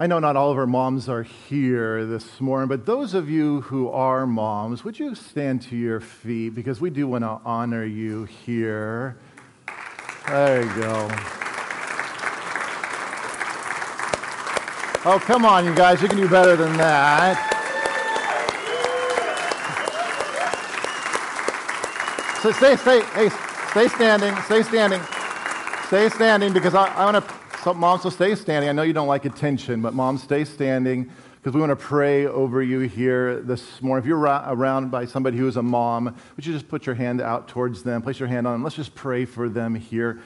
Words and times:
I 0.00 0.06
know 0.06 0.18
not 0.18 0.34
all 0.34 0.50
of 0.50 0.56
our 0.56 0.66
moms 0.66 1.10
are 1.10 1.24
here 1.24 2.06
this 2.06 2.40
morning, 2.40 2.68
but 2.68 2.86
those 2.86 3.12
of 3.12 3.28
you 3.28 3.60
who 3.60 3.90
are 3.90 4.26
moms, 4.26 4.82
would 4.82 4.98
you 4.98 5.14
stand 5.14 5.60
to 5.62 5.76
your 5.76 6.00
feet 6.00 6.54
because 6.54 6.80
we 6.80 6.88
do 6.88 7.06
want 7.06 7.22
to 7.22 7.38
honor 7.44 7.84
you 7.84 8.24
here. 8.24 9.18
There 10.26 10.62
you 10.62 10.74
go. 10.80 11.10
Oh, 15.04 15.18
come 15.22 15.44
on, 15.44 15.66
you 15.66 15.74
guys. 15.74 16.00
You 16.00 16.08
can 16.08 16.16
do 16.16 16.30
better 16.30 16.56
than 16.56 16.74
that. 16.78 17.36
So 22.42 22.52
stay, 22.52 22.76
stay, 22.76 23.02
hey, 23.12 23.28
stay 23.70 23.86
standing, 23.88 24.34
stay 24.42 24.62
standing, 24.62 25.00
stay 25.86 26.08
standing 26.08 26.52
because 26.52 26.74
I, 26.74 26.86
I 26.94 27.04
want 27.04 27.24
to 27.24 27.34
so, 27.62 27.74
moms, 27.74 28.02
so 28.02 28.10
stay 28.10 28.34
standing. 28.34 28.70
I 28.70 28.72
know 28.72 28.82
you 28.82 28.94
don't 28.94 29.06
like 29.06 29.26
attention, 29.26 29.82
but 29.82 29.92
moms, 29.92 30.22
stay 30.22 30.44
standing 30.44 31.10
because 31.34 31.54
we 31.54 31.60
want 31.60 31.70
to 31.70 31.76
pray 31.76 32.26
over 32.26 32.62
you 32.62 32.80
here 32.80 33.42
this 33.42 33.82
morning. 33.82 34.02
If 34.02 34.08
you're 34.08 34.18
around 34.18 34.90
by 34.90 35.04
somebody 35.04 35.36
who 35.36 35.46
is 35.46 35.56
a 35.56 35.62
mom, 35.62 36.16
would 36.36 36.46
you 36.46 36.54
just 36.54 36.68
put 36.68 36.86
your 36.86 36.94
hand 36.94 37.20
out 37.20 37.48
towards 37.48 37.82
them? 37.82 38.00
Place 38.00 38.18
your 38.18 38.28
hand 38.28 38.46
on 38.46 38.54
them. 38.54 38.64
Let's 38.64 38.76
just 38.76 38.94
pray 38.94 39.26
for 39.26 39.48
them 39.48 39.74
here. 39.74 40.20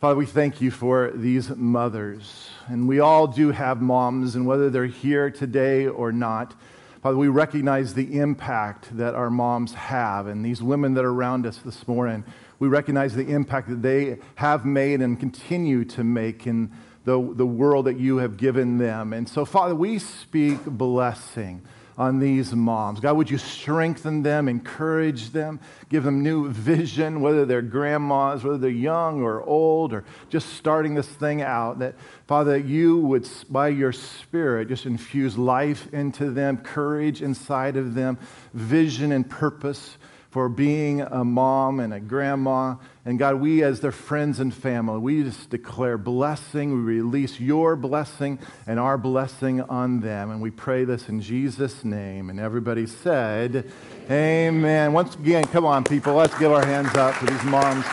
Father, 0.00 0.16
we 0.16 0.26
thank 0.26 0.60
you 0.60 0.72
for 0.72 1.12
these 1.14 1.50
mothers. 1.50 2.50
And 2.66 2.88
we 2.88 2.98
all 2.98 3.28
do 3.28 3.52
have 3.52 3.80
moms, 3.80 4.34
and 4.34 4.44
whether 4.44 4.70
they're 4.70 4.86
here 4.86 5.30
today 5.30 5.86
or 5.86 6.10
not, 6.10 6.54
Father, 7.00 7.16
we 7.16 7.28
recognize 7.28 7.94
the 7.94 8.18
impact 8.18 8.96
that 8.96 9.14
our 9.14 9.30
moms 9.30 9.74
have 9.74 10.26
and 10.26 10.44
these 10.44 10.62
women 10.62 10.94
that 10.94 11.04
are 11.04 11.12
around 11.12 11.46
us 11.46 11.58
this 11.58 11.86
morning 11.88 12.24
we 12.62 12.68
recognize 12.68 13.12
the 13.12 13.26
impact 13.26 13.68
that 13.68 13.82
they 13.82 14.18
have 14.36 14.64
made 14.64 15.00
and 15.00 15.18
continue 15.18 15.84
to 15.84 16.04
make 16.04 16.46
in 16.46 16.70
the, 17.04 17.20
the 17.34 17.44
world 17.44 17.86
that 17.86 17.98
you 17.98 18.18
have 18.18 18.36
given 18.36 18.78
them. 18.78 19.12
And 19.12 19.28
so, 19.28 19.44
Father, 19.44 19.74
we 19.74 19.98
speak 19.98 20.64
blessing 20.64 21.62
on 21.98 22.20
these 22.20 22.54
moms. 22.54 23.00
God, 23.00 23.16
would 23.16 23.28
you 23.28 23.36
strengthen 23.36 24.22
them, 24.22 24.48
encourage 24.48 25.30
them, 25.30 25.58
give 25.88 26.04
them 26.04 26.22
new 26.22 26.50
vision, 26.52 27.20
whether 27.20 27.44
they're 27.44 27.62
grandmas, 27.62 28.44
whether 28.44 28.58
they're 28.58 28.70
young 28.70 29.22
or 29.22 29.42
old, 29.42 29.92
or 29.92 30.04
just 30.30 30.50
starting 30.50 30.94
this 30.94 31.08
thing 31.08 31.42
out. 31.42 31.80
That, 31.80 31.96
Father, 32.28 32.56
you 32.56 33.00
would, 33.00 33.28
by 33.50 33.70
your 33.70 33.90
Spirit, 33.90 34.68
just 34.68 34.86
infuse 34.86 35.36
life 35.36 35.92
into 35.92 36.30
them, 36.30 36.58
courage 36.58 37.22
inside 37.22 37.76
of 37.76 37.94
them, 37.94 38.18
vision 38.54 39.10
and 39.10 39.28
purpose 39.28 39.96
for 40.32 40.48
being 40.48 41.02
a 41.02 41.22
mom 41.22 41.78
and 41.78 41.92
a 41.92 42.00
grandma. 42.00 42.76
And 43.04 43.18
God, 43.18 43.34
we 43.34 43.62
as 43.62 43.80
their 43.80 43.92
friends 43.92 44.40
and 44.40 44.52
family, 44.52 44.98
we 44.98 45.24
just 45.24 45.50
declare 45.50 45.98
blessing. 45.98 46.70
We 46.70 46.80
release 46.80 47.38
your 47.38 47.76
blessing 47.76 48.38
and 48.66 48.80
our 48.80 48.96
blessing 48.96 49.60
on 49.60 50.00
them. 50.00 50.30
And 50.30 50.40
we 50.40 50.50
pray 50.50 50.84
this 50.84 51.10
in 51.10 51.20
Jesus' 51.20 51.84
name. 51.84 52.30
And 52.30 52.40
everybody 52.40 52.86
said, 52.86 53.70
Amen. 54.10 54.94
Once 54.94 55.14
again, 55.16 55.44
come 55.44 55.66
on, 55.66 55.84
people, 55.84 56.14
let's 56.14 56.36
give 56.38 56.50
our 56.50 56.64
hands 56.64 56.94
up 56.94 57.14
for 57.16 57.26
these 57.26 57.44
moms. 57.44 57.84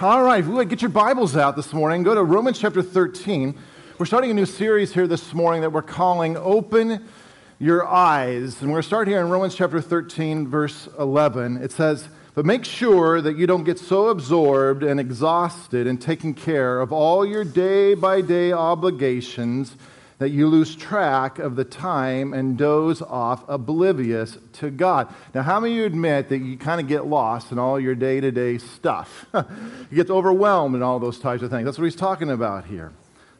All 0.00 0.22
right, 0.22 0.68
get 0.70 0.80
your 0.80 0.88
Bibles 0.88 1.36
out 1.36 1.54
this 1.54 1.74
morning. 1.74 2.02
Go 2.02 2.14
to 2.14 2.24
Romans 2.24 2.58
chapter 2.58 2.80
13. 2.80 3.58
We're 3.98 4.06
starting 4.06 4.30
a 4.30 4.34
new 4.34 4.46
series 4.46 4.94
here 4.94 5.06
this 5.06 5.34
morning 5.34 5.60
that 5.60 5.70
we're 5.70 5.82
calling 5.82 6.38
Open 6.38 7.06
your 7.62 7.86
eyes. 7.86 8.60
And 8.60 8.70
we're 8.70 8.74
going 8.74 8.82
to 8.82 8.86
start 8.88 9.06
here 9.06 9.20
in 9.20 9.28
Romans 9.28 9.54
chapter 9.54 9.80
13, 9.80 10.48
verse 10.48 10.88
11. 10.98 11.58
It 11.58 11.70
says, 11.70 12.08
But 12.34 12.44
make 12.44 12.64
sure 12.64 13.20
that 13.20 13.36
you 13.36 13.46
don't 13.46 13.62
get 13.62 13.78
so 13.78 14.08
absorbed 14.08 14.82
and 14.82 14.98
exhausted 14.98 15.86
in 15.86 15.98
taking 15.98 16.34
care 16.34 16.80
of 16.80 16.92
all 16.92 17.24
your 17.24 17.44
day 17.44 17.94
by 17.94 18.20
day 18.20 18.50
obligations 18.50 19.76
that 20.18 20.30
you 20.30 20.48
lose 20.48 20.74
track 20.74 21.38
of 21.38 21.54
the 21.54 21.64
time 21.64 22.34
and 22.34 22.58
doze 22.58 23.00
off 23.00 23.48
oblivious 23.48 24.36
to 24.54 24.68
God. 24.68 25.14
Now, 25.32 25.42
how 25.42 25.60
many 25.60 25.74
of 25.74 25.78
you 25.78 25.84
admit 25.84 26.30
that 26.30 26.38
you 26.38 26.56
kind 26.56 26.80
of 26.80 26.88
get 26.88 27.06
lost 27.06 27.52
in 27.52 27.60
all 27.60 27.78
your 27.78 27.94
day 27.94 28.20
to 28.20 28.32
day 28.32 28.58
stuff? 28.58 29.26
you 29.34 29.94
get 29.94 30.10
overwhelmed 30.10 30.74
in 30.74 30.82
all 30.82 30.98
those 30.98 31.20
types 31.20 31.44
of 31.44 31.50
things. 31.50 31.64
That's 31.64 31.78
what 31.78 31.84
he's 31.84 31.94
talking 31.94 32.28
about 32.28 32.64
here. 32.64 32.90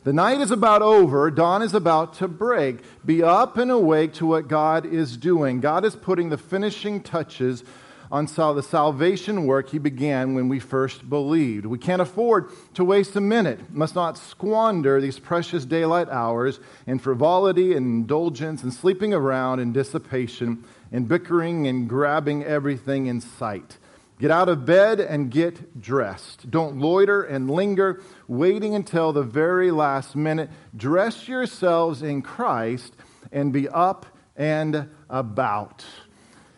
The 0.05 0.13
night 0.13 0.41
is 0.41 0.51
about 0.51 0.83
over, 0.83 1.31
dawn 1.31 1.63
is 1.63 1.75
about 1.75 2.15
to 2.15 2.27
break. 2.27 2.81
Be 3.07 3.23
up 3.23 3.57
and 3.57 3.71
awake 3.71 4.15
to 4.15 4.27
what 4.27 4.49
God 4.49 4.85
is 4.85 5.17
doing. 5.17 5.61
God 5.61 5.85
is 5.85 5.95
putting 5.95 6.29
the 6.29 6.39
finishing 6.39 7.01
touches 7.01 7.63
on 8.11 8.27
the 8.27 8.63
salvation 8.63 9.47
work 9.47 9.71
he 9.71 9.79
began 9.79 10.35
when 10.35 10.49
we 10.49 10.59
first 10.59 11.09
believed. 11.09 11.65
We 11.65 11.79
can't 11.79 12.03
afford 12.03 12.51
to 12.75 12.85
waste 12.85 13.17
a 13.17 13.23
minute, 13.23 13.73
must 13.73 13.95
not 13.95 14.19
squander 14.19 15.01
these 15.01 15.19
precious 15.19 15.65
daylight 15.65 16.09
hours 16.11 16.61
in 16.87 16.99
frivolity 16.99 17.75
and 17.75 17.87
indulgence 17.87 18.63
and 18.65 18.75
sleeping 18.75 19.15
around 19.15 19.61
and 19.61 19.73
dissipation 19.73 20.65
and 20.91 21.09
bickering 21.09 21.67
and 21.69 21.89
grabbing 21.89 22.45
everything 22.45 23.07
in 23.07 23.21
sight. 23.21 23.79
Get 24.23 24.31
out 24.31 24.49
of 24.49 24.65
bed 24.65 25.01
and 25.01 25.33
get 25.33 25.81
dressed. 25.81 26.49
Don't 26.49 26.79
loiter 26.79 27.25
and 27.25 27.51
linger, 27.51 28.01
waiting 28.29 28.73
until 28.73 29.13
the 29.13 29.25
very 29.25 29.73
last 29.73 30.15
minute. 30.15 30.49
Dress 30.77 31.27
yourselves 31.27 32.05
in 32.05 32.23
Christ 32.23 32.95
and 33.33 33.53
be 33.53 33.69
up 33.69 34.07
and 34.37 34.89
about. 35.11 35.85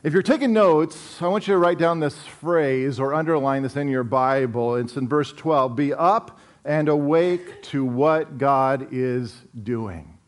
If 0.03 0.13
you're 0.13 0.21
taking 0.21 0.53
notes, 0.53 1.23
I 1.23 1.29
want 1.29 1.49
you 1.49 1.55
to 1.55 1.59
write 1.59 1.79
down 1.79 2.01
this 2.01 2.19
phrase 2.19 3.01
or 3.01 3.15
underline 3.15 3.63
this 3.63 3.77
in 3.77 3.89
your 3.89 4.05
Bible. 4.05 4.77
It's 4.77 4.99
in 4.99 5.09
verse 5.09 5.33
12 5.33 5.75
Be 5.75 5.95
up 5.95 6.39
and 6.67 6.91
awake 6.91 7.63
to 7.63 7.83
what 7.83 8.37
God 8.37 8.89
is 8.93 9.41
doing. 9.63 10.19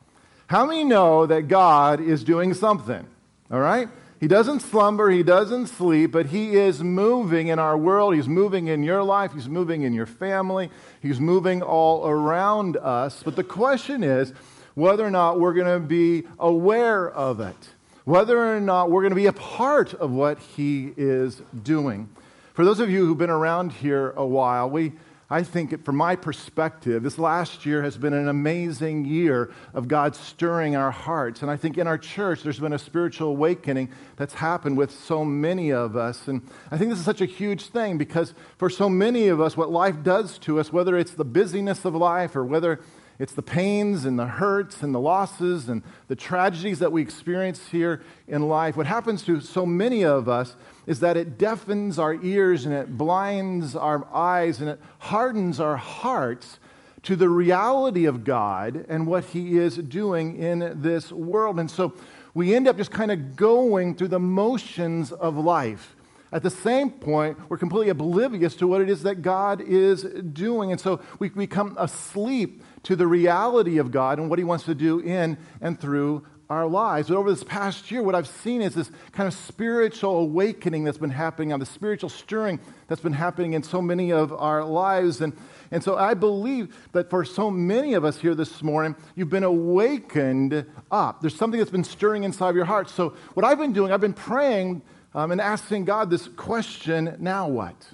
How 0.46 0.64
many 0.64 0.84
know 0.84 1.26
that 1.26 1.48
God 1.48 2.00
is 2.00 2.24
doing 2.24 2.54
something? 2.54 3.06
All 3.50 3.60
right? 3.60 3.90
He 4.18 4.28
doesn't 4.28 4.60
slumber, 4.60 5.10
he 5.10 5.22
doesn't 5.22 5.66
sleep, 5.66 6.12
but 6.12 6.26
he 6.26 6.56
is 6.56 6.82
moving 6.82 7.48
in 7.48 7.58
our 7.58 7.76
world. 7.76 8.14
He's 8.14 8.28
moving 8.28 8.66
in 8.66 8.82
your 8.82 9.02
life, 9.02 9.34
he's 9.34 9.48
moving 9.48 9.82
in 9.82 9.92
your 9.92 10.06
family, 10.06 10.70
he's 11.02 11.20
moving 11.20 11.62
all 11.62 12.06
around 12.06 12.78
us. 12.78 13.22
But 13.22 13.36
the 13.36 13.44
question 13.44 14.02
is 14.02 14.32
whether 14.74 15.04
or 15.04 15.10
not 15.10 15.38
we're 15.38 15.52
going 15.52 15.82
to 15.82 15.86
be 15.86 16.24
aware 16.38 17.10
of 17.10 17.40
it, 17.40 17.68
whether 18.04 18.56
or 18.56 18.60
not 18.60 18.90
we're 18.90 19.02
going 19.02 19.10
to 19.10 19.16
be 19.16 19.26
a 19.26 19.32
part 19.34 19.92
of 19.92 20.10
what 20.10 20.38
he 20.38 20.94
is 20.96 21.42
doing. 21.62 22.08
For 22.54 22.64
those 22.64 22.80
of 22.80 22.88
you 22.88 23.04
who've 23.04 23.18
been 23.18 23.28
around 23.28 23.72
here 23.72 24.14
a 24.16 24.24
while, 24.24 24.70
we 24.70 24.92
I 25.28 25.42
think, 25.42 25.84
from 25.84 25.96
my 25.96 26.14
perspective, 26.14 27.02
this 27.02 27.18
last 27.18 27.66
year 27.66 27.82
has 27.82 27.98
been 27.98 28.12
an 28.12 28.28
amazing 28.28 29.06
year 29.06 29.50
of 29.74 29.88
God 29.88 30.14
stirring 30.14 30.76
our 30.76 30.92
hearts. 30.92 31.42
And 31.42 31.50
I 31.50 31.56
think 31.56 31.78
in 31.78 31.88
our 31.88 31.98
church, 31.98 32.44
there's 32.44 32.60
been 32.60 32.72
a 32.72 32.78
spiritual 32.78 33.30
awakening 33.30 33.88
that's 34.14 34.34
happened 34.34 34.76
with 34.76 34.92
so 34.92 35.24
many 35.24 35.72
of 35.72 35.96
us. 35.96 36.28
And 36.28 36.42
I 36.70 36.78
think 36.78 36.90
this 36.90 37.00
is 37.00 37.04
such 37.04 37.20
a 37.20 37.26
huge 37.26 37.66
thing 37.70 37.98
because 37.98 38.34
for 38.56 38.70
so 38.70 38.88
many 38.88 39.26
of 39.26 39.40
us, 39.40 39.56
what 39.56 39.70
life 39.72 40.04
does 40.04 40.38
to 40.40 40.60
us, 40.60 40.72
whether 40.72 40.96
it's 40.96 41.14
the 41.14 41.24
busyness 41.24 41.84
of 41.84 41.96
life 41.96 42.36
or 42.36 42.44
whether 42.44 42.78
it's 43.18 43.32
the 43.32 43.42
pains 43.42 44.04
and 44.04 44.18
the 44.18 44.26
hurts 44.26 44.82
and 44.82 44.94
the 44.94 45.00
losses 45.00 45.68
and 45.68 45.82
the 46.08 46.16
tragedies 46.16 46.78
that 46.80 46.92
we 46.92 47.02
experience 47.02 47.68
here 47.68 48.02
in 48.28 48.48
life. 48.48 48.76
What 48.76 48.86
happens 48.86 49.22
to 49.24 49.40
so 49.40 49.64
many 49.64 50.04
of 50.04 50.28
us 50.28 50.56
is 50.86 51.00
that 51.00 51.16
it 51.16 51.38
deafens 51.38 51.98
our 51.98 52.14
ears 52.22 52.66
and 52.66 52.74
it 52.74 52.98
blinds 52.98 53.74
our 53.74 54.06
eyes 54.12 54.60
and 54.60 54.68
it 54.68 54.80
hardens 54.98 55.60
our 55.60 55.76
hearts 55.76 56.58
to 57.04 57.16
the 57.16 57.28
reality 57.28 58.04
of 58.04 58.24
God 58.24 58.84
and 58.88 59.06
what 59.06 59.24
He 59.26 59.56
is 59.56 59.76
doing 59.76 60.36
in 60.36 60.82
this 60.82 61.10
world. 61.12 61.58
And 61.58 61.70
so 61.70 61.94
we 62.34 62.54
end 62.54 62.68
up 62.68 62.76
just 62.76 62.90
kind 62.90 63.10
of 63.10 63.36
going 63.36 63.94
through 63.94 64.08
the 64.08 64.20
motions 64.20 65.12
of 65.12 65.36
life. 65.36 65.96
At 66.32 66.42
the 66.42 66.50
same 66.50 66.90
point, 66.90 67.38
we're 67.48 67.56
completely 67.56 67.88
oblivious 67.88 68.56
to 68.56 68.66
what 68.66 68.80
it 68.80 68.90
is 68.90 69.04
that 69.04 69.22
God 69.22 69.60
is 69.60 70.02
doing. 70.02 70.72
And 70.72 70.80
so 70.80 71.00
we 71.18 71.28
become 71.28 71.76
asleep 71.78 72.62
to 72.86 72.94
the 72.94 73.06
reality 73.06 73.78
of 73.78 73.90
God 73.90 74.20
and 74.20 74.30
what 74.30 74.38
He 74.38 74.44
wants 74.44 74.64
to 74.64 74.74
do 74.74 75.00
in 75.00 75.36
and 75.60 75.78
through 75.78 76.24
our 76.48 76.68
lives. 76.68 77.08
But 77.08 77.16
over 77.16 77.28
this 77.28 77.42
past 77.42 77.90
year, 77.90 78.00
what 78.00 78.14
I've 78.14 78.28
seen 78.28 78.62
is 78.62 78.76
this 78.76 78.92
kind 79.10 79.26
of 79.26 79.34
spiritual 79.34 80.18
awakening 80.18 80.84
that's 80.84 80.96
been 80.96 81.10
happening 81.10 81.52
on 81.52 81.58
the 81.58 81.66
spiritual 81.66 82.08
stirring 82.08 82.60
that's 82.86 83.00
been 83.00 83.12
happening 83.12 83.54
in 83.54 83.64
so 83.64 83.82
many 83.82 84.12
of 84.12 84.32
our 84.32 84.64
lives. 84.64 85.20
And, 85.20 85.36
and 85.72 85.82
so 85.82 85.96
I 85.96 86.14
believe 86.14 86.76
that 86.92 87.10
for 87.10 87.24
so 87.24 87.50
many 87.50 87.94
of 87.94 88.04
us 88.04 88.20
here 88.20 88.36
this 88.36 88.62
morning, 88.62 88.94
you've 89.16 89.30
been 89.30 89.42
awakened 89.42 90.64
up. 90.88 91.20
There's 91.20 91.34
something 91.34 91.58
that's 91.58 91.72
been 91.72 91.82
stirring 91.82 92.22
inside 92.22 92.50
of 92.50 92.56
your 92.56 92.66
heart. 92.66 92.88
So 92.88 93.16
what 93.34 93.44
I've 93.44 93.58
been 93.58 93.72
doing, 93.72 93.90
I've 93.90 94.00
been 94.00 94.12
praying 94.12 94.82
um, 95.12 95.32
and 95.32 95.40
asking 95.40 95.86
God 95.86 96.08
this 96.08 96.28
question 96.28 97.16
now 97.18 97.48
what? 97.48 97.88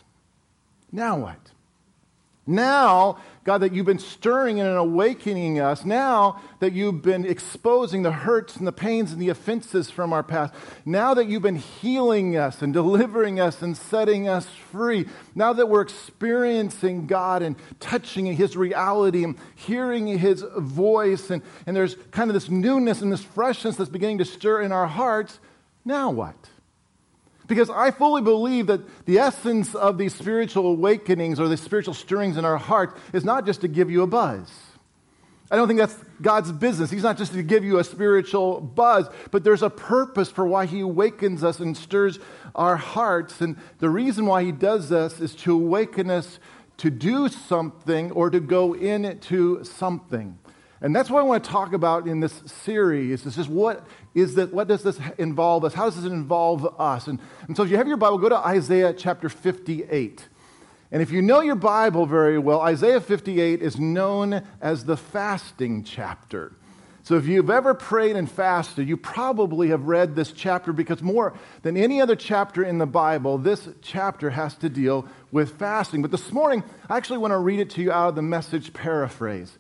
Now 0.93 1.17
what? 1.17 1.39
Now, 2.47 3.19
God, 3.44 3.59
that 3.59 3.73
you've 3.73 3.87
been 3.87 3.99
stirring 3.99 4.61
and 4.61 4.77
awakening 4.77 5.59
us, 5.59 5.85
now 5.85 6.41
that 6.61 6.73
you've 6.73 7.03
been 7.03 7.27
exposing 7.27 8.03
the 8.03 8.12
hurts 8.12 8.55
and 8.55 8.67
the 8.67 8.73
pains 8.73 9.12
and 9.12 9.21
the 9.21 9.31
offenses 9.31 9.91
from 9.91 10.12
our 10.12 10.23
past, 10.23 10.55
now 10.85 11.12
that 11.15 11.27
you've 11.27 11.43
been 11.43 11.56
healing 11.56 12.37
us 12.37 12.62
and 12.62 12.73
delivering 12.73 13.41
us 13.41 13.61
and 13.61 13.77
setting 13.77 14.29
us 14.29 14.47
free, 14.47 15.06
now 15.35 15.53
that 15.53 15.69
we're 15.69 15.81
experiencing 15.81 17.09
God 17.09 17.43
and 17.43 17.56
touching 17.81 18.27
His 18.27 18.56
reality 18.56 19.25
and 19.25 19.37
hearing 19.56 20.06
His 20.06 20.44
voice, 20.59 21.31
and, 21.31 21.43
and 21.67 21.77
there's 21.77 21.97
kind 22.12 22.31
of 22.31 22.35
this 22.35 22.49
newness 22.49 23.03
and 23.03 23.11
this 23.11 23.25
freshness 23.25 23.75
that's 23.75 23.91
beginning 23.91 24.19
to 24.19 24.25
stir 24.25 24.62
in 24.62 24.71
our 24.71 24.87
hearts, 24.87 25.41
now 25.85 26.12
what? 26.12 26.52
Because 27.53 27.69
I 27.69 27.91
fully 27.91 28.23
believe 28.23 28.69
that 28.69 28.81
the 29.05 29.19
essence 29.19 29.75
of 29.75 29.99
these 29.99 30.15
spiritual 30.15 30.69
awakenings 30.69 31.39
or 31.39 31.49
the 31.49 31.59
spiritual 31.59 31.93
stirrings 31.93 32.39
in 32.39 32.47
our 32.47 32.57
heart 32.57 32.97
is 33.13 33.27
not 33.27 33.45
just 33.45 33.61
to 33.61 33.69
give 33.69 33.91
you 33.91 34.01
a 34.01 34.07
buzz. 34.07 34.51
I 35.51 35.57
don't 35.57 35.69
think 35.69 35.79
that's 35.79 35.99
God's 36.23 36.51
business. 36.51 36.91
He's 36.91 37.03
not 37.03 37.19
just 37.19 37.35
to 37.35 37.43
give 37.43 37.63
you 37.63 37.79
a 37.79 37.85
spiritual 37.85 38.59
buzz, 38.59 39.07
but 39.31 39.45
there's 39.45 39.63
a 39.63 39.69
purpose 39.69 40.31
for 40.31 40.47
why 40.47 40.65
He 40.65 40.81
awakens 40.81 41.45
us 41.45 41.61
and 41.61 41.77
stirs 41.77 42.19
our 42.55 42.77
hearts. 42.77 43.43
And 43.43 43.59
the 43.81 43.91
reason 43.91 44.25
why 44.25 44.45
He 44.45 44.53
does 44.53 44.89
this 44.89 45.21
is 45.21 45.35
to 45.35 45.53
awaken 45.53 46.09
us 46.09 46.39
to 46.79 46.89
do 46.89 47.29
something 47.29 48.13
or 48.13 48.31
to 48.31 48.41
go 48.41 48.73
into 48.73 49.63
something. 49.63 50.39
And 50.82 50.94
that's 50.94 51.08
what 51.08 51.20
I 51.20 51.23
want 51.23 51.44
to 51.44 51.50
talk 51.50 51.73
about 51.73 52.08
in 52.08 52.19
this 52.19 52.43
series. 52.64 53.25
Is 53.25 53.37
just 53.37 53.49
what 53.49 53.87
is 54.14 54.34
that? 54.34 54.52
What 54.52 54.67
does 54.67 54.82
this 54.82 54.99
involve 55.17 55.64
us? 55.64 55.75
How 55.75 55.84
does 55.84 56.02
this 56.02 56.11
involve 56.11 56.67
us? 56.79 57.06
And, 57.06 57.20
and 57.46 57.56
so, 57.56 57.62
if 57.62 57.70
you 57.70 57.76
have 57.76 57.87
your 57.87 57.96
Bible, 57.96 58.19
go 58.19 58.29
to 58.29 58.37
Isaiah 58.37 58.93
chapter 58.93 59.29
58. 59.29 60.29
And 60.90 61.00
if 61.00 61.12
you 61.12 61.23
know 61.23 61.40
your 61.40 61.55
Bible 61.55 62.05
very 62.05 62.38
well, 62.38 62.61
Isaiah 62.61 63.00
58 63.00 63.62
is 63.62 63.79
known 63.79 64.43
as 64.61 64.84
the 64.84 64.96
fasting 64.96 65.84
chapter. 65.84 66.52
So, 67.05 67.17
if 67.17 67.26
you've 67.26 67.49
ever 67.49 67.75
prayed 67.75 68.17
and 68.17 68.29
fasted, 68.29 68.88
you 68.88 68.96
probably 68.96 69.69
have 69.69 69.84
read 69.84 70.17
this 70.17 70.32
chapter 70.32 70.73
because 70.73 71.00
more 71.00 71.32
than 71.62 71.76
any 71.76 72.00
other 72.00 72.17
chapter 72.17 72.64
in 72.64 72.79
the 72.79 72.87
Bible, 72.87 73.38
this 73.38 73.69
chapter 73.82 74.31
has 74.31 74.56
to 74.56 74.69
deal 74.69 75.06
with 75.31 75.61
fasting. 75.61 76.02
But 76.02 76.11
this 76.11 76.32
morning, 76.32 76.64
I 76.90 76.96
actually 76.96 77.19
want 77.19 77.31
to 77.31 77.38
read 77.38 77.61
it 77.61 77.70
to 77.70 77.82
you 77.82 77.93
out 77.93 78.08
of 78.08 78.14
the 78.17 78.23
message 78.23 78.73
paraphrase 78.73 79.56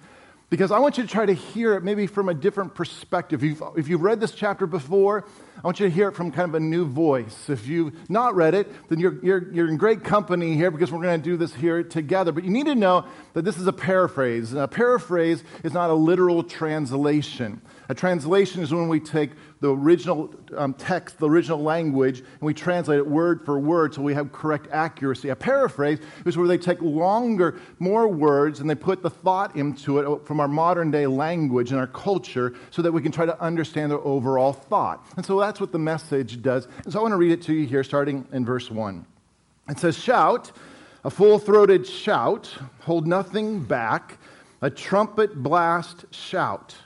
because 0.52 0.70
I 0.70 0.80
want 0.80 0.98
you 0.98 1.04
to 1.04 1.08
try 1.08 1.24
to 1.24 1.32
hear 1.32 1.72
it 1.72 1.82
maybe 1.82 2.06
from 2.06 2.28
a 2.28 2.34
different 2.34 2.74
perspective. 2.74 3.42
If 3.42 3.48
you've, 3.48 3.62
if 3.78 3.88
you've 3.88 4.02
read 4.02 4.20
this 4.20 4.32
chapter 4.32 4.66
before, 4.66 5.24
I 5.56 5.60
want 5.66 5.80
you 5.80 5.86
to 5.86 5.90
hear 5.90 6.08
it 6.08 6.12
from 6.12 6.30
kind 6.30 6.46
of 6.46 6.54
a 6.54 6.60
new 6.60 6.84
voice. 6.84 7.48
If 7.48 7.66
you've 7.66 8.10
not 8.10 8.34
read 8.34 8.52
it, 8.52 8.70
then 8.90 9.00
you're, 9.00 9.14
you're, 9.24 9.50
you're 9.50 9.68
in 9.70 9.78
great 9.78 10.04
company 10.04 10.54
here 10.54 10.70
because 10.70 10.92
we're 10.92 11.00
going 11.00 11.18
to 11.18 11.24
do 11.24 11.38
this 11.38 11.54
here 11.54 11.82
together. 11.82 12.32
But 12.32 12.44
you 12.44 12.50
need 12.50 12.66
to 12.66 12.74
know 12.74 13.06
that 13.32 13.46
this 13.46 13.56
is 13.56 13.66
a 13.66 13.72
paraphrase. 13.72 14.52
And 14.52 14.60
a 14.60 14.68
paraphrase 14.68 15.42
is 15.64 15.72
not 15.72 15.88
a 15.88 15.94
literal 15.94 16.42
translation. 16.42 17.62
A 17.88 17.94
translation 17.94 18.62
is 18.62 18.72
when 18.72 18.88
we 18.88 19.00
take 19.00 19.30
the 19.60 19.74
original 19.74 20.34
um, 20.56 20.74
text, 20.74 21.18
the 21.18 21.28
original 21.28 21.60
language, 21.60 22.20
and 22.20 22.40
we 22.40 22.54
translate 22.54 22.98
it 22.98 23.06
word 23.06 23.44
for 23.44 23.58
word 23.58 23.94
so 23.94 24.02
we 24.02 24.14
have 24.14 24.32
correct 24.32 24.68
accuracy. 24.70 25.30
A 25.30 25.36
paraphrase 25.36 25.98
is 26.24 26.36
where 26.36 26.46
they 26.46 26.58
take 26.58 26.80
longer, 26.80 27.60
more 27.78 28.08
words, 28.08 28.60
and 28.60 28.70
they 28.70 28.74
put 28.74 29.02
the 29.02 29.10
thought 29.10 29.56
into 29.56 29.98
it 29.98 30.26
from 30.26 30.40
our 30.40 30.48
modern 30.48 30.90
day 30.90 31.06
language 31.06 31.70
and 31.70 31.80
our 31.80 31.86
culture 31.86 32.54
so 32.70 32.82
that 32.82 32.92
we 32.92 33.02
can 33.02 33.12
try 33.12 33.26
to 33.26 33.40
understand 33.40 33.90
the 33.90 33.98
overall 34.00 34.52
thought. 34.52 35.04
And 35.16 35.26
so 35.26 35.38
that's 35.40 35.60
what 35.60 35.72
the 35.72 35.78
message 35.78 36.40
does. 36.40 36.68
And 36.84 36.92
so 36.92 37.00
I 37.00 37.02
want 37.02 37.12
to 37.12 37.18
read 37.18 37.32
it 37.32 37.42
to 37.42 37.52
you 37.52 37.66
here, 37.66 37.84
starting 37.84 38.26
in 38.32 38.44
verse 38.44 38.70
1. 38.70 39.04
It 39.68 39.78
says, 39.78 39.98
Shout, 39.98 40.52
a 41.04 41.10
full 41.10 41.38
throated 41.38 41.86
shout, 41.86 42.52
hold 42.80 43.06
nothing 43.06 43.60
back, 43.62 44.18
a 44.60 44.70
trumpet 44.70 45.42
blast 45.42 46.04
shout. 46.10 46.76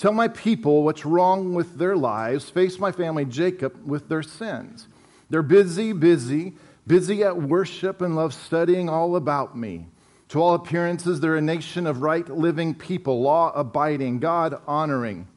Tell 0.00 0.12
my 0.12 0.28
people 0.28 0.82
what's 0.82 1.04
wrong 1.04 1.52
with 1.52 1.76
their 1.76 1.94
lives. 1.94 2.48
Face 2.48 2.78
my 2.78 2.90
family, 2.90 3.26
Jacob, 3.26 3.86
with 3.86 4.08
their 4.08 4.22
sins. 4.22 4.88
They're 5.28 5.42
busy, 5.42 5.92
busy, 5.92 6.54
busy 6.86 7.22
at 7.22 7.36
worship 7.36 8.00
and 8.00 8.16
love 8.16 8.32
studying 8.32 8.88
all 8.88 9.14
about 9.14 9.58
me. 9.58 9.88
To 10.30 10.40
all 10.40 10.54
appearances, 10.54 11.20
they're 11.20 11.36
a 11.36 11.42
nation 11.42 11.86
of 11.86 12.00
right 12.00 12.26
living 12.26 12.74
people, 12.74 13.20
law 13.20 13.52
abiding, 13.54 14.20
God 14.20 14.58
honoring. 14.66 15.28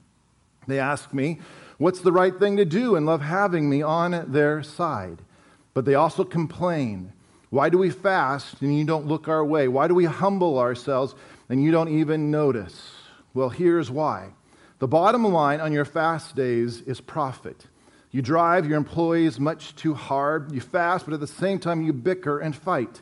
They 0.66 0.80
ask 0.80 1.14
me, 1.14 1.42
What's 1.78 2.00
the 2.00 2.14
right 2.14 2.34
thing 2.34 2.56
to 2.56 2.64
do? 2.64 2.96
and 2.96 3.06
love 3.06 3.22
having 3.22 3.70
me 3.70 3.82
on 3.82 4.32
their 4.32 4.64
side. 4.64 5.20
But 5.74 5.84
they 5.84 5.96
also 5.96 6.24
complain. 6.24 7.12
Why 7.50 7.68
do 7.68 7.78
we 7.78 7.90
fast 7.90 8.62
and 8.62 8.78
you 8.78 8.86
don't 8.86 9.08
look 9.08 9.28
our 9.28 9.44
way? 9.44 9.68
Why 9.68 9.90
do 9.90 9.94
we 9.94 10.06
humble 10.06 10.58
ourselves 10.58 11.16
and 11.50 11.62
you 11.62 11.72
don't 11.72 11.90
even 11.90 12.32
notice? 12.32 12.94
Well, 13.34 13.50
here's 13.50 13.92
why. 13.92 14.30
The 14.84 14.88
bottom 14.90 15.24
line 15.24 15.62
on 15.62 15.72
your 15.72 15.86
fast 15.86 16.36
days 16.36 16.82
is 16.82 17.00
profit. 17.00 17.68
You 18.12 18.22
drive 18.22 18.68
your 18.68 18.76
employees 18.76 19.40
much 19.40 19.78
too 19.78 19.94
hard. 19.94 20.52
You 20.52 20.60
fast, 20.60 21.06
but 21.06 21.14
at 21.14 21.22
the 21.22 21.26
same 21.26 21.58
time, 21.58 21.84
you 21.84 21.94
bicker 21.94 22.40
and 22.40 22.54
fight. 22.54 23.00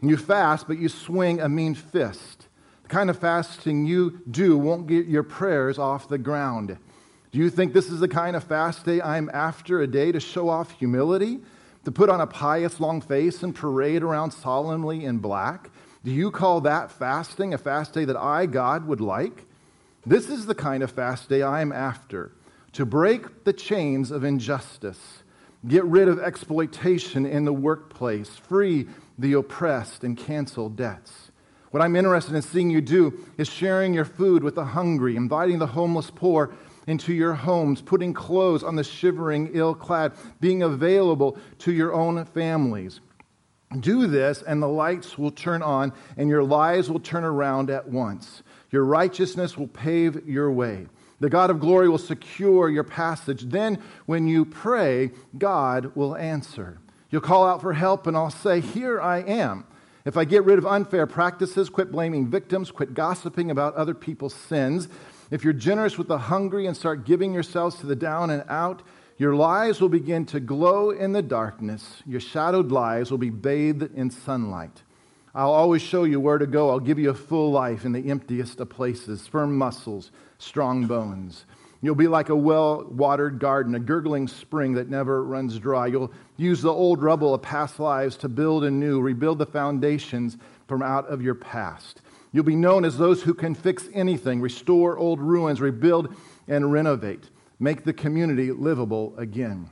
You 0.00 0.16
fast, 0.16 0.68
but 0.68 0.78
you 0.78 0.88
swing 0.88 1.40
a 1.40 1.48
mean 1.48 1.74
fist. 1.74 2.46
The 2.84 2.88
kind 2.88 3.10
of 3.10 3.18
fasting 3.18 3.84
you 3.84 4.20
do 4.30 4.56
won't 4.56 4.86
get 4.86 5.08
your 5.08 5.24
prayers 5.24 5.76
off 5.76 6.08
the 6.08 6.18
ground. 6.18 6.78
Do 7.32 7.38
you 7.40 7.50
think 7.50 7.72
this 7.72 7.90
is 7.90 7.98
the 7.98 8.06
kind 8.06 8.36
of 8.36 8.44
fast 8.44 8.84
day 8.84 9.02
I'm 9.02 9.28
after? 9.34 9.80
A 9.80 9.88
day 9.88 10.12
to 10.12 10.20
show 10.20 10.48
off 10.48 10.70
humility? 10.78 11.40
To 11.84 11.90
put 11.90 12.10
on 12.10 12.20
a 12.20 12.28
pious 12.28 12.78
long 12.78 13.00
face 13.00 13.42
and 13.42 13.52
parade 13.52 14.04
around 14.04 14.30
solemnly 14.30 15.04
in 15.04 15.18
black? 15.18 15.70
Do 16.04 16.12
you 16.12 16.30
call 16.30 16.60
that 16.60 16.92
fasting, 16.92 17.54
a 17.54 17.58
fast 17.58 17.92
day 17.92 18.04
that 18.04 18.16
I, 18.16 18.46
God, 18.46 18.86
would 18.86 19.00
like? 19.00 19.47
This 20.08 20.30
is 20.30 20.46
the 20.46 20.54
kind 20.54 20.82
of 20.82 20.90
fast 20.90 21.28
day 21.28 21.42
I 21.42 21.60
am 21.60 21.70
after 21.70 22.32
to 22.72 22.86
break 22.86 23.44
the 23.44 23.52
chains 23.52 24.10
of 24.10 24.24
injustice, 24.24 25.22
get 25.66 25.84
rid 25.84 26.08
of 26.08 26.18
exploitation 26.18 27.26
in 27.26 27.44
the 27.44 27.52
workplace, 27.52 28.30
free 28.30 28.88
the 29.18 29.34
oppressed, 29.34 30.04
and 30.04 30.16
cancel 30.16 30.70
debts. 30.70 31.30
What 31.72 31.82
I'm 31.82 31.94
interested 31.94 32.34
in 32.34 32.40
seeing 32.40 32.70
you 32.70 32.80
do 32.80 33.22
is 33.36 33.48
sharing 33.48 33.92
your 33.92 34.06
food 34.06 34.42
with 34.42 34.54
the 34.54 34.64
hungry, 34.64 35.14
inviting 35.14 35.58
the 35.58 35.66
homeless 35.66 36.10
poor 36.10 36.54
into 36.86 37.12
your 37.12 37.34
homes, 37.34 37.82
putting 37.82 38.14
clothes 38.14 38.64
on 38.64 38.76
the 38.76 38.84
shivering, 38.84 39.50
ill 39.52 39.74
clad, 39.74 40.14
being 40.40 40.62
available 40.62 41.36
to 41.58 41.70
your 41.70 41.92
own 41.92 42.24
families. 42.24 43.00
Do 43.80 44.06
this, 44.06 44.40
and 44.40 44.62
the 44.62 44.68
lights 44.68 45.18
will 45.18 45.32
turn 45.32 45.60
on, 45.60 45.92
and 46.16 46.30
your 46.30 46.42
lives 46.42 46.88
will 46.88 47.00
turn 47.00 47.24
around 47.24 47.68
at 47.68 47.86
once. 47.86 48.42
Your 48.70 48.84
righteousness 48.84 49.56
will 49.56 49.68
pave 49.68 50.28
your 50.28 50.50
way. 50.50 50.86
The 51.20 51.30
God 51.30 51.50
of 51.50 51.60
glory 51.60 51.88
will 51.88 51.98
secure 51.98 52.68
your 52.68 52.84
passage. 52.84 53.42
Then, 53.42 53.78
when 54.06 54.28
you 54.28 54.44
pray, 54.44 55.10
God 55.36 55.92
will 55.96 56.16
answer. 56.16 56.78
You'll 57.10 57.22
call 57.22 57.46
out 57.46 57.60
for 57.60 57.72
help, 57.72 58.06
and 58.06 58.16
I'll 58.16 58.30
say, 58.30 58.60
Here 58.60 59.00
I 59.00 59.18
am. 59.18 59.64
If 60.04 60.16
I 60.16 60.24
get 60.24 60.44
rid 60.44 60.58
of 60.58 60.66
unfair 60.66 61.06
practices, 61.06 61.68
quit 61.68 61.90
blaming 61.90 62.28
victims, 62.28 62.70
quit 62.70 62.94
gossiping 62.94 63.50
about 63.50 63.74
other 63.74 63.94
people's 63.94 64.34
sins, 64.34 64.88
if 65.30 65.44
you're 65.44 65.52
generous 65.52 65.98
with 65.98 66.08
the 66.08 66.18
hungry 66.18 66.66
and 66.66 66.76
start 66.76 67.04
giving 67.04 67.34
yourselves 67.34 67.76
to 67.76 67.86
the 67.86 67.96
down 67.96 68.30
and 68.30 68.44
out, 68.48 68.82
your 69.18 69.34
lives 69.34 69.80
will 69.80 69.88
begin 69.88 70.24
to 70.26 70.40
glow 70.40 70.90
in 70.90 71.12
the 71.12 71.22
darkness. 71.22 72.02
Your 72.06 72.20
shadowed 72.20 72.70
lives 72.70 73.10
will 73.10 73.18
be 73.18 73.30
bathed 73.30 73.94
in 73.94 74.10
sunlight. 74.10 74.82
I'll 75.38 75.52
always 75.52 75.82
show 75.82 76.02
you 76.02 76.18
where 76.18 76.38
to 76.38 76.48
go. 76.48 76.68
I'll 76.68 76.80
give 76.80 76.98
you 76.98 77.10
a 77.10 77.14
full 77.14 77.52
life 77.52 77.84
in 77.84 77.92
the 77.92 78.10
emptiest 78.10 78.58
of 78.58 78.70
places, 78.70 79.28
firm 79.28 79.56
muscles, 79.56 80.10
strong 80.38 80.88
bones. 80.88 81.44
You'll 81.80 81.94
be 81.94 82.08
like 82.08 82.28
a 82.28 82.34
well 82.34 82.84
watered 82.90 83.38
garden, 83.38 83.76
a 83.76 83.78
gurgling 83.78 84.26
spring 84.26 84.72
that 84.72 84.90
never 84.90 85.22
runs 85.22 85.56
dry. 85.60 85.86
You'll 85.86 86.12
use 86.38 86.60
the 86.60 86.72
old 86.72 87.00
rubble 87.00 87.34
of 87.34 87.42
past 87.42 87.78
lives 87.78 88.16
to 88.16 88.28
build 88.28 88.64
anew, 88.64 89.00
rebuild 89.00 89.38
the 89.38 89.46
foundations 89.46 90.38
from 90.66 90.82
out 90.82 91.06
of 91.06 91.22
your 91.22 91.36
past. 91.36 92.02
You'll 92.32 92.42
be 92.42 92.56
known 92.56 92.84
as 92.84 92.98
those 92.98 93.22
who 93.22 93.32
can 93.32 93.54
fix 93.54 93.88
anything, 93.94 94.40
restore 94.40 94.98
old 94.98 95.20
ruins, 95.20 95.60
rebuild 95.60 96.16
and 96.48 96.72
renovate, 96.72 97.30
make 97.60 97.84
the 97.84 97.92
community 97.92 98.50
livable 98.50 99.14
again. 99.16 99.70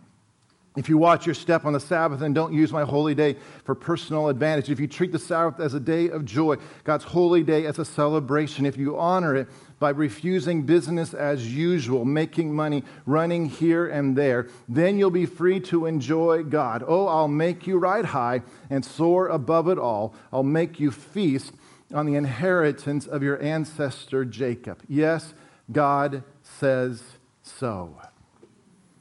If 0.77 0.91
you 0.91 0.99
watch 0.99 1.25
your 1.25 1.35
step 1.35 1.65
on 1.65 1.73
the 1.73 1.81
Sabbath 1.81 2.21
and 2.21 2.35
don't 2.35 2.53
use 2.53 2.71
my 2.71 2.85
holy 2.85 3.15
day 3.15 3.37
for 3.65 3.75
personal 3.75 4.29
advantage, 4.29 4.71
if 4.71 4.79
you 4.79 4.87
treat 4.87 5.11
the 5.11 5.19
Sabbath 5.19 5.59
as 5.59 5.73
a 5.73 5.81
day 5.81 6.11
of 6.11 6.27
joy, 6.27 6.57
God's 6.85 7.05
holy 7.05 7.43
day 7.43 7.65
as 7.65 7.79
a 7.79 7.85
celebration, 7.85 8.67
if 8.67 8.77
you 8.77 8.99
honor 8.99 9.35
it 9.35 9.49
by 9.79 9.91
refusing 9.91 10.67
business 10.67 11.15
as 11.15 11.55
usual, 11.55 12.05
making 12.05 12.55
money, 12.55 12.85
running 13.07 13.47
here 13.47 13.87
and 13.87 14.17
there, 14.17 14.49
then 14.69 14.99
you'll 14.99 15.11
be 15.11 15.25
free 15.25 15.61
to 15.61 15.87
enjoy 15.87 16.43
God. 16.43 16.85
Oh, 16.87 17.07
I'll 17.07 17.29
make 17.29 17.67
you 17.67 17.79
ride 17.79 18.07
high 18.07 18.43
and 18.69 18.85
soar 18.85 19.29
above 19.29 19.69
it 19.69 19.79
all. 19.79 20.15
I'll 20.31 20.43
make 20.43 20.79
you 20.79 20.91
feast 20.91 21.55
on 21.95 22.05
the 22.05 22.17
inheritance 22.17 23.07
of 23.07 23.23
your 23.23 23.41
ancestor 23.43 24.27
Jacob. 24.27 24.83
Yes, 24.89 25.33
God 25.73 26.23
says 26.43 27.03
so. 27.43 27.97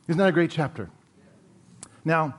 Isn't 0.08 0.20
that 0.20 0.30
a 0.30 0.32
great 0.32 0.52
chapter? 0.52 0.90
Now, 2.06 2.36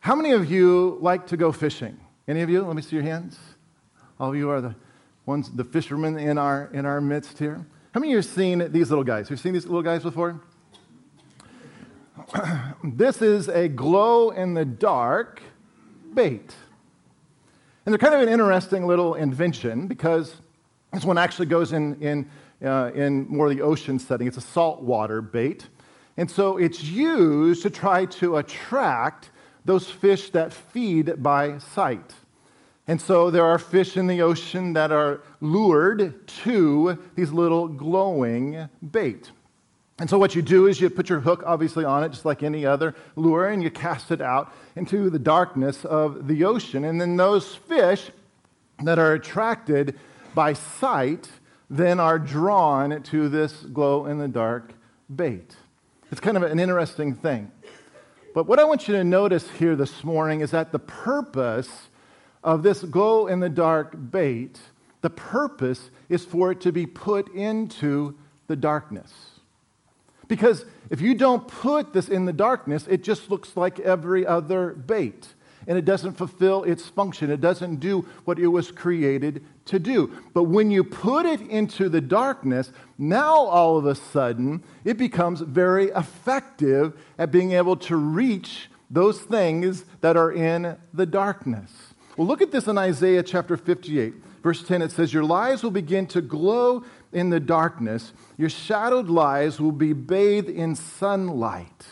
how 0.00 0.16
many 0.16 0.32
of 0.32 0.50
you 0.50 0.96
like 1.02 1.26
to 1.28 1.36
go 1.36 1.52
fishing? 1.52 2.00
Any 2.26 2.40
of 2.40 2.48
you? 2.48 2.62
Let 2.62 2.74
me 2.74 2.80
see 2.80 2.96
your 2.96 3.04
hands. 3.04 3.38
All 4.18 4.30
of 4.30 4.36
you 4.36 4.48
are 4.48 4.62
the 4.62 4.74
ones, 5.26 5.50
the 5.50 5.64
fishermen 5.64 6.18
in 6.18 6.38
our, 6.38 6.70
in 6.72 6.86
our 6.86 7.00
midst 7.00 7.38
here. 7.38 7.64
How 7.92 8.00
many 8.00 8.08
of 8.08 8.10
you 8.12 8.16
have 8.16 8.24
seen 8.24 8.72
these 8.72 8.88
little 8.88 9.04
guys? 9.04 9.28
Have 9.28 9.38
you 9.38 9.42
seen 9.42 9.52
these 9.52 9.66
little 9.66 9.82
guys 9.82 10.02
before? 10.02 10.40
this 12.84 13.20
is 13.20 13.48
a 13.48 13.68
glow 13.68 14.30
in 14.30 14.54
the 14.54 14.64
dark 14.64 15.42
bait. 16.14 16.54
And 17.84 17.92
they're 17.92 17.98
kind 17.98 18.14
of 18.14 18.22
an 18.22 18.28
interesting 18.30 18.86
little 18.86 19.14
invention 19.14 19.88
because 19.88 20.36
this 20.92 21.04
one 21.04 21.18
actually 21.18 21.46
goes 21.46 21.72
in, 21.72 22.00
in, 22.00 22.30
uh, 22.66 22.92
in 22.94 23.28
more 23.28 23.50
the 23.50 23.60
ocean 23.60 23.98
setting. 23.98 24.26
It's 24.26 24.38
a 24.38 24.40
saltwater 24.40 25.20
bait. 25.20 25.68
And 26.16 26.30
so 26.30 26.58
it's 26.58 26.82
used 26.82 27.62
to 27.62 27.70
try 27.70 28.06
to 28.06 28.36
attract 28.36 29.30
those 29.64 29.90
fish 29.90 30.30
that 30.30 30.52
feed 30.52 31.22
by 31.22 31.58
sight. 31.58 32.14
And 32.86 33.00
so 33.00 33.30
there 33.30 33.44
are 33.44 33.58
fish 33.58 33.96
in 33.96 34.08
the 34.08 34.22
ocean 34.22 34.72
that 34.72 34.90
are 34.90 35.20
lured 35.40 36.26
to 36.44 36.98
these 37.14 37.32
little 37.32 37.68
glowing 37.68 38.68
bait. 38.90 39.30
And 39.98 40.10
so 40.10 40.18
what 40.18 40.34
you 40.34 40.42
do 40.42 40.66
is 40.66 40.80
you 40.80 40.90
put 40.90 41.08
your 41.08 41.20
hook 41.20 41.44
obviously 41.46 41.84
on 41.84 42.02
it, 42.02 42.08
just 42.08 42.24
like 42.24 42.42
any 42.42 42.66
other 42.66 42.94
lure, 43.14 43.46
and 43.46 43.62
you 43.62 43.70
cast 43.70 44.10
it 44.10 44.20
out 44.20 44.52
into 44.74 45.10
the 45.10 45.18
darkness 45.18 45.84
of 45.84 46.26
the 46.26 46.44
ocean. 46.44 46.84
And 46.84 47.00
then 47.00 47.16
those 47.16 47.54
fish 47.54 48.10
that 48.82 48.98
are 48.98 49.12
attracted 49.12 49.98
by 50.34 50.54
sight 50.54 51.28
then 51.70 52.00
are 52.00 52.18
drawn 52.18 53.02
to 53.02 53.28
this 53.28 53.52
glow 53.62 54.06
in 54.06 54.18
the 54.18 54.28
dark 54.28 54.74
bait. 55.14 55.56
It's 56.12 56.20
kind 56.20 56.36
of 56.36 56.42
an 56.42 56.60
interesting 56.60 57.14
thing. 57.14 57.50
But 58.34 58.46
what 58.46 58.58
I 58.58 58.64
want 58.64 58.86
you 58.86 58.94
to 58.96 59.02
notice 59.02 59.48
here 59.52 59.74
this 59.74 60.04
morning 60.04 60.42
is 60.42 60.50
that 60.50 60.70
the 60.70 60.78
purpose 60.78 61.88
of 62.44 62.62
this 62.62 62.82
glow 62.82 63.28
in 63.28 63.40
the 63.40 63.48
dark 63.48 63.94
bait, 64.10 64.60
the 65.00 65.08
purpose 65.08 65.90
is 66.10 66.22
for 66.22 66.52
it 66.52 66.60
to 66.60 66.70
be 66.70 66.84
put 66.84 67.34
into 67.34 68.14
the 68.46 68.56
darkness. 68.56 69.40
Because 70.28 70.66
if 70.90 71.00
you 71.00 71.14
don't 71.14 71.48
put 71.48 71.94
this 71.94 72.10
in 72.10 72.26
the 72.26 72.32
darkness, 72.34 72.86
it 72.90 73.02
just 73.02 73.30
looks 73.30 73.56
like 73.56 73.80
every 73.80 74.26
other 74.26 74.74
bait. 74.74 75.28
And 75.66 75.78
it 75.78 75.84
doesn't 75.84 76.14
fulfill 76.14 76.64
its 76.64 76.88
function. 76.88 77.30
It 77.30 77.40
doesn't 77.40 77.76
do 77.76 78.06
what 78.24 78.38
it 78.38 78.48
was 78.48 78.70
created 78.70 79.44
to 79.66 79.78
do. 79.78 80.12
But 80.34 80.44
when 80.44 80.70
you 80.70 80.84
put 80.84 81.26
it 81.26 81.40
into 81.42 81.88
the 81.88 82.00
darkness, 82.00 82.72
now 82.98 83.34
all 83.34 83.76
of 83.76 83.86
a 83.86 83.94
sudden 83.94 84.62
it 84.84 84.96
becomes 84.96 85.40
very 85.40 85.88
effective 85.90 86.98
at 87.18 87.30
being 87.30 87.52
able 87.52 87.76
to 87.76 87.96
reach 87.96 88.68
those 88.90 89.20
things 89.20 89.84
that 90.00 90.16
are 90.16 90.32
in 90.32 90.76
the 90.92 91.06
darkness. 91.06 91.72
Well, 92.16 92.26
look 92.26 92.42
at 92.42 92.50
this 92.50 92.66
in 92.66 92.76
Isaiah 92.76 93.22
chapter 93.22 93.56
58. 93.56 94.14
Verse 94.42 94.62
10, 94.62 94.82
it 94.82 94.92
says, 94.92 95.14
Your 95.14 95.24
lives 95.24 95.62
will 95.62 95.70
begin 95.70 96.06
to 96.08 96.20
glow 96.20 96.84
in 97.12 97.30
the 97.30 97.40
darkness, 97.40 98.12
your 98.38 98.48
shadowed 98.48 99.08
lives 99.08 99.60
will 99.60 99.72
be 99.72 99.92
bathed 99.92 100.48
in 100.48 100.74
sunlight. 100.74 101.86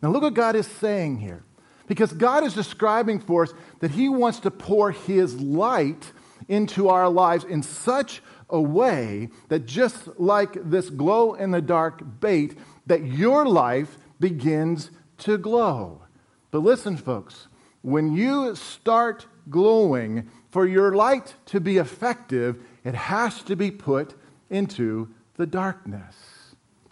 Now, 0.00 0.10
look 0.10 0.22
what 0.22 0.34
God 0.34 0.54
is 0.54 0.66
saying 0.66 1.18
here. 1.18 1.42
Because 1.86 2.12
God 2.12 2.44
is 2.44 2.54
describing 2.54 3.20
for 3.20 3.44
us 3.44 3.54
that 3.80 3.92
He 3.92 4.08
wants 4.08 4.40
to 4.40 4.50
pour 4.50 4.90
His 4.90 5.40
light 5.40 6.12
into 6.48 6.88
our 6.88 7.08
lives 7.08 7.44
in 7.44 7.62
such 7.62 8.22
a 8.50 8.60
way 8.60 9.28
that 9.48 9.66
just 9.66 10.18
like 10.18 10.56
this 10.70 10.90
glow 10.90 11.34
in 11.34 11.50
the 11.50 11.62
dark 11.62 12.20
bait, 12.20 12.58
that 12.86 13.04
your 13.04 13.46
life 13.46 13.98
begins 14.20 14.90
to 15.18 15.38
glow. 15.38 16.02
But 16.50 16.60
listen, 16.60 16.96
folks, 16.96 17.48
when 17.82 18.14
you 18.14 18.54
start 18.54 19.26
glowing, 19.50 20.30
for 20.54 20.68
your 20.68 20.94
light 20.94 21.34
to 21.46 21.58
be 21.58 21.78
effective, 21.78 22.64
it 22.84 22.94
has 22.94 23.42
to 23.42 23.56
be 23.56 23.72
put 23.72 24.14
into 24.48 25.08
the 25.36 25.46
darkness. 25.46 26.14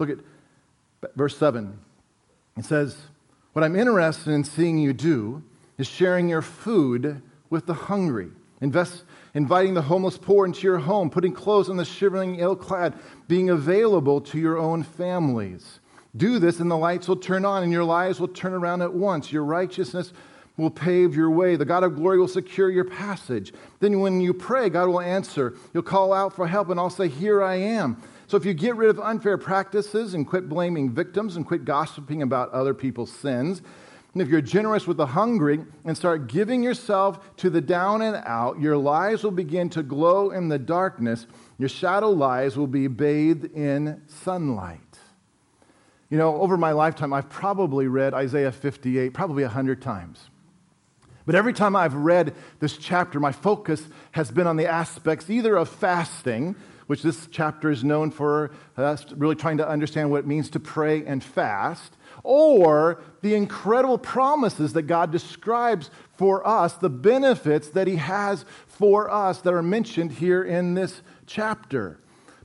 Look 0.01 0.11
at 0.11 0.19
verse 1.15 1.37
7. 1.37 1.79
It 2.57 2.65
says, 2.65 2.97
What 3.52 3.64
I'm 3.64 3.76
interested 3.76 4.30
in 4.32 4.44
seeing 4.44 4.78
you 4.78 4.92
do 4.92 5.42
is 5.78 5.87
sharing 5.87 6.28
your 6.28 6.42
food 6.42 7.21
with 7.50 7.66
the 7.66 7.75
hungry, 7.75 8.30
Invest, 8.62 9.02
inviting 9.35 9.75
the 9.75 9.82
homeless 9.82 10.16
poor 10.16 10.47
into 10.47 10.62
your 10.62 10.78
home, 10.78 11.11
putting 11.11 11.32
clothes 11.32 11.68
on 11.68 11.76
the 11.76 11.85
shivering 11.85 12.37
ill 12.37 12.54
clad, 12.54 12.94
being 13.26 13.50
available 13.50 14.21
to 14.21 14.38
your 14.38 14.56
own 14.56 14.85
families. 14.85 15.80
Do 16.16 16.38
this, 16.38 16.61
and 16.61 16.71
the 16.71 16.76
lights 16.76 17.09
will 17.09 17.16
turn 17.16 17.44
on, 17.44 17.64
and 17.64 17.73
your 17.73 17.82
lives 17.82 18.21
will 18.21 18.28
turn 18.28 18.52
around 18.52 18.80
at 18.82 18.94
once. 18.94 19.32
Your 19.32 19.44
righteousness 19.44 20.12
will 20.56 20.71
pave 20.71 21.16
your 21.16 21.30
way. 21.30 21.56
The 21.56 21.64
God 21.64 21.82
of 21.82 21.97
glory 21.97 22.21
will 22.21 22.28
secure 22.28 22.71
your 22.71 22.85
passage. 22.85 23.52
Then, 23.80 23.99
when 23.99 24.21
you 24.21 24.32
pray, 24.32 24.71
God 24.71 24.88
will 24.88 25.00
answer. 25.00 25.54
You'll 25.75 25.82
call 25.82 26.12
out 26.12 26.37
for 26.37 26.47
help, 26.47 26.68
and 26.68 26.78
I'll 26.78 26.88
say, 26.88 27.09
Here 27.09 27.42
I 27.42 27.56
am. 27.56 28.00
So, 28.33 28.39
if 28.39 28.47
you 28.47 28.55
get 28.55 28.77
rid 28.77 28.89
of 28.89 28.99
unfair 28.99 29.37
practices 29.37 30.15
and 30.15 30.27
quit 30.27 30.49
blaming 30.49 30.91
victims 30.91 31.37
and 31.37 31.47
quit 31.47 31.67
gossiping 31.67 32.23
about 32.23 32.49
other 32.49 32.73
people's 32.73 33.12
sins, 33.12 33.61
and 34.15 34.23
if 34.23 34.29
you're 34.29 34.41
generous 34.41 34.87
with 34.87 34.97
the 34.97 35.05
hungry 35.05 35.62
and 35.85 35.95
start 35.95 36.29
giving 36.29 36.62
yourself 36.62 37.37
to 37.37 37.51
the 37.51 37.61
down 37.61 38.01
and 38.01 38.17
out, 38.25 38.59
your 38.59 38.79
lives 38.79 39.23
will 39.23 39.33
begin 39.33 39.69
to 39.69 39.83
glow 39.83 40.31
in 40.31 40.49
the 40.49 40.59
darkness. 40.59 41.27
Your 41.59 41.69
shadow 41.69 42.09
lives 42.09 42.57
will 42.57 42.67
be 42.67 42.87
bathed 42.87 43.55
in 43.55 44.01
sunlight. 44.07 44.81
You 46.09 46.17
know, 46.17 46.41
over 46.41 46.57
my 46.57 46.73
lifetime, 46.73 47.12
I've 47.12 47.29
probably 47.29 47.87
read 47.87 48.15
Isaiah 48.15 48.51
58 48.51 49.12
probably 49.12 49.43
100 49.43 49.83
times. 49.83 50.31
But 51.27 51.35
every 51.35 51.53
time 51.53 51.77
I've 51.77 51.95
read 51.95 52.35
this 52.61 52.79
chapter, 52.79 53.21
my 53.21 53.33
focus 53.33 53.87
has 54.12 54.31
been 54.31 54.47
on 54.47 54.57
the 54.57 54.69
aspects 54.69 55.29
either 55.29 55.55
of 55.55 55.69
fasting, 55.69 56.57
which 56.87 57.03
this 57.03 57.29
chapter 57.31 57.71
is 57.71 57.85
known 57.85 58.11
for 58.11 58.51
us 58.77 59.05
really 59.12 59.35
trying 59.35 59.59
to 59.59 59.69
understand 59.69 60.11
what 60.11 60.21
it 60.21 60.27
means 60.27 60.51
to 60.51 60.61
pray 60.61 61.05
and 61.05 61.23
fast, 61.23 61.97
or 62.23 63.03
the 63.23 63.35
incredible 63.35 63.99
promises 63.99 64.73
that 64.75 64.83
God 64.83 65.11
describes 65.11 65.91
for 66.17 66.47
us, 66.47 66.75
the 66.75 66.91
benefits 66.91 67.71
that 67.71 67.87
He 67.87 67.97
has 67.97 68.45
for 68.67 69.11
us 69.11 69.41
that 69.41 69.55
are 69.55 69.62
mentioned 69.62 70.12
here 70.12 70.43
in 70.43 70.75
this 70.75 71.03
chapter. 71.27 71.99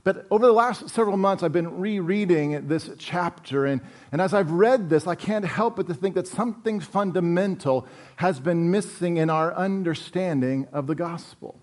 But 0.04 0.26
over 0.30 0.46
the 0.46 0.52
last 0.52 0.88
several 0.88 1.18
months, 1.18 1.42
I've 1.42 1.52
been 1.52 1.80
rereading 1.80 2.66
this 2.66 2.88
chapter. 2.98 3.66
And, 3.66 3.82
and 4.10 4.22
as 4.22 4.32
I've 4.32 4.50
read 4.50 4.88
this, 4.88 5.06
I 5.06 5.14
can't 5.14 5.44
help 5.44 5.76
but 5.76 5.86
to 5.88 5.94
think 5.94 6.14
that 6.14 6.26
something 6.26 6.80
fundamental 6.80 7.86
has 8.16 8.40
been 8.40 8.70
missing 8.70 9.18
in 9.18 9.28
our 9.28 9.52
understanding 9.54 10.66
of 10.72 10.86
the 10.86 10.94
gospel. 10.94 11.60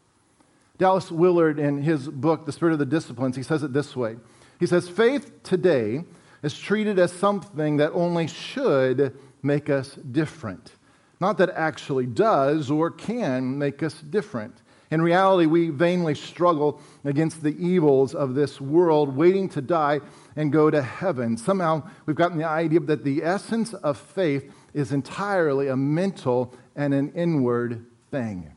Dallas 0.77 1.11
Willard, 1.11 1.59
in 1.59 1.81
his 1.81 2.07
book, 2.07 2.45
The 2.45 2.51
Spirit 2.51 2.73
of 2.73 2.79
the 2.79 2.85
Disciplines, 2.85 3.35
he 3.35 3.43
says 3.43 3.63
it 3.63 3.73
this 3.73 3.95
way 3.95 4.17
He 4.59 4.65
says, 4.65 4.89
Faith 4.89 5.43
today 5.43 6.03
is 6.43 6.57
treated 6.57 6.99
as 6.99 7.11
something 7.11 7.77
that 7.77 7.91
only 7.93 8.27
should 8.27 9.17
make 9.41 9.69
us 9.69 9.95
different, 9.95 10.73
not 11.19 11.37
that 11.37 11.49
actually 11.51 12.05
does 12.05 12.69
or 12.69 12.91
can 12.91 13.57
make 13.57 13.81
us 13.83 14.01
different. 14.01 14.61
In 14.91 15.01
reality, 15.01 15.47
we 15.47 15.69
vainly 15.69 16.13
struggle 16.13 16.79
against 17.03 17.41
the 17.41 17.57
evils 17.57 18.13
of 18.13 18.35
this 18.35 18.61
world, 18.61 19.15
waiting 19.15 19.49
to 19.49 19.61
die 19.61 19.99
and 20.35 20.51
go 20.51 20.69
to 20.69 20.81
heaven. 20.81 21.37
Somehow, 21.37 21.89
we've 22.05 22.15
gotten 22.15 22.37
the 22.37 22.47
idea 22.47 22.79
that 22.81 23.03
the 23.03 23.23
essence 23.23 23.73
of 23.73 23.97
faith 23.97 24.53
is 24.73 24.91
entirely 24.91 25.69
a 25.69 25.75
mental 25.75 26.53
and 26.75 26.93
an 26.93 27.11
inward 27.13 27.85
thing. 28.11 28.51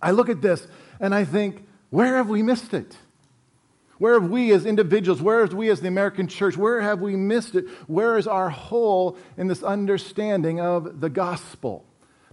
I 0.00 0.12
look 0.12 0.28
at 0.28 0.40
this 0.40 0.68
and 1.00 1.14
I 1.14 1.24
think, 1.24 1.66
where 1.90 2.16
have 2.16 2.28
we 2.28 2.42
missed 2.42 2.74
it? 2.74 2.96
Where 3.98 4.20
have 4.20 4.28
we 4.28 4.52
as 4.52 4.66
individuals, 4.66 5.22
where 5.22 5.40
have 5.40 5.54
we 5.54 5.70
as 5.70 5.80
the 5.80 5.88
American 5.88 6.26
church, 6.26 6.56
where 6.56 6.80
have 6.80 7.00
we 7.00 7.16
missed 7.16 7.54
it? 7.54 7.68
Where 7.86 8.18
is 8.18 8.26
our 8.26 8.50
hole 8.50 9.16
in 9.36 9.46
this 9.46 9.62
understanding 9.62 10.60
of 10.60 11.00
the 11.00 11.08
gospel? 11.08 11.84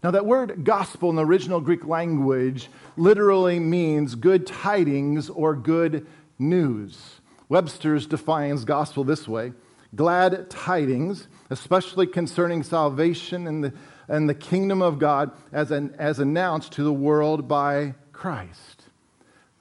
Now, 0.03 0.11
that 0.11 0.25
word 0.25 0.63
gospel 0.65 1.11
in 1.11 1.15
the 1.15 1.25
original 1.25 1.61
Greek 1.61 1.85
language 1.85 2.69
literally 2.97 3.59
means 3.59 4.15
good 4.15 4.47
tidings 4.47 5.29
or 5.29 5.55
good 5.55 6.07
news. 6.39 7.21
Webster's 7.49 8.07
defines 8.07 8.65
gospel 8.65 9.03
this 9.03 9.27
way 9.27 9.53
glad 9.93 10.49
tidings, 10.49 11.27
especially 11.49 12.07
concerning 12.07 12.63
salvation 12.63 13.45
and 13.45 13.63
the, 13.63 13.73
and 14.07 14.29
the 14.29 14.33
kingdom 14.33 14.81
of 14.81 14.99
God 14.99 15.31
as, 15.51 15.69
an, 15.71 15.93
as 15.99 16.19
announced 16.19 16.71
to 16.73 16.83
the 16.83 16.93
world 16.93 17.47
by 17.47 17.93
Christ. 18.21 18.83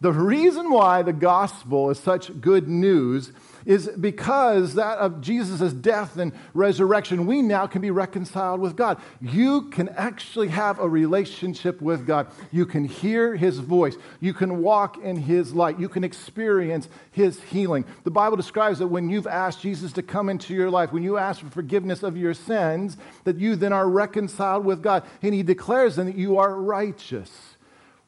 The 0.03 0.13
reason 0.13 0.71
why 0.71 1.01
the 1.01 1.15
gospel 1.15 1.89
is 1.89 1.99
such 1.99 2.43
good 2.43 2.69
news 2.69 3.33
is 3.65 3.89
because 3.89 4.75
that 4.75 4.99
of 4.99 5.23
Jesus' 5.23 5.73
death 5.73 6.19
and 6.19 6.33
resurrection, 6.53 7.25
we 7.25 7.41
now 7.41 7.67
can 7.67 7.81
be 7.81 7.91
reconciled 7.91 8.61
with 8.61 8.77
God. 8.77 9.01
You 9.19 9.71
can 9.71 9.89
actually 9.89 10.49
have 10.49 10.79
a 10.79 10.87
relationship 10.87 11.81
with 11.81 12.07
God. 12.07 12.27
You 12.53 12.67
can 12.67 12.85
hear 12.85 13.35
his 13.35 13.61
voice. 13.61 13.97
You 14.21 14.35
can 14.35 14.61
walk 14.61 14.99
in 15.03 15.17
his 15.17 15.55
light. 15.55 15.81
You 15.81 15.89
can 15.89 16.05
experience 16.05 16.87
his 17.13 17.41
healing. 17.45 17.87
The 18.05 18.11
Bible 18.11 18.37
describes 18.37 18.79
that 18.81 18.89
when 18.89 19.09
you've 19.09 19.27
asked 19.27 19.63
Jesus 19.63 19.91
to 19.95 20.03
come 20.03 20.29
into 20.29 20.53
your 20.53 20.69
life, 20.69 20.93
when 20.93 21.03
you 21.03 21.17
ask 21.17 21.41
for 21.41 21.49
forgiveness 21.49 22.03
of 22.03 22.15
your 22.15 22.35
sins, 22.35 22.99
that 23.25 23.39
you 23.39 23.57
then 23.57 23.73
are 23.73 23.89
reconciled 23.89 24.67
with 24.67 24.83
God. 24.83 25.03
And 25.23 25.33
he 25.33 25.43
declares 25.43 25.97
then 25.97 26.05
that 26.05 26.17
you 26.17 26.37
are 26.37 26.55
righteous. 26.55 27.50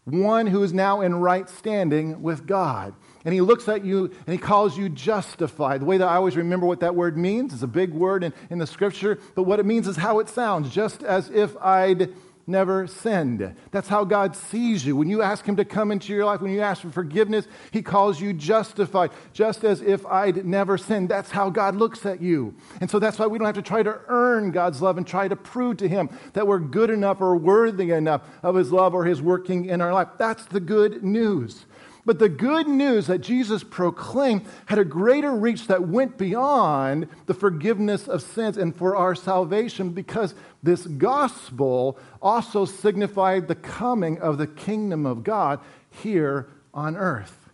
One 0.04 0.46
who 0.46 0.62
is 0.62 0.72
now 0.72 1.00
in 1.00 1.14
right 1.14 1.48
standing 1.48 2.22
with 2.22 2.46
God. 2.46 2.94
And 3.24 3.32
he 3.32 3.40
looks 3.40 3.68
at 3.68 3.84
you 3.84 4.06
and 4.26 4.32
he 4.32 4.38
calls 4.38 4.76
you 4.76 4.88
justified. 4.88 5.80
The 5.80 5.84
way 5.84 5.98
that 5.98 6.08
I 6.08 6.16
always 6.16 6.36
remember 6.36 6.66
what 6.66 6.80
that 6.80 6.96
word 6.96 7.16
means 7.16 7.52
is 7.52 7.62
a 7.62 7.68
big 7.68 7.92
word 7.92 8.24
in, 8.24 8.34
in 8.50 8.58
the 8.58 8.66
scripture, 8.66 9.20
but 9.34 9.44
what 9.44 9.60
it 9.60 9.66
means 9.66 9.86
is 9.86 9.96
how 9.96 10.18
it 10.18 10.28
sounds, 10.28 10.74
just 10.74 11.04
as 11.04 11.30
if 11.30 11.56
I'd 11.58 12.12
never 12.46 12.86
sinned. 12.86 13.54
That's 13.70 13.88
how 13.88 14.04
God 14.04 14.36
sees 14.36 14.84
you. 14.84 14.96
When 14.96 15.08
you 15.08 15.22
ask 15.22 15.44
Him 15.44 15.56
to 15.56 15.64
come 15.64 15.90
into 15.92 16.12
your 16.12 16.24
life, 16.24 16.40
when 16.40 16.52
you 16.52 16.60
ask 16.60 16.82
for 16.82 16.90
forgiveness, 16.90 17.46
He 17.70 17.82
calls 17.82 18.20
you 18.20 18.32
justified, 18.32 19.10
just 19.32 19.64
as 19.64 19.80
if 19.82 20.04
I'd 20.06 20.44
never 20.44 20.78
sinned. 20.78 21.08
That's 21.08 21.30
how 21.30 21.50
God 21.50 21.76
looks 21.76 22.04
at 22.06 22.20
you. 22.20 22.54
And 22.80 22.90
so 22.90 22.98
that's 22.98 23.18
why 23.18 23.26
we 23.26 23.38
don't 23.38 23.46
have 23.46 23.54
to 23.56 23.62
try 23.62 23.82
to 23.82 24.00
earn 24.08 24.50
God's 24.50 24.82
love 24.82 24.98
and 24.98 25.06
try 25.06 25.28
to 25.28 25.36
prove 25.36 25.78
to 25.78 25.88
Him 25.88 26.10
that 26.32 26.46
we're 26.46 26.58
good 26.58 26.90
enough 26.90 27.20
or 27.20 27.36
worthy 27.36 27.90
enough 27.90 28.22
of 28.42 28.54
His 28.54 28.72
love 28.72 28.94
or 28.94 29.04
His 29.04 29.22
working 29.22 29.66
in 29.66 29.80
our 29.80 29.92
life. 29.92 30.08
That's 30.18 30.44
the 30.46 30.60
good 30.60 31.02
news. 31.02 31.66
But 32.04 32.18
the 32.18 32.28
good 32.28 32.66
news 32.66 33.06
that 33.06 33.20
Jesus 33.20 33.62
proclaimed 33.62 34.44
had 34.66 34.78
a 34.78 34.84
greater 34.84 35.32
reach 35.32 35.68
that 35.68 35.86
went 35.86 36.18
beyond 36.18 37.08
the 37.26 37.34
forgiveness 37.34 38.08
of 38.08 38.22
sins 38.22 38.56
and 38.56 38.74
for 38.74 38.96
our 38.96 39.14
salvation 39.14 39.90
because 39.90 40.34
this 40.62 40.84
gospel 40.86 41.98
also 42.20 42.64
signified 42.64 43.46
the 43.46 43.54
coming 43.54 44.18
of 44.18 44.38
the 44.38 44.48
kingdom 44.48 45.06
of 45.06 45.22
God 45.22 45.60
here 45.90 46.48
on 46.74 46.96
earth. 46.96 47.50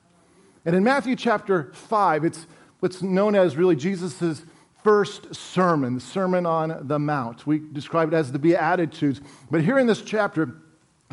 And 0.64 0.74
in 0.74 0.82
Matthew 0.82 1.14
chapter 1.14 1.70
5, 1.74 2.24
it's 2.24 2.46
what's 2.80 3.02
known 3.02 3.34
as 3.34 3.56
really 3.56 3.76
Jesus' 3.76 4.42
first 4.82 5.34
sermon, 5.34 5.96
the 5.96 6.00
Sermon 6.00 6.46
on 6.46 6.86
the 6.88 6.98
Mount. 6.98 7.46
We 7.46 7.58
describe 7.58 8.08
it 8.08 8.16
as 8.16 8.32
the 8.32 8.38
Beatitudes. 8.38 9.20
But 9.50 9.62
here 9.62 9.78
in 9.78 9.86
this 9.86 10.00
chapter, 10.00 10.56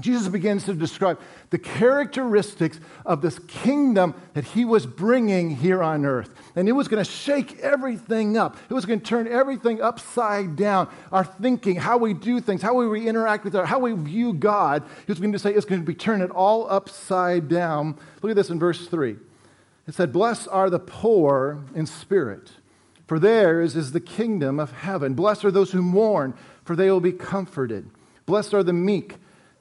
Jesus 0.02 0.28
begins 0.28 0.66
to 0.66 0.74
describe 0.74 1.22
the 1.52 1.58
characteristics 1.58 2.82
of 3.06 3.22
this 3.22 3.40
kingdom 3.40 4.14
that 4.34 4.44
he 4.44 4.66
was 4.66 4.86
bringing 4.86 5.56
here 5.56 5.82
on 5.82 6.06
earth. 6.06 6.34
And 6.58 6.68
it 6.68 6.74
was 6.74 6.90
going 6.90 7.04
to 7.04 7.10
shake 7.10 7.60
everything 7.60 8.36
up. 8.36 8.58
It 8.70 8.74
was 8.74 8.86
going 8.86 9.00
to 9.00 9.06
turn 9.06 9.26
everything 9.26 9.82
upside 9.82 10.58
down. 10.58 10.90
Our 11.14 11.24
thinking, 11.24 11.78
how 11.78 11.98
we 11.98 12.14
do 12.14 12.42
things, 12.42 12.62
how 12.62 12.74
we 12.74 13.08
interact 13.08 13.46
with 13.46 13.56
our, 13.56 13.66
how 13.66 13.80
we 13.80 13.94
view 13.94 14.34
God. 14.34 14.84
He 15.06 15.12
was 15.12 15.20
going 15.20 15.32
to 15.32 15.40
say 15.40 15.54
it's 15.54 15.66
going 15.66 15.80
to 15.80 15.88
be 15.88 15.96
turning 15.96 16.26
it 16.26 16.32
all 16.32 16.70
upside 16.70 17.48
down. 17.48 17.98
Look 18.22 18.32
at 18.32 18.36
this 18.36 18.50
in 18.50 18.60
verse 18.60 18.88
3. 18.88 19.16
It 19.88 19.94
said, 19.94 20.12
Blessed 20.12 20.50
are 20.52 20.70
the 20.70 20.80
poor 20.80 21.64
in 21.74 21.86
spirit, 21.86 22.52
for 23.08 23.18
theirs 23.18 23.78
is 23.78 23.94
the 23.94 24.02
kingdom 24.02 24.60
of 24.60 24.72
heaven. 24.74 25.14
Blessed 25.14 25.46
are 25.46 25.52
those 25.52 25.72
who 25.72 25.82
mourn, 25.82 26.34
for 26.66 26.76
they 26.76 26.92
will 26.92 27.00
be 27.00 27.14
comforted. 27.14 27.90
Blessed 28.26 28.54
are 28.54 28.64
the 28.64 28.74
meek 28.74 29.18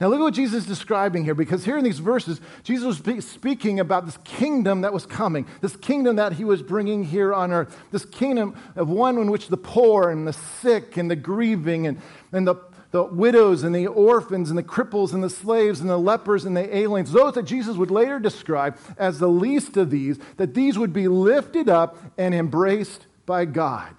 Now, 0.00 0.08
look 0.08 0.20
at 0.20 0.22
what 0.22 0.34
Jesus 0.34 0.62
is 0.62 0.66
describing 0.66 1.24
here, 1.24 1.34
because 1.34 1.66
here 1.66 1.76
in 1.76 1.84
these 1.84 1.98
verses, 1.98 2.40
Jesus 2.62 3.02
was 3.04 3.24
speaking 3.26 3.78
about 3.78 4.06
this 4.06 4.16
kingdom 4.24 4.80
that 4.80 4.94
was 4.94 5.04
coming, 5.04 5.46
this 5.60 5.76
kingdom 5.76 6.16
that 6.16 6.32
he 6.32 6.44
was 6.44 6.62
bringing 6.62 7.04
here 7.04 7.34
on 7.34 7.52
earth, 7.52 7.78
this 7.92 8.06
kingdom 8.06 8.56
of 8.76 8.88
one 8.88 9.18
in 9.18 9.30
which 9.30 9.48
the 9.48 9.58
poor 9.58 10.08
and 10.08 10.26
the 10.26 10.32
sick 10.32 10.96
and 10.96 11.10
the 11.10 11.16
grieving 11.16 11.86
and, 11.86 12.00
and 12.32 12.46
the, 12.46 12.54
the 12.92 13.02
widows 13.02 13.62
and 13.62 13.74
the 13.74 13.88
orphans 13.88 14.48
and 14.48 14.58
the 14.58 14.62
cripples 14.62 15.12
and 15.12 15.22
the 15.22 15.28
slaves 15.28 15.80
and 15.80 15.90
the 15.90 15.98
lepers 15.98 16.46
and 16.46 16.56
the 16.56 16.74
aliens, 16.74 17.12
those 17.12 17.34
that 17.34 17.44
Jesus 17.44 17.76
would 17.76 17.90
later 17.90 18.18
describe 18.18 18.78
as 18.96 19.18
the 19.18 19.28
least 19.28 19.76
of 19.76 19.90
these, 19.90 20.18
that 20.38 20.54
these 20.54 20.78
would 20.78 20.94
be 20.94 21.08
lifted 21.08 21.68
up 21.68 21.98
and 22.16 22.34
embraced 22.34 23.04
by 23.26 23.44
God. 23.44 23.94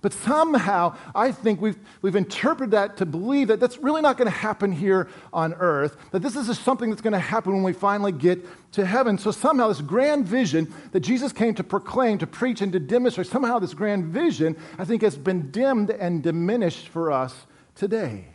But 0.00 0.12
somehow, 0.12 0.96
I 1.14 1.32
think 1.32 1.60
we've, 1.60 1.78
we've 2.02 2.16
interpreted 2.16 2.70
that 2.72 2.96
to 2.98 3.06
believe 3.06 3.48
that 3.48 3.60
that's 3.60 3.78
really 3.78 4.00
not 4.00 4.16
going 4.16 4.30
to 4.30 4.36
happen 4.36 4.70
here 4.70 5.08
on 5.32 5.54
earth, 5.54 5.96
that 6.12 6.20
this 6.20 6.36
is 6.36 6.46
just 6.46 6.62
something 6.62 6.90
that's 6.90 7.02
going 7.02 7.12
to 7.12 7.18
happen 7.18 7.52
when 7.52 7.62
we 7.62 7.72
finally 7.72 8.12
get 8.12 8.44
to 8.72 8.86
heaven. 8.86 9.18
So 9.18 9.30
somehow, 9.30 9.68
this 9.68 9.80
grand 9.80 10.26
vision 10.26 10.72
that 10.92 11.00
Jesus 11.00 11.32
came 11.32 11.54
to 11.54 11.64
proclaim, 11.64 12.18
to 12.18 12.26
preach, 12.26 12.60
and 12.60 12.72
to 12.72 12.78
demonstrate, 12.78 13.26
somehow 13.26 13.58
this 13.58 13.74
grand 13.74 14.06
vision, 14.06 14.56
I 14.78 14.84
think, 14.84 15.02
has 15.02 15.16
been 15.16 15.50
dimmed 15.50 15.90
and 15.90 16.22
diminished 16.22 16.88
for 16.88 17.10
us 17.10 17.46
today. 17.74 18.26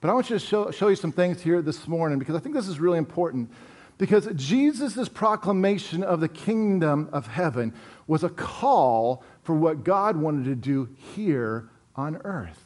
But 0.00 0.10
I 0.10 0.14
want 0.14 0.30
you 0.30 0.38
to 0.38 0.44
show, 0.44 0.70
show 0.70 0.88
you 0.88 0.96
some 0.96 1.12
things 1.12 1.40
here 1.40 1.62
this 1.62 1.86
morning 1.86 2.18
because 2.18 2.34
I 2.34 2.40
think 2.40 2.54
this 2.54 2.66
is 2.66 2.80
really 2.80 2.98
important. 2.98 3.50
Because 3.98 4.28
Jesus' 4.34 5.08
proclamation 5.08 6.02
of 6.02 6.18
the 6.18 6.28
kingdom 6.28 7.08
of 7.12 7.28
heaven 7.28 7.72
was 8.08 8.24
a 8.24 8.28
call 8.28 9.22
for 9.42 9.54
what 9.54 9.84
God 9.84 10.16
wanted 10.16 10.44
to 10.44 10.54
do 10.54 10.88
here 11.14 11.68
on 11.96 12.20
earth. 12.24 12.64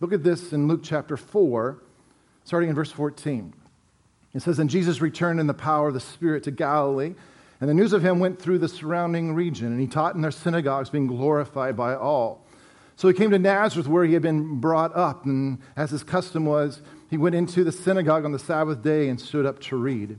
Look 0.00 0.12
at 0.12 0.22
this 0.22 0.52
in 0.52 0.68
Luke 0.68 0.80
chapter 0.82 1.16
4, 1.16 1.78
starting 2.44 2.68
in 2.68 2.74
verse 2.74 2.92
14. 2.92 3.52
It 4.34 4.42
says, 4.42 4.58
And 4.58 4.68
Jesus 4.68 5.00
returned 5.00 5.40
in 5.40 5.46
the 5.46 5.54
power 5.54 5.88
of 5.88 5.94
the 5.94 6.00
Spirit 6.00 6.42
to 6.44 6.50
Galilee, 6.50 7.14
and 7.60 7.70
the 7.70 7.74
news 7.74 7.94
of 7.94 8.02
him 8.02 8.18
went 8.18 8.40
through 8.40 8.58
the 8.58 8.68
surrounding 8.68 9.34
region, 9.34 9.68
and 9.68 9.80
he 9.80 9.86
taught 9.86 10.14
in 10.14 10.20
their 10.20 10.30
synagogues, 10.30 10.90
being 10.90 11.06
glorified 11.06 11.76
by 11.76 11.94
all. 11.94 12.44
So 12.96 13.08
he 13.08 13.14
came 13.14 13.30
to 13.30 13.38
Nazareth, 13.38 13.88
where 13.88 14.04
he 14.04 14.12
had 14.12 14.22
been 14.22 14.60
brought 14.60 14.94
up, 14.94 15.24
and 15.24 15.58
as 15.76 15.90
his 15.90 16.02
custom 16.02 16.44
was, 16.44 16.82
he 17.08 17.16
went 17.16 17.34
into 17.34 17.64
the 17.64 17.72
synagogue 17.72 18.24
on 18.24 18.32
the 18.32 18.38
Sabbath 18.38 18.82
day 18.82 19.08
and 19.08 19.20
stood 19.20 19.46
up 19.46 19.60
to 19.60 19.76
read. 19.76 20.18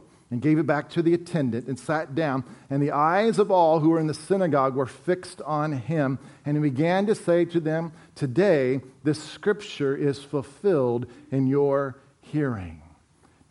and 0.31 0.41
gave 0.41 0.57
it 0.57 0.65
back 0.65 0.89
to 0.89 1.01
the 1.01 1.13
attendant 1.13 1.67
and 1.67 1.77
sat 1.77 2.15
down. 2.15 2.45
And 2.69 2.81
the 2.81 2.91
eyes 2.91 3.37
of 3.37 3.51
all 3.51 3.81
who 3.81 3.89
were 3.89 3.99
in 3.99 4.07
the 4.07 4.13
synagogue 4.13 4.75
were 4.75 4.85
fixed 4.85 5.41
on 5.41 5.73
him. 5.73 6.17
And 6.45 6.55
he 6.57 6.63
began 6.63 7.05
to 7.07 7.15
say 7.15 7.43
to 7.45 7.59
them, 7.59 7.91
Today 8.15 8.79
this 9.03 9.21
scripture 9.21 9.95
is 9.95 10.23
fulfilled 10.23 11.05
in 11.31 11.47
your 11.47 11.99
hearing. 12.21 12.81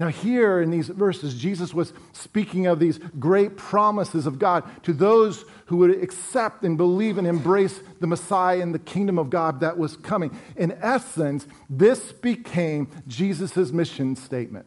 Now, 0.00 0.08
here 0.08 0.62
in 0.62 0.70
these 0.70 0.88
verses, 0.88 1.34
Jesus 1.34 1.74
was 1.74 1.92
speaking 2.12 2.66
of 2.66 2.80
these 2.80 2.96
great 3.18 3.58
promises 3.58 4.26
of 4.26 4.38
God 4.38 4.64
to 4.84 4.94
those 4.94 5.44
who 5.66 5.76
would 5.76 5.90
accept 6.02 6.64
and 6.64 6.78
believe 6.78 7.18
and 7.18 7.26
embrace 7.26 7.82
the 8.00 8.06
Messiah 8.06 8.62
and 8.62 8.74
the 8.74 8.78
kingdom 8.78 9.18
of 9.18 9.28
God 9.28 9.60
that 9.60 9.76
was 9.76 9.98
coming. 9.98 10.34
In 10.56 10.72
essence, 10.80 11.46
this 11.68 12.12
became 12.12 12.88
Jesus' 13.06 13.72
mission 13.72 14.16
statement. 14.16 14.64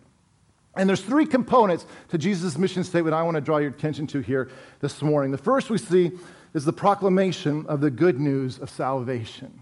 And 0.76 0.90
there's 0.90 1.02
three 1.02 1.26
components 1.26 1.86
to 2.10 2.18
Jesus' 2.18 2.58
mission 2.58 2.84
statement 2.84 3.14
I 3.14 3.24
want 3.24 3.36
to 3.36 3.42
draw 3.42 3.58
your 3.58 3.70
attention 3.70 4.08
to 4.08 4.22
here 4.22 4.50
this 4.80 5.02
morning. 5.02 5.32
The 5.32 5.38
first 5.38 5.70
we 5.70 5.78
see 5.78 6.12
is 6.54 6.66
the 6.66 6.74
proclamation 6.74 7.66
of 7.68 7.82
the 7.82 7.92
good 7.92 8.20
news 8.20 8.60
of 8.60 8.70
salvation. 8.70 9.62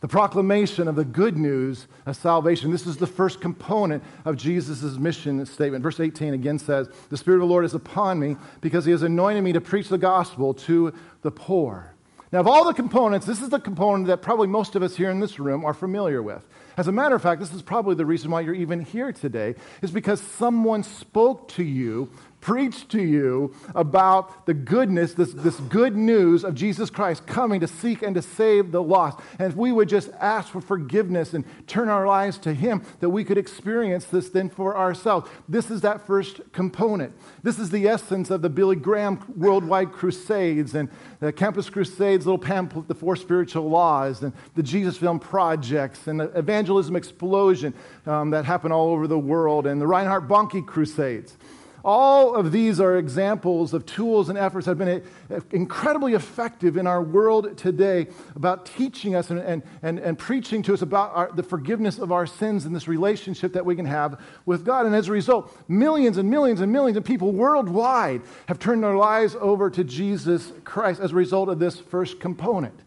The 0.00 0.08
proclamation 0.08 0.88
of 0.88 0.96
the 0.96 1.04
good 1.04 1.36
news 1.36 1.86
of 2.06 2.16
salvation. 2.16 2.72
This 2.72 2.88
is 2.88 2.96
the 2.96 3.06
first 3.06 3.40
component 3.40 4.02
of 4.24 4.36
Jesus' 4.36 4.82
mission 4.98 5.46
statement. 5.46 5.84
Verse 5.84 6.00
18 6.00 6.34
again 6.34 6.58
says, 6.58 6.88
The 7.08 7.16
Spirit 7.16 7.36
of 7.36 7.42
the 7.42 7.46
Lord 7.46 7.64
is 7.64 7.74
upon 7.74 8.18
me 8.18 8.36
because 8.60 8.84
he 8.84 8.90
has 8.90 9.04
anointed 9.04 9.44
me 9.44 9.52
to 9.52 9.60
preach 9.60 9.88
the 9.88 9.98
gospel 9.98 10.54
to 10.54 10.92
the 11.22 11.30
poor. 11.30 11.94
Now, 12.32 12.40
of 12.40 12.48
all 12.48 12.64
the 12.64 12.74
components, 12.74 13.26
this 13.26 13.40
is 13.40 13.50
the 13.50 13.60
component 13.60 14.08
that 14.08 14.22
probably 14.22 14.48
most 14.48 14.74
of 14.74 14.82
us 14.82 14.96
here 14.96 15.10
in 15.10 15.20
this 15.20 15.38
room 15.38 15.64
are 15.64 15.74
familiar 15.74 16.20
with. 16.20 16.48
As 16.76 16.88
a 16.88 16.92
matter 16.92 17.14
of 17.14 17.22
fact, 17.22 17.40
this 17.40 17.52
is 17.52 17.62
probably 17.62 17.94
the 17.94 18.06
reason 18.06 18.30
why 18.30 18.40
you're 18.40 18.54
even 18.54 18.80
here 18.80 19.12
today, 19.12 19.54
is 19.82 19.90
because 19.90 20.20
someone 20.20 20.82
spoke 20.82 21.48
to 21.48 21.62
you 21.62 22.10
preach 22.42 22.88
to 22.88 23.00
you 23.00 23.54
about 23.74 24.46
the 24.46 24.52
goodness, 24.52 25.14
this, 25.14 25.32
this 25.32 25.58
good 25.60 25.96
news 25.96 26.44
of 26.44 26.54
Jesus 26.54 26.90
Christ 26.90 27.24
coming 27.24 27.60
to 27.60 27.68
seek 27.68 28.02
and 28.02 28.14
to 28.16 28.20
save 28.20 28.72
the 28.72 28.82
lost. 28.82 29.20
And 29.38 29.50
if 29.50 29.56
we 29.56 29.72
would 29.72 29.88
just 29.88 30.10
ask 30.20 30.50
for 30.50 30.60
forgiveness 30.60 31.32
and 31.32 31.44
turn 31.68 31.88
our 31.88 32.06
lives 32.06 32.38
to 32.38 32.52
Him, 32.52 32.82
that 32.98 33.10
we 33.10 33.24
could 33.24 33.38
experience 33.38 34.04
this 34.06 34.28
then 34.28 34.50
for 34.50 34.76
ourselves. 34.76 35.30
This 35.48 35.70
is 35.70 35.80
that 35.82 36.04
first 36.04 36.40
component. 36.52 37.14
This 37.44 37.60
is 37.60 37.70
the 37.70 37.86
essence 37.86 38.28
of 38.30 38.42
the 38.42 38.50
Billy 38.50 38.76
Graham 38.76 39.24
Worldwide 39.36 39.92
Crusades 39.92 40.74
and 40.74 40.90
the 41.20 41.32
Campus 41.32 41.70
Crusades, 41.70 42.26
little 42.26 42.38
pamphlet, 42.38 42.88
The 42.88 42.94
Four 42.96 43.14
Spiritual 43.14 43.70
Laws, 43.70 44.24
and 44.24 44.32
the 44.56 44.62
Jesus 44.64 44.96
Film 44.96 45.20
Projects, 45.20 46.08
and 46.08 46.18
the 46.18 46.24
evangelism 46.36 46.96
explosion 46.96 47.72
um, 48.04 48.30
that 48.30 48.44
happened 48.44 48.72
all 48.72 48.88
over 48.88 49.06
the 49.06 49.18
world, 49.18 49.68
and 49.68 49.80
the 49.80 49.86
Reinhard 49.86 50.28
Bonnke 50.28 50.66
Crusades. 50.66 51.36
All 51.84 52.36
of 52.36 52.52
these 52.52 52.80
are 52.80 52.96
examples 52.96 53.74
of 53.74 53.84
tools 53.84 54.28
and 54.28 54.38
efforts 54.38 54.66
that 54.66 54.78
have 54.78 54.78
been 54.78 55.02
uh, 55.36 55.40
incredibly 55.50 56.14
effective 56.14 56.76
in 56.76 56.86
our 56.86 57.02
world 57.02 57.58
today 57.58 58.06
about 58.36 58.66
teaching 58.66 59.16
us 59.16 59.30
and, 59.30 59.40
and, 59.40 59.62
and, 59.82 59.98
and 59.98 60.16
preaching 60.16 60.62
to 60.62 60.74
us 60.74 60.82
about 60.82 61.12
our, 61.12 61.32
the 61.32 61.42
forgiveness 61.42 61.98
of 61.98 62.12
our 62.12 62.24
sins 62.24 62.66
and 62.66 62.76
this 62.76 62.86
relationship 62.86 63.52
that 63.54 63.66
we 63.66 63.74
can 63.74 63.86
have 63.86 64.20
with 64.46 64.64
God. 64.64 64.86
And 64.86 64.94
as 64.94 65.08
a 65.08 65.12
result, 65.12 65.56
millions 65.68 66.18
and 66.18 66.30
millions 66.30 66.60
and 66.60 66.70
millions 66.70 66.96
of 66.96 67.04
people 67.04 67.32
worldwide 67.32 68.22
have 68.46 68.60
turned 68.60 68.84
their 68.84 68.96
lives 68.96 69.36
over 69.40 69.68
to 69.70 69.82
Jesus 69.82 70.52
Christ 70.62 71.00
as 71.00 71.10
a 71.10 71.16
result 71.16 71.48
of 71.48 71.58
this 71.58 71.80
first 71.80 72.20
component. 72.20 72.78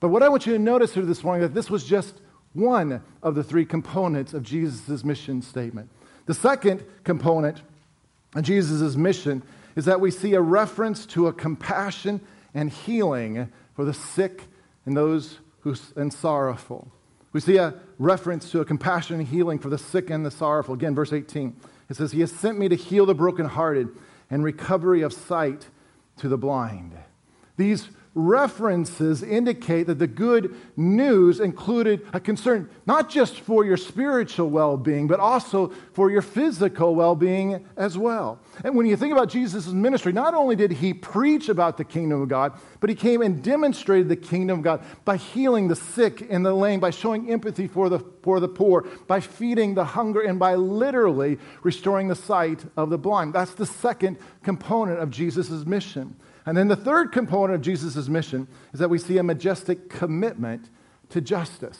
But 0.00 0.08
what 0.08 0.22
I 0.22 0.28
want 0.28 0.46
you 0.46 0.52
to 0.52 0.58
notice 0.58 0.92
here 0.92 1.04
this 1.04 1.24
morning 1.24 1.42
is 1.42 1.48
that 1.48 1.54
this 1.54 1.70
was 1.70 1.84
just 1.84 2.20
one 2.52 3.02
of 3.22 3.34
the 3.34 3.42
three 3.42 3.64
components 3.64 4.34
of 4.34 4.42
Jesus' 4.42 5.02
mission 5.02 5.40
statement. 5.40 5.88
The 6.26 6.34
second 6.34 6.84
component 7.04 7.62
and 8.34 8.44
Jesus' 8.44 8.96
mission 8.96 9.42
is 9.76 9.84
that 9.84 10.00
we 10.00 10.10
see 10.10 10.34
a 10.34 10.40
reference 10.40 11.06
to 11.06 11.28
a 11.28 11.32
compassion 11.32 12.20
and 12.54 12.70
healing 12.70 13.50
for 13.74 13.84
the 13.84 13.94
sick 13.94 14.42
and 14.84 14.96
those 14.96 15.38
who 15.60 15.74
and 15.96 16.12
sorrowful. 16.12 16.90
We 17.32 17.40
see 17.40 17.58
a 17.58 17.74
reference 17.98 18.50
to 18.52 18.60
a 18.60 18.64
compassion 18.64 19.18
and 19.18 19.28
healing 19.28 19.58
for 19.58 19.68
the 19.68 19.78
sick 19.78 20.10
and 20.10 20.24
the 20.24 20.30
sorrowful. 20.30 20.74
Again, 20.74 20.94
verse 20.94 21.12
18. 21.12 21.54
It 21.88 21.96
says, 21.96 22.12
He 22.12 22.20
has 22.20 22.32
sent 22.32 22.58
me 22.58 22.68
to 22.68 22.74
heal 22.74 23.06
the 23.06 23.14
brokenhearted 23.14 23.88
and 24.30 24.42
recovery 24.42 25.02
of 25.02 25.12
sight 25.12 25.68
to 26.18 26.28
the 26.28 26.38
blind. 26.38 26.92
These 27.56 27.88
references 28.18 29.22
indicate 29.22 29.86
that 29.86 29.98
the 29.98 30.06
good 30.06 30.54
news 30.76 31.38
included 31.38 32.04
a 32.12 32.18
concern 32.18 32.68
not 32.84 33.08
just 33.08 33.40
for 33.40 33.64
your 33.64 33.76
spiritual 33.76 34.50
well 34.50 34.76
being, 34.76 35.06
but 35.06 35.20
also 35.20 35.72
for 35.92 36.10
your 36.10 36.22
physical 36.22 36.94
well 36.94 37.14
being 37.14 37.64
as 37.76 37.96
well. 37.96 38.40
And 38.64 38.74
when 38.74 38.86
you 38.86 38.96
think 38.96 39.12
about 39.12 39.28
Jesus' 39.28 39.68
ministry, 39.68 40.12
not 40.12 40.34
only 40.34 40.56
did 40.56 40.72
he 40.72 40.94
preach 40.94 41.48
about 41.48 41.76
the 41.76 41.84
kingdom 41.84 42.22
of 42.22 42.28
God, 42.28 42.54
but 42.80 42.90
he 42.90 42.96
came 42.96 43.22
and 43.22 43.42
demonstrated 43.42 44.08
the 44.08 44.16
kingdom 44.16 44.58
of 44.58 44.64
God 44.64 44.82
by 45.04 45.16
healing 45.16 45.68
the 45.68 45.76
sick 45.76 46.26
and 46.28 46.44
the 46.44 46.54
lame, 46.54 46.80
by 46.80 46.90
showing 46.90 47.30
empathy 47.30 47.68
for 47.68 47.88
the, 47.88 48.00
for 48.22 48.40
the 48.40 48.48
poor, 48.48 48.82
by 49.06 49.20
feeding 49.20 49.74
the 49.74 49.84
hunger, 49.84 50.22
and 50.22 50.38
by 50.38 50.54
literally 50.54 51.38
restoring 51.62 52.08
the 52.08 52.16
sight 52.16 52.64
of 52.76 52.90
the 52.90 52.98
blind. 52.98 53.34
That's 53.34 53.54
the 53.54 53.66
second 53.66 54.16
component 54.42 54.98
of 54.98 55.10
Jesus' 55.10 55.64
mission. 55.64 56.16
And 56.48 56.56
then 56.56 56.68
the 56.68 56.76
third 56.76 57.12
component 57.12 57.56
of 57.56 57.60
Jesus' 57.60 58.08
mission 58.08 58.48
is 58.72 58.80
that 58.80 58.88
we 58.88 58.96
see 58.96 59.18
a 59.18 59.22
majestic 59.22 59.90
commitment 59.90 60.70
to 61.10 61.20
justice. 61.20 61.78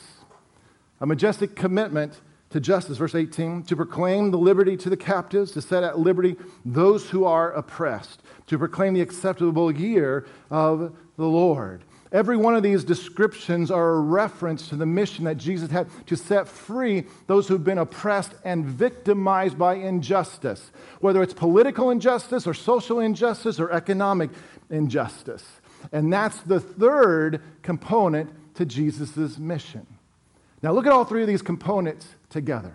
A 1.01 1.07
majestic 1.07 1.55
commitment 1.55 2.21
to 2.51 2.59
justice. 2.59 2.95
Verse 2.95 3.15
18 3.15 3.63
to 3.63 3.75
proclaim 3.75 4.29
the 4.29 4.37
liberty 4.37 4.77
to 4.77 4.87
the 4.87 4.95
captives, 4.95 5.53
to 5.53 5.61
set 5.63 5.83
at 5.83 5.97
liberty 5.97 6.35
those 6.63 7.09
who 7.09 7.25
are 7.25 7.51
oppressed, 7.53 8.21
to 8.45 8.59
proclaim 8.59 8.93
the 8.93 9.01
acceptable 9.01 9.71
year 9.71 10.27
of 10.51 10.95
the 11.17 11.25
Lord. 11.25 11.83
Every 12.11 12.37
one 12.37 12.55
of 12.55 12.63
these 12.63 12.83
descriptions 12.83 13.69
are 13.69 13.91
a 13.91 13.99
reference 13.99 14.69
to 14.69 14.75
the 14.75 14.85
mission 14.85 15.25
that 15.25 15.37
Jesus 15.37 15.69
had 15.69 15.87
to 16.07 16.15
set 16.15 16.47
free 16.47 17.05
those 17.27 17.47
who've 17.47 17.63
been 17.63 17.77
oppressed 17.77 18.33
and 18.43 18.65
victimized 18.65 19.59
by 19.59 19.75
injustice, 19.75 20.71
whether 21.01 21.21
it's 21.21 21.35
political 21.35 21.91
injustice 21.91 22.47
or 22.47 22.55
social 22.55 22.99
injustice 22.99 23.59
or 23.59 23.71
economic 23.71 24.31
injustice. 24.71 25.45
And 25.91 26.11
that's 26.11 26.39
the 26.41 26.59
third 26.59 27.41
component 27.61 28.31
to 28.55 28.65
Jesus' 28.65 29.37
mission. 29.37 29.85
Now, 30.63 30.73
look 30.73 30.87
at 30.87 30.91
all 30.91 31.05
three 31.05 31.21
of 31.21 31.27
these 31.27 31.43
components 31.43 32.07
together. 32.29 32.73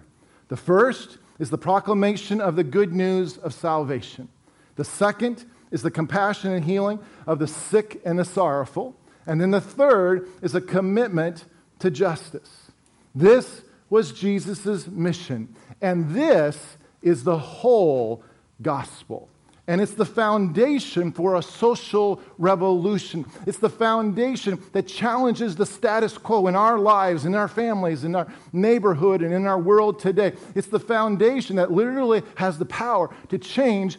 The 0.48 0.56
first 0.56 1.18
is 1.40 1.50
the 1.50 1.58
proclamation 1.58 2.40
of 2.40 2.54
the 2.54 2.64
good 2.64 2.92
news 2.92 3.36
of 3.38 3.52
salvation. 3.52 4.28
The 4.76 4.84
second 4.84 5.44
is 5.72 5.82
the 5.82 5.90
compassion 5.90 6.52
and 6.52 6.64
healing 6.64 7.00
of 7.26 7.40
the 7.40 7.48
sick 7.48 8.00
and 8.04 8.18
the 8.18 8.24
sorrowful. 8.24 8.94
And 9.26 9.40
then 9.40 9.50
the 9.50 9.60
third 9.60 10.28
is 10.42 10.54
a 10.54 10.60
commitment 10.60 11.44
to 11.78 11.90
justice. 11.90 12.70
This 13.14 13.62
was 13.90 14.12
Jesus' 14.12 14.86
mission. 14.86 15.54
And 15.80 16.14
this 16.14 16.76
is 17.02 17.24
the 17.24 17.38
whole 17.38 18.22
gospel. 18.60 19.28
And 19.66 19.80
it's 19.80 19.94
the 19.94 20.04
foundation 20.04 21.10
for 21.10 21.36
a 21.36 21.42
social 21.42 22.20
revolution. 22.36 23.24
It's 23.46 23.58
the 23.58 23.70
foundation 23.70 24.62
that 24.72 24.86
challenges 24.86 25.56
the 25.56 25.64
status 25.64 26.18
quo 26.18 26.48
in 26.48 26.54
our 26.56 26.78
lives, 26.78 27.24
in 27.24 27.34
our 27.34 27.48
families, 27.48 28.04
in 28.04 28.14
our 28.14 28.30
neighborhood, 28.52 29.22
and 29.22 29.32
in 29.32 29.46
our 29.46 29.58
world 29.58 30.00
today. 30.00 30.34
It's 30.54 30.68
the 30.68 30.80
foundation 30.80 31.56
that 31.56 31.72
literally 31.72 32.22
has 32.34 32.58
the 32.58 32.66
power 32.66 33.08
to 33.30 33.38
change 33.38 33.96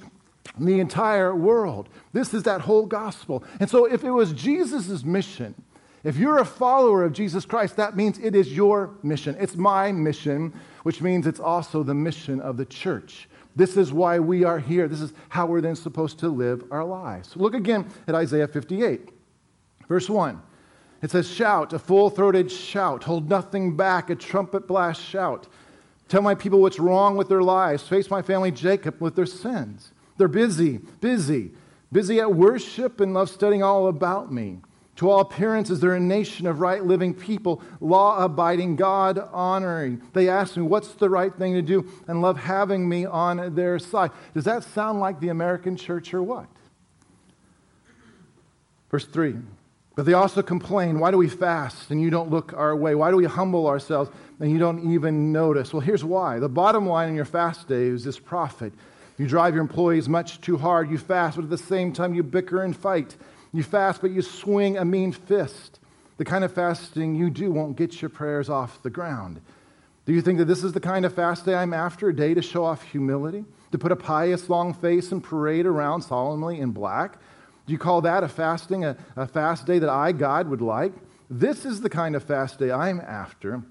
the 0.59 0.79
entire 0.79 1.35
world. 1.35 1.89
This 2.13 2.33
is 2.33 2.43
that 2.43 2.61
whole 2.61 2.85
gospel. 2.85 3.43
And 3.59 3.69
so, 3.69 3.85
if 3.85 4.03
it 4.03 4.11
was 4.11 4.31
Jesus' 4.33 5.03
mission, 5.03 5.55
if 6.03 6.17
you're 6.17 6.37
a 6.37 6.45
follower 6.45 7.03
of 7.03 7.13
Jesus 7.13 7.45
Christ, 7.45 7.77
that 7.77 7.97
means 7.97 8.19
it 8.19 8.35
is 8.35 8.53
your 8.53 8.91
mission. 9.01 9.35
It's 9.39 9.55
my 9.55 9.91
mission, 9.91 10.53
which 10.83 11.01
means 11.01 11.25
it's 11.25 11.39
also 11.39 11.81
the 11.81 11.95
mission 11.95 12.39
of 12.39 12.57
the 12.57 12.65
church. 12.65 13.27
This 13.55 13.75
is 13.75 13.91
why 13.91 14.19
we 14.19 14.43
are 14.43 14.59
here. 14.59 14.87
This 14.87 15.01
is 15.01 15.13
how 15.29 15.47
we're 15.47 15.61
then 15.61 15.75
supposed 15.75 16.19
to 16.19 16.29
live 16.29 16.63
our 16.69 16.85
lives. 16.85 17.35
Look 17.35 17.55
again 17.55 17.87
at 18.07 18.13
Isaiah 18.13 18.47
58, 18.47 19.09
verse 19.87 20.09
1. 20.09 20.41
It 21.01 21.11
says, 21.11 21.29
Shout, 21.29 21.73
a 21.73 21.79
full 21.79 22.09
throated 22.09 22.51
shout. 22.51 23.03
Hold 23.05 23.29
nothing 23.29 23.75
back, 23.75 24.09
a 24.09 24.15
trumpet 24.15 24.67
blast 24.67 25.01
shout. 25.01 25.47
Tell 26.07 26.21
my 26.21 26.35
people 26.35 26.61
what's 26.61 26.79
wrong 26.79 27.17
with 27.17 27.29
their 27.29 27.41
lives. 27.41 27.87
Face 27.87 28.11
my 28.11 28.21
family, 28.21 28.51
Jacob, 28.51 29.01
with 29.01 29.15
their 29.15 29.25
sins. 29.25 29.91
They're 30.17 30.27
busy, 30.27 30.77
busy, 31.01 31.51
busy 31.91 32.19
at 32.19 32.33
worship 32.33 32.99
and 32.99 33.13
love 33.13 33.29
studying 33.29 33.63
all 33.63 33.87
about 33.87 34.31
me. 34.31 34.59
To 34.97 35.09
all 35.09 35.19
appearances, 35.19 35.81
they're 35.81 35.95
a 35.95 35.99
nation 35.99 36.47
of 36.47 36.61
right 36.61 36.81
living 36.83 37.13
people, 37.13 37.61
law 37.81 38.23
abiding, 38.23 38.77
God 38.77 39.17
honoring. 39.33 40.01
They 40.13 40.29
ask 40.29 40.55
me, 40.55 40.63
What's 40.63 40.93
the 40.93 41.09
right 41.09 41.33
thing 41.33 41.53
to 41.55 41.61
do? 41.61 41.89
and 42.07 42.21
love 42.21 42.37
having 42.37 42.87
me 42.87 43.05
on 43.05 43.55
their 43.55 43.77
side. 43.77 44.11
Does 44.33 44.45
that 44.45 44.63
sound 44.63 45.01
like 45.01 45.19
the 45.19 45.29
American 45.29 45.75
church 45.75 46.13
or 46.13 46.23
what? 46.23 46.47
Verse 48.89 49.05
3. 49.05 49.35
But 49.95 50.05
they 50.05 50.13
also 50.13 50.41
complain, 50.41 50.99
Why 50.99 51.11
do 51.11 51.17
we 51.17 51.27
fast 51.27 51.91
and 51.91 52.01
you 52.01 52.09
don't 52.09 52.29
look 52.29 52.53
our 52.53 52.73
way? 52.73 52.95
Why 52.95 53.11
do 53.11 53.17
we 53.17 53.25
humble 53.25 53.67
ourselves 53.67 54.09
and 54.39 54.49
you 54.49 54.59
don't 54.59 54.93
even 54.93 55.33
notice? 55.33 55.73
Well, 55.73 55.81
here's 55.81 56.05
why. 56.05 56.39
The 56.39 56.47
bottom 56.47 56.87
line 56.87 57.09
in 57.09 57.15
your 57.15 57.25
fast 57.25 57.67
day 57.67 57.87
is 57.87 58.05
this 58.05 58.19
profit. 58.19 58.71
You 59.17 59.27
drive 59.27 59.53
your 59.53 59.61
employees 59.61 60.09
much 60.09 60.41
too 60.41 60.57
hard. 60.57 60.89
You 60.89 60.97
fast, 60.97 61.37
but 61.37 61.43
at 61.43 61.49
the 61.49 61.57
same 61.57 61.93
time, 61.93 62.13
you 62.13 62.23
bicker 62.23 62.61
and 62.61 62.75
fight. 62.75 63.15
You 63.53 63.63
fast, 63.63 64.01
but 64.01 64.11
you 64.11 64.21
swing 64.21 64.77
a 64.77 64.85
mean 64.85 65.11
fist. 65.11 65.79
The 66.17 66.25
kind 66.25 66.43
of 66.43 66.53
fasting 66.53 67.15
you 67.15 67.29
do 67.29 67.51
won't 67.51 67.77
get 67.77 68.01
your 68.01 68.09
prayers 68.09 68.49
off 68.49 68.81
the 68.83 68.89
ground. 68.89 69.41
Do 70.05 70.13
you 70.13 70.21
think 70.21 70.37
that 70.39 70.45
this 70.45 70.63
is 70.63 70.73
the 70.73 70.79
kind 70.79 71.05
of 71.05 71.13
fast 71.13 71.45
day 71.45 71.55
I'm 71.55 71.73
after? 71.73 72.09
A 72.09 72.15
day 72.15 72.33
to 72.33 72.41
show 72.41 72.63
off 72.63 72.83
humility? 72.83 73.45
To 73.71 73.77
put 73.77 73.91
a 73.91 73.95
pious 73.95 74.49
long 74.49 74.73
face 74.73 75.11
and 75.11 75.23
parade 75.23 75.65
around 75.65 76.03
solemnly 76.03 76.59
in 76.59 76.71
black? 76.71 77.17
Do 77.65 77.73
you 77.73 77.79
call 77.79 78.01
that 78.01 78.23
a 78.23 78.27
fasting, 78.27 78.85
a, 78.85 78.95
a 79.15 79.27
fast 79.27 79.65
day 79.65 79.79
that 79.79 79.89
I, 79.89 80.11
God, 80.11 80.47
would 80.49 80.61
like? 80.61 80.93
This 81.29 81.65
is 81.65 81.81
the 81.81 81.89
kind 81.89 82.15
of 82.15 82.23
fast 82.23 82.59
day 82.59 82.71
I'm 82.71 83.01
after 83.01 83.63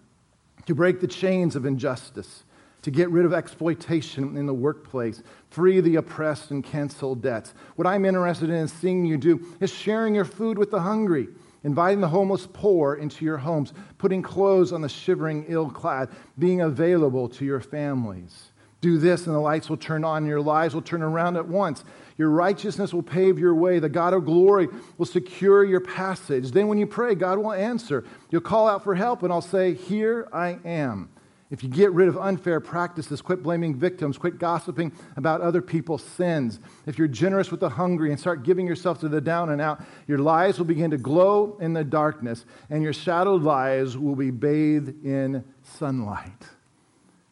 to 0.67 0.75
break 0.75 1.01
the 1.01 1.07
chains 1.07 1.55
of 1.55 1.65
injustice, 1.65 2.45
to 2.85 2.91
get 2.91 3.09
rid 3.09 3.25
of 3.25 3.33
exploitation 3.33 4.37
in 4.37 4.45
the 4.45 4.53
workplace, 4.53 5.23
free 5.49 5.81
the 5.81 5.97
oppressed, 5.97 6.51
and 6.51 6.63
cancel 6.63 7.15
debts. 7.15 7.55
What 7.77 7.87
I'm 7.87 8.05
interested 8.05 8.51
in 8.51 8.69
seeing 8.69 9.07
you 9.07 9.17
do 9.17 9.43
is 9.59 9.73
sharing 9.73 10.15
your 10.15 10.27
food 10.27 10.59
with 10.59 10.71
the 10.71 10.81
hungry, 10.81 11.29
inviting 11.63 12.03
the 12.03 12.09
homeless 12.09 12.47
poor 12.53 12.97
into 12.97 13.25
your 13.25 13.39
homes, 13.39 13.73
putting 13.97 14.21
clothes 14.21 14.71
on 14.71 14.83
the 14.83 14.89
shivering 14.91 15.47
ill 15.49 15.71
clad, 15.71 16.11
being 16.39 16.61
available 16.61 17.27
to 17.31 17.47
your 17.47 17.61
families. 17.61 18.53
Do 18.83 18.99
this, 18.99 19.27
and 19.27 19.35
the 19.35 19.41
lights 19.41 19.71
will 19.71 19.79
turn 19.79 20.05
on, 20.05 20.19
and 20.19 20.27
your 20.27 20.43
lives 20.43 20.75
will 20.75 20.83
turn 20.83 21.01
around 21.01 21.39
at 21.39 21.49
once. 21.49 21.85
Your 22.19 22.29
righteousness 22.29 22.93
will 22.93 23.03
pave 23.03 23.39
your 23.39 23.55
way. 23.55 23.79
The 23.79 23.89
God 23.89 24.13
of 24.13 24.27
glory 24.27 24.69
will 24.99 25.07
secure 25.07 25.65
your 25.65 25.81
passage. 25.81 26.51
Then, 26.51 26.69
when 26.69 26.77
you 26.77 26.87
pray, 26.87 27.15
God 27.15 27.39
will 27.39 27.55
answer. 27.55 28.05
You'll 28.29 28.43
call 28.43 28.69
out 28.69 28.85
for 28.85 28.95
help, 28.95 29.23
and 29.23 29.33
I'll 29.33 29.41
say, 29.41 29.73
Here 29.73 30.29
I 30.35 30.59
am. 30.67 31.09
If 31.55 31.63
you 31.63 31.69
get 31.69 31.93
rid 31.93 32.09
of 32.09 32.19
unfair 32.19 32.59
practices, 32.59 33.23
quit 33.23 33.41
blaming 33.41 33.77
victims, 33.77 34.19
quit 34.19 34.41
gossiping 34.41 34.91
about 35.17 35.41
other 35.41 35.63
people's 35.63 36.03
sins, 36.03 36.59
if 36.85 36.99
you're 36.99 37.07
generous 37.07 37.53
with 37.53 37.61
the 37.61 37.69
hungry 37.69 38.11
and 38.11 38.19
start 38.19 38.43
giving 38.43 38.67
yourself 38.67 38.99
to 38.99 39.09
the 39.09 39.21
down 39.21 39.51
and 39.51 39.61
out, 39.61 39.81
your 40.09 40.19
lives 40.19 40.59
will 40.59 40.67
begin 40.67 40.91
to 40.91 40.99
glow 40.99 41.57
in 41.61 41.73
the 41.73 41.85
darkness 41.85 42.45
and 42.71 42.83
your 42.83 42.93
shadowed 42.93 43.43
lives 43.43 43.97
will 43.97 44.17
be 44.17 44.33
bathed 44.33 45.05
in 45.07 45.45
sunlight. 45.63 46.43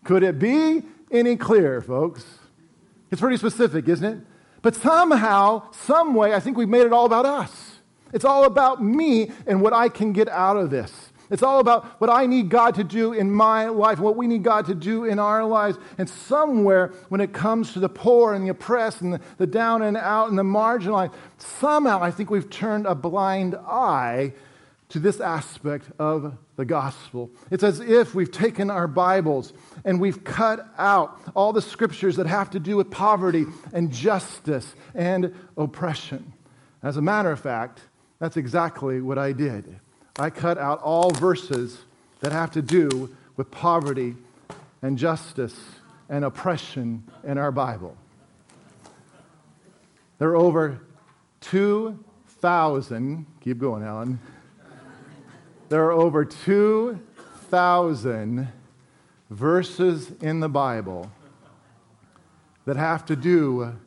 Could 0.05 0.23
it 0.23 0.39
be 0.39 0.85
any 1.11 1.35
clearer, 1.35 1.81
folks? 1.81 2.25
It's 3.11 3.21
pretty 3.21 3.39
specific, 3.39 3.89
isn't 3.89 4.19
it? 4.19 4.25
But 4.63 4.77
somehow, 4.77 5.73
some 5.73 6.15
way, 6.15 6.33
I 6.33 6.39
think 6.39 6.57
we've 6.57 6.69
made 6.69 6.87
it 6.87 6.93
all 6.93 7.07
about 7.07 7.27
us. 7.27 7.81
It's 8.13 8.25
all 8.25 8.45
about 8.45 8.85
me 8.85 9.33
and 9.49 9.61
what 9.61 9.73
I 9.73 9.89
can 9.89 10.13
get 10.13 10.29
out 10.29 10.57
of 10.57 10.71
this. 10.71 11.12
It's 11.33 11.43
all 11.43 11.61
about 11.61 11.87
what 11.99 12.11
I 12.11 12.27
need 12.27 12.51
God 12.51 12.75
to 12.75 12.85
do 12.85 13.15
in 13.15 13.31
my 13.31 13.69
life, 13.69 13.99
what 13.99 14.17
we 14.17 14.27
need 14.27 14.43
God 14.43 14.67
to 14.67 14.75
do 14.75 15.07
in 15.07 15.19
our 15.19 15.45
lives. 15.47 15.79
And 15.97 16.09
somewhere, 16.09 16.93
when 17.09 17.23
it 17.23 17.33
comes 17.33 17.73
to 17.73 17.81
the 17.81 17.89
poor 17.89 18.35
and 18.35 18.45
the 18.45 18.51
oppressed 18.51 19.01
and 19.01 19.15
the, 19.15 19.21
the 19.39 19.47
down 19.47 19.81
and 19.81 19.97
out 19.97 20.29
and 20.29 20.39
the 20.39 20.43
marginalized, 20.43 21.15
somehow 21.39 22.03
I 22.03 22.11
think 22.11 22.29
we've 22.29 22.51
turned 22.51 22.87
a 22.87 22.95
blind 22.95 23.55
eye 23.55 24.35
to 24.91 24.99
this 24.99 25.21
aspect 25.21 25.87
of 25.99 26.37
the 26.57 26.67
gospel. 26.67 27.31
It's 27.51 27.65
as 27.65 27.81
if 27.81 28.15
we've 28.15 28.31
taken 28.31 28.71
our 28.71 28.87
Bibles 28.87 29.55
and 29.87 29.99
we've 29.99 30.23
cut 30.25 30.69
out 30.77 31.19
all 31.35 31.55
the 31.55 31.63
scriptures 31.63 32.17
that 32.17 32.27
have 32.27 32.51
to 32.51 32.61
do 32.61 32.77
with 32.77 32.91
poverty 32.91 33.47
and 33.73 33.91
justice 33.91 34.75
and 34.95 35.35
oppression. 35.57 36.35
As 36.83 36.99
a 36.99 37.03
matter 37.03 37.31
of 37.31 37.41
fact, 37.41 37.81
that's 38.19 38.37
exactly 38.37 39.01
what 39.01 39.17
I 39.17 39.33
did. 39.33 39.81
I 40.19 40.31
cut 40.31 40.59
out 40.59 40.81
all 40.83 41.11
verses 41.11 41.79
that 42.21 42.33
have 42.33 42.51
to 42.53 42.63
do 42.63 43.15
with 43.37 43.51
poverty 43.51 44.17
and 44.83 44.99
justice 44.99 45.59
and 46.09 46.25
oppression 46.25 47.05
in 47.25 47.39
our 47.39 47.53
Bible. 47.53 47.97
There 50.19 50.31
are 50.31 50.37
over 50.37 50.81
2,000, 51.41 53.27
keep 53.41 53.59
going, 53.59 53.83
Alan 53.83 54.21
there 55.73 55.85
are 55.87 55.93
over 55.93 56.25
2,000 56.27 58.49
verses 59.31 60.13
in 60.21 60.41
the 60.41 60.51
Bible 60.51 61.11
that 62.67 62.77
have 62.77 63.07
to 63.07 63.17
do 63.17 63.79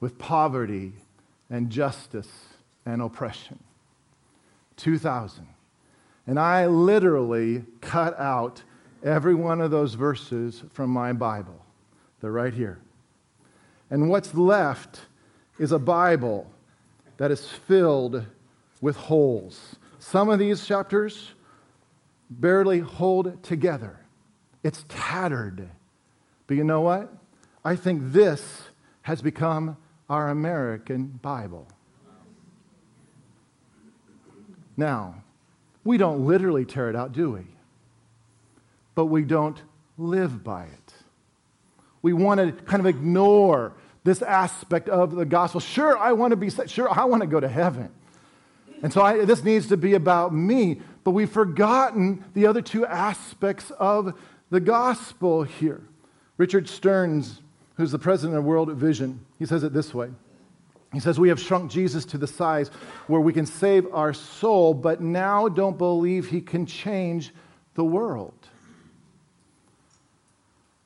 with 0.00 0.16
poverty 0.16 0.94
and 1.50 1.68
justice 1.68 2.30
and 2.86 3.02
oppression. 3.02 3.58
2,000. 4.76 5.46
And 6.26 6.38
I 6.38 6.66
literally 6.66 7.64
cut 7.80 8.18
out 8.18 8.62
every 9.02 9.34
one 9.34 9.60
of 9.60 9.70
those 9.70 9.94
verses 9.94 10.62
from 10.72 10.90
my 10.90 11.12
Bible. 11.12 11.64
They're 12.20 12.32
right 12.32 12.54
here. 12.54 12.80
And 13.90 14.08
what's 14.08 14.34
left 14.34 15.00
is 15.58 15.72
a 15.72 15.78
Bible 15.78 16.50
that 17.18 17.30
is 17.30 17.46
filled 17.46 18.24
with 18.80 18.96
holes. 18.96 19.76
Some 19.98 20.30
of 20.30 20.38
these 20.38 20.66
chapters 20.66 21.32
barely 22.30 22.80
hold 22.80 23.42
together. 23.42 24.00
It's 24.62 24.84
tattered. 24.88 25.68
But 26.46 26.56
you 26.56 26.64
know 26.64 26.80
what? 26.80 27.12
I 27.64 27.76
think 27.76 28.12
this 28.12 28.62
has 29.02 29.22
become 29.22 29.76
our 30.08 30.30
American 30.30 31.18
Bible. 31.22 31.68
Now, 34.76 35.23
we 35.84 35.98
don't 35.98 36.26
literally 36.26 36.64
tear 36.64 36.88
it 36.88 36.96
out, 36.96 37.12
do 37.12 37.30
we? 37.32 37.46
But 38.94 39.06
we 39.06 39.22
don't 39.22 39.60
live 39.98 40.42
by 40.42 40.64
it. 40.64 40.94
We 42.02 42.12
want 42.12 42.40
to 42.40 42.52
kind 42.64 42.80
of 42.80 42.86
ignore 42.86 43.72
this 44.02 44.22
aspect 44.22 44.88
of 44.88 45.14
the 45.14 45.24
gospel. 45.24 45.60
Sure, 45.60 45.96
I 45.96 46.12
want 46.12 46.32
to 46.32 46.36
be, 46.36 46.50
sure, 46.50 46.90
I 46.90 47.04
want 47.04 47.22
to 47.22 47.26
go 47.26 47.40
to 47.40 47.48
heaven. 47.48 47.90
And 48.82 48.92
so 48.92 49.00
I, 49.00 49.24
this 49.24 49.42
needs 49.42 49.68
to 49.68 49.76
be 49.76 49.94
about 49.94 50.34
me, 50.34 50.80
but 51.04 51.12
we've 51.12 51.30
forgotten 51.30 52.24
the 52.34 52.46
other 52.46 52.60
two 52.60 52.84
aspects 52.84 53.70
of 53.78 54.12
the 54.50 54.60
gospel 54.60 55.42
here. 55.42 55.80
Richard 56.36 56.68
Stearns, 56.68 57.40
who's 57.76 57.92
the 57.92 57.98
president 57.98 58.38
of 58.38 58.44
World 58.44 58.70
Vision, 58.72 59.24
he 59.38 59.46
says 59.46 59.64
it 59.64 59.72
this 59.72 59.94
way. 59.94 60.10
He 60.94 61.00
says, 61.00 61.18
We 61.18 61.28
have 61.28 61.40
shrunk 61.40 61.70
Jesus 61.70 62.04
to 62.06 62.18
the 62.18 62.26
size 62.26 62.68
where 63.08 63.20
we 63.20 63.32
can 63.32 63.46
save 63.46 63.92
our 63.92 64.14
soul, 64.14 64.72
but 64.72 65.00
now 65.00 65.48
don't 65.48 65.76
believe 65.76 66.28
he 66.28 66.40
can 66.40 66.64
change 66.64 67.32
the 67.74 67.84
world. 67.84 68.34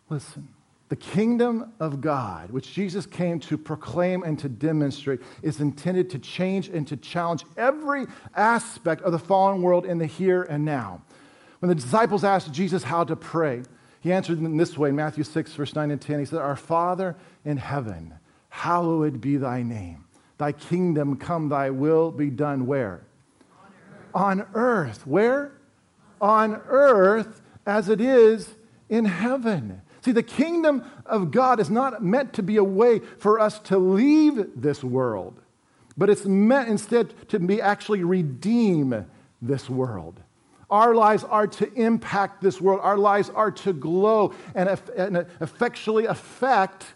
Listen, 0.09 0.49
the 0.89 0.97
kingdom 0.97 1.73
of 1.81 2.01
God, 2.01 2.51
which 2.51 2.73
Jesus 2.73 3.05
came 3.05 3.39
to 3.41 3.59
proclaim 3.59 4.23
and 4.23 4.39
to 4.39 4.49
demonstrate, 4.49 5.21
is 5.43 5.61
intended 5.61 6.09
to 6.11 6.19
change 6.19 6.69
and 6.69 6.89
to 6.89 6.97
challenge 6.97 7.45
every 7.59 8.07
aspect 8.35 9.03
of 9.03 9.13
the 9.13 9.19
fallen 9.19 9.61
world 9.61 9.85
in 9.85 9.99
the 9.99 10.07
here 10.07 10.45
and 10.45 10.65
now. 10.65 11.03
When 11.59 11.69
the 11.69 11.75
disciples 11.75 12.25
asked 12.25 12.53
Jesus 12.53 12.83
how 12.83 13.05
to 13.05 13.17
pray, 13.17 13.63
he 14.01 14.13
answered 14.13 14.39
in 14.39 14.57
this 14.57 14.79
way 14.79 14.89
in 14.89 14.97
Matthew 14.97 15.25
6, 15.25 15.53
verse 15.53 15.75
9 15.75 15.91
and 15.91 16.01
10. 16.01 16.21
He 16.21 16.25
said, 16.25 16.39
Our 16.39 16.57
Father 16.57 17.17
in 17.45 17.59
heaven, 17.59 18.15
hallowed 18.49 19.21
be 19.21 19.37
thy 19.37 19.63
name. 19.63 20.05
Thy 20.39 20.53
kingdom 20.53 21.17
come, 21.17 21.49
thy 21.49 21.71
will 21.71 22.11
be 22.11 22.31
done 22.31 22.67
where? 22.67 23.03
On 24.15 24.41
earth. 24.41 24.47
On 24.47 24.47
earth. 24.55 25.07
Where? 25.07 25.53
On 26.21 26.61
earth 26.69 27.43
as 27.67 27.89
it 27.89 28.01
is 28.01 28.55
in 28.89 29.05
heaven. 29.05 29.83
See, 30.01 30.13
the 30.13 30.23
kingdom 30.23 30.85
of 31.05 31.31
God 31.31 31.61
is 31.61 31.71
not 31.71 32.03
meant 32.03 32.33
to 32.35 32.43
be 32.43 32.57
a 32.57 32.65
way 32.65 33.01
for 33.19 33.41
us 33.41 33.59
to 33.61 33.79
leave 33.79 34.49
this 34.55 34.83
world, 34.83 35.41
but 35.97 36.09
it's 36.09 36.25
meant 36.25 36.69
instead 36.69 37.29
to 37.31 37.41
be 37.41 37.61
actually 37.61 38.05
redeem 38.05 39.07
this 39.43 39.69
world. 39.69 40.21
Our 40.71 40.95
lives 40.95 41.25
are 41.25 41.47
to 41.47 41.73
impact 41.75 42.43
this 42.43 42.61
world. 42.61 42.81
Our 42.83 42.99
lives 42.99 43.31
are 43.31 43.51
to 43.51 43.73
glow 43.73 44.35
and, 44.55 44.69
effectually 45.41 46.07
affect 46.07 46.87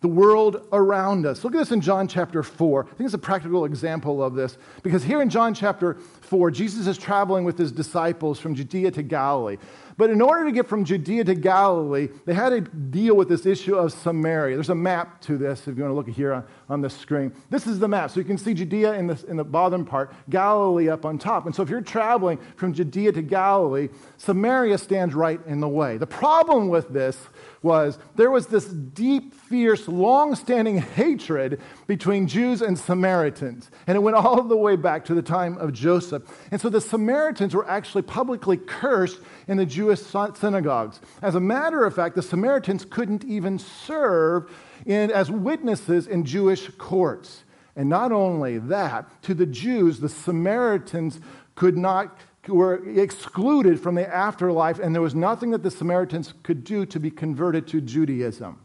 the 0.00 0.08
world 0.08 0.68
around 0.72 1.26
us. 1.26 1.42
Look 1.42 1.54
at 1.54 1.58
this 1.58 1.72
in 1.72 1.80
John 1.80 2.06
chapter 2.06 2.42
4. 2.42 2.84
I 2.84 2.88
think 2.94 3.06
it's 3.06 3.14
a 3.14 3.18
practical 3.18 3.64
example 3.64 4.22
of 4.22 4.34
this 4.34 4.56
because 4.82 5.02
here 5.02 5.20
in 5.22 5.28
John 5.28 5.54
chapter 5.54 5.94
4, 5.94 6.50
Jesus 6.52 6.86
is 6.86 6.96
traveling 6.96 7.44
with 7.44 7.58
his 7.58 7.72
disciples 7.72 8.38
from 8.38 8.54
Judea 8.54 8.92
to 8.92 9.02
Galilee. 9.02 9.56
But 9.98 10.10
in 10.10 10.22
order 10.22 10.44
to 10.44 10.52
get 10.52 10.68
from 10.68 10.84
Judea 10.84 11.24
to 11.24 11.34
Galilee, 11.34 12.08
they 12.24 12.32
had 12.32 12.50
to 12.50 12.60
deal 12.60 13.16
with 13.16 13.28
this 13.28 13.44
issue 13.44 13.74
of 13.74 13.92
Samaria. 13.92 14.54
There's 14.54 14.70
a 14.70 14.74
map 14.74 15.20
to 15.22 15.36
this 15.36 15.66
if 15.66 15.76
you 15.76 15.82
want 15.82 15.90
to 15.90 15.96
look 15.96 16.08
here 16.08 16.32
on, 16.32 16.44
on 16.68 16.80
the 16.80 16.88
screen. 16.88 17.32
This 17.50 17.66
is 17.66 17.80
the 17.80 17.88
map. 17.88 18.12
So 18.12 18.20
you 18.20 18.24
can 18.24 18.38
see 18.38 18.54
Judea 18.54 18.92
in 18.92 19.08
the, 19.08 19.24
in 19.26 19.36
the 19.36 19.42
bottom 19.42 19.84
part, 19.84 20.14
Galilee 20.30 20.88
up 20.88 21.04
on 21.04 21.18
top. 21.18 21.46
And 21.46 21.54
so 21.54 21.64
if 21.64 21.68
you're 21.68 21.80
traveling 21.80 22.38
from 22.54 22.74
Judea 22.74 23.10
to 23.10 23.22
Galilee, 23.22 23.88
Samaria 24.18 24.78
stands 24.78 25.16
right 25.16 25.40
in 25.46 25.58
the 25.58 25.68
way. 25.68 25.96
The 25.96 26.06
problem 26.06 26.68
with 26.68 26.90
this 26.90 27.18
was 27.60 27.98
there 28.14 28.30
was 28.30 28.46
this 28.46 28.66
deep, 28.66 29.34
fierce, 29.34 29.88
long 29.88 30.36
standing 30.36 30.78
hatred 30.78 31.60
between 31.88 32.28
Jews 32.28 32.62
and 32.62 32.78
Samaritans. 32.78 33.70
And 33.88 33.96
it 33.96 34.00
went 34.00 34.16
all 34.16 34.44
the 34.44 34.56
way 34.56 34.76
back 34.76 35.06
to 35.06 35.14
the 35.14 35.22
time 35.22 35.58
of 35.58 35.72
Joseph. 35.72 36.22
And 36.52 36.60
so 36.60 36.68
the 36.68 36.80
Samaritans 36.80 37.56
were 37.56 37.68
actually 37.68 38.02
publicly 38.02 38.58
cursed 38.58 39.18
in 39.48 39.56
the 39.56 39.66
Jewish 39.66 40.00
synagogues. 40.00 41.00
As 41.22 41.34
a 41.34 41.40
matter 41.40 41.84
of 41.84 41.94
fact, 41.94 42.14
the 42.14 42.22
Samaritans 42.22 42.84
couldn't 42.84 43.24
even 43.24 43.58
serve 43.58 44.54
in, 44.86 45.10
as 45.10 45.30
witnesses 45.30 46.06
in 46.06 46.24
Jewish 46.24 46.68
courts. 46.76 47.42
And 47.74 47.88
not 47.88 48.12
only 48.12 48.58
that, 48.58 49.22
to 49.22 49.34
the 49.34 49.46
Jews, 49.46 49.98
the 49.98 50.08
Samaritans 50.08 51.20
could 51.54 51.76
not 51.76 52.16
were 52.46 52.82
excluded 52.98 53.78
from 53.78 53.94
the 53.94 54.08
afterlife, 54.08 54.78
and 54.78 54.94
there 54.94 55.02
was 55.02 55.14
nothing 55.14 55.50
that 55.50 55.62
the 55.62 55.70
Samaritans 55.70 56.32
could 56.42 56.64
do 56.64 56.86
to 56.86 56.98
be 56.98 57.10
converted 57.10 57.66
to 57.68 57.80
Judaism. 57.80 58.58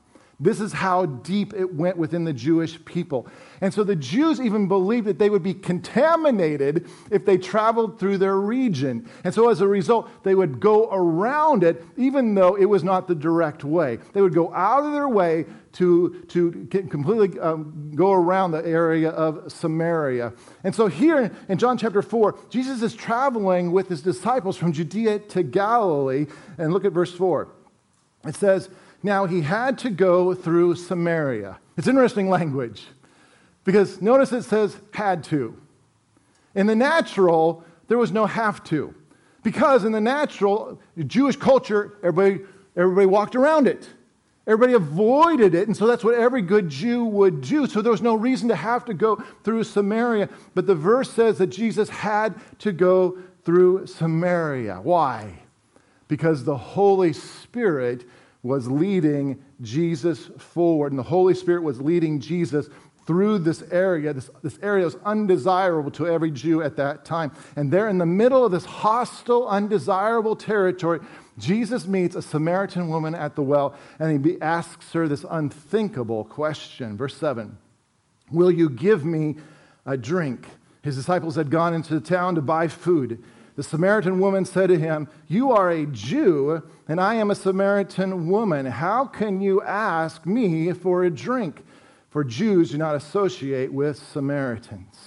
This 0.43 0.59
is 0.59 0.73
how 0.73 1.05
deep 1.05 1.53
it 1.53 1.73
went 1.73 1.95
within 1.95 2.25
the 2.25 2.33
Jewish 2.33 2.83
people. 2.83 3.27
And 3.61 3.73
so 3.73 3.85
the 3.85 3.95
Jews 3.95 4.41
even 4.41 4.67
believed 4.67 5.07
that 5.07 5.17
they 5.17 5.29
would 5.29 5.41
be 5.41 5.53
contaminated 5.53 6.89
if 7.09 7.25
they 7.25 7.37
traveled 7.37 7.97
through 7.97 8.17
their 8.17 8.35
region. 8.35 9.09
And 9.23 9.33
so 9.33 9.47
as 9.47 9.61
a 9.61 9.67
result, 9.67 10.09
they 10.23 10.35
would 10.35 10.59
go 10.59 10.89
around 10.91 11.63
it, 11.63 11.85
even 11.95 12.35
though 12.35 12.55
it 12.55 12.65
was 12.65 12.83
not 12.83 13.07
the 13.07 13.15
direct 13.15 13.63
way. 13.63 13.99
They 14.11 14.21
would 14.21 14.33
go 14.33 14.53
out 14.53 14.85
of 14.85 14.91
their 14.91 15.07
way 15.07 15.45
to, 15.73 16.21
to 16.27 16.67
completely 16.69 17.39
um, 17.39 17.93
go 17.95 18.11
around 18.11 18.51
the 18.51 18.65
area 18.65 19.11
of 19.11 19.49
Samaria. 19.49 20.33
And 20.65 20.75
so 20.75 20.87
here 20.87 21.31
in 21.47 21.57
John 21.57 21.77
chapter 21.77 22.01
4, 22.01 22.37
Jesus 22.49 22.81
is 22.81 22.93
traveling 22.93 23.71
with 23.71 23.87
his 23.87 24.01
disciples 24.01 24.57
from 24.57 24.73
Judea 24.73 25.19
to 25.19 25.41
Galilee. 25.41 26.25
And 26.57 26.73
look 26.73 26.83
at 26.83 26.91
verse 26.91 27.13
4. 27.13 27.47
It 28.25 28.35
says, 28.35 28.69
Now 29.03 29.25
he 29.25 29.41
had 29.41 29.77
to 29.79 29.89
go 29.89 30.33
through 30.33 30.75
Samaria. 30.75 31.59
It's 31.77 31.87
interesting 31.87 32.29
language. 32.29 32.83
Because 33.65 34.01
notice 34.01 34.31
it 34.31 34.43
says 34.43 34.77
had 34.93 35.23
to. 35.25 35.57
In 36.55 36.67
the 36.67 36.75
natural, 36.75 37.63
there 37.87 37.97
was 37.97 38.11
no 38.11 38.25
have 38.25 38.63
to. 38.65 38.95
Because 39.43 39.83
in 39.83 39.91
the 39.91 40.01
natural, 40.01 40.79
Jewish 41.05 41.35
culture, 41.35 41.97
everybody 42.01 42.45
everybody 42.75 43.05
walked 43.05 43.35
around 43.35 43.67
it. 43.67 43.87
Everybody 44.45 44.73
avoided 44.73 45.55
it, 45.55 45.67
and 45.67 45.77
so 45.77 45.87
that's 45.87 46.03
what 46.03 46.15
every 46.15 46.41
good 46.41 46.67
Jew 46.67 47.05
would 47.05 47.39
do. 47.39 47.65
So 47.65 47.81
there 47.81 47.93
was 47.93 48.01
no 48.01 48.15
reason 48.15 48.49
to 48.49 48.55
have 48.55 48.83
to 48.85 48.93
go 48.93 49.23
through 49.43 49.63
Samaria. 49.63 50.27
But 50.53 50.67
the 50.67 50.75
verse 50.75 51.09
says 51.09 51.37
that 51.37 51.47
Jesus 51.47 51.87
had 51.87 52.35
to 52.59 52.73
go 52.73 53.17
through 53.45 53.87
Samaria. 53.87 54.81
Why? 54.83 55.39
Because 56.09 56.43
the 56.43 56.57
Holy 56.57 57.13
Spirit 57.13 58.03
was 58.43 58.67
leading 58.67 59.41
Jesus 59.61 60.29
forward, 60.37 60.91
and 60.91 60.99
the 60.99 61.03
Holy 61.03 61.33
Spirit 61.33 61.63
was 61.63 61.81
leading 61.81 62.19
Jesus 62.19 62.67
through 63.05 63.39
this 63.39 63.63
area. 63.71 64.13
This, 64.13 64.29
this 64.41 64.59
area 64.61 64.85
was 64.85 64.95
undesirable 65.05 65.91
to 65.91 66.07
every 66.07 66.31
Jew 66.31 66.61
at 66.61 66.75
that 66.77 67.05
time. 67.05 67.31
And 67.55 67.71
there, 67.71 67.87
in 67.87 67.97
the 67.97 68.05
middle 68.05 68.45
of 68.45 68.51
this 68.51 68.65
hostile, 68.65 69.47
undesirable 69.47 70.35
territory, 70.35 70.99
Jesus 71.37 71.87
meets 71.87 72.15
a 72.15 72.21
Samaritan 72.21 72.89
woman 72.89 73.15
at 73.15 73.35
the 73.35 73.41
well, 73.41 73.75
and 73.97 74.25
he 74.25 74.41
asks 74.41 74.91
her 74.93 75.07
this 75.07 75.25
unthinkable 75.29 76.25
question. 76.25 76.97
Verse 76.97 77.15
7 77.15 77.57
Will 78.31 78.51
you 78.51 78.69
give 78.69 79.05
me 79.05 79.37
a 79.85 79.97
drink? 79.97 80.45
His 80.81 80.97
disciples 80.97 81.35
had 81.35 81.49
gone 81.49 81.73
into 81.73 81.93
the 81.93 82.05
town 82.05 82.35
to 82.35 82.41
buy 82.41 82.67
food. 82.67 83.23
The 83.55 83.63
Samaritan 83.63 84.19
woman 84.19 84.45
said 84.45 84.67
to 84.67 84.79
him, 84.79 85.07
You 85.27 85.51
are 85.51 85.69
a 85.69 85.85
Jew, 85.85 86.63
and 86.87 86.99
I 86.99 87.15
am 87.15 87.29
a 87.29 87.35
Samaritan 87.35 88.27
woman. 88.27 88.65
How 88.65 89.05
can 89.05 89.41
you 89.41 89.61
ask 89.61 90.25
me 90.25 90.71
for 90.73 91.03
a 91.03 91.11
drink? 91.11 91.63
For 92.09 92.23
Jews 92.23 92.71
do 92.71 92.77
not 92.77 92.95
associate 92.95 93.71
with 93.71 93.97
Samaritans. 93.97 94.97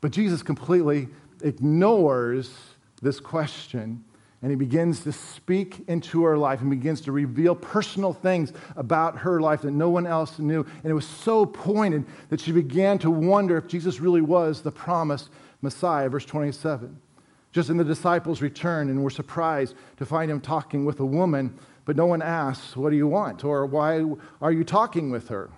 But 0.00 0.12
Jesus 0.12 0.42
completely 0.42 1.08
ignores 1.42 2.52
this 3.00 3.20
question 3.20 4.04
and 4.42 4.50
he 4.50 4.56
begins 4.56 5.00
to 5.04 5.12
speak 5.12 5.84
into 5.86 6.24
her 6.24 6.36
life 6.36 6.60
and 6.60 6.68
begins 6.68 7.00
to 7.02 7.12
reveal 7.12 7.54
personal 7.54 8.12
things 8.12 8.52
about 8.74 9.16
her 9.18 9.40
life 9.40 9.62
that 9.62 9.70
no 9.70 9.88
one 9.88 10.04
else 10.04 10.40
knew. 10.40 10.66
And 10.82 10.90
it 10.90 10.94
was 10.94 11.06
so 11.06 11.46
pointed 11.46 12.04
that 12.28 12.40
she 12.40 12.50
began 12.50 12.98
to 12.98 13.10
wonder 13.10 13.56
if 13.56 13.68
Jesus 13.68 14.00
really 14.00 14.20
was 14.20 14.60
the 14.60 14.72
promised 14.72 15.30
Messiah. 15.62 16.08
Verse 16.08 16.24
27. 16.24 17.00
Just 17.52 17.68
then 17.68 17.76
the 17.76 17.84
disciples 17.84 18.40
returned 18.40 18.90
and 18.90 19.04
were 19.04 19.10
surprised 19.10 19.74
to 19.98 20.06
find 20.06 20.30
him 20.30 20.40
talking 20.40 20.84
with 20.84 20.98
a 21.00 21.06
woman, 21.06 21.58
but 21.84 21.96
no 21.96 22.06
one 22.06 22.22
asks, 22.22 22.76
What 22.76 22.90
do 22.90 22.96
you 22.96 23.06
want? 23.06 23.44
or 23.44 23.66
Why 23.66 24.04
are 24.40 24.52
you 24.52 24.64
talking 24.64 25.10
with 25.10 25.28
her? 25.28 25.50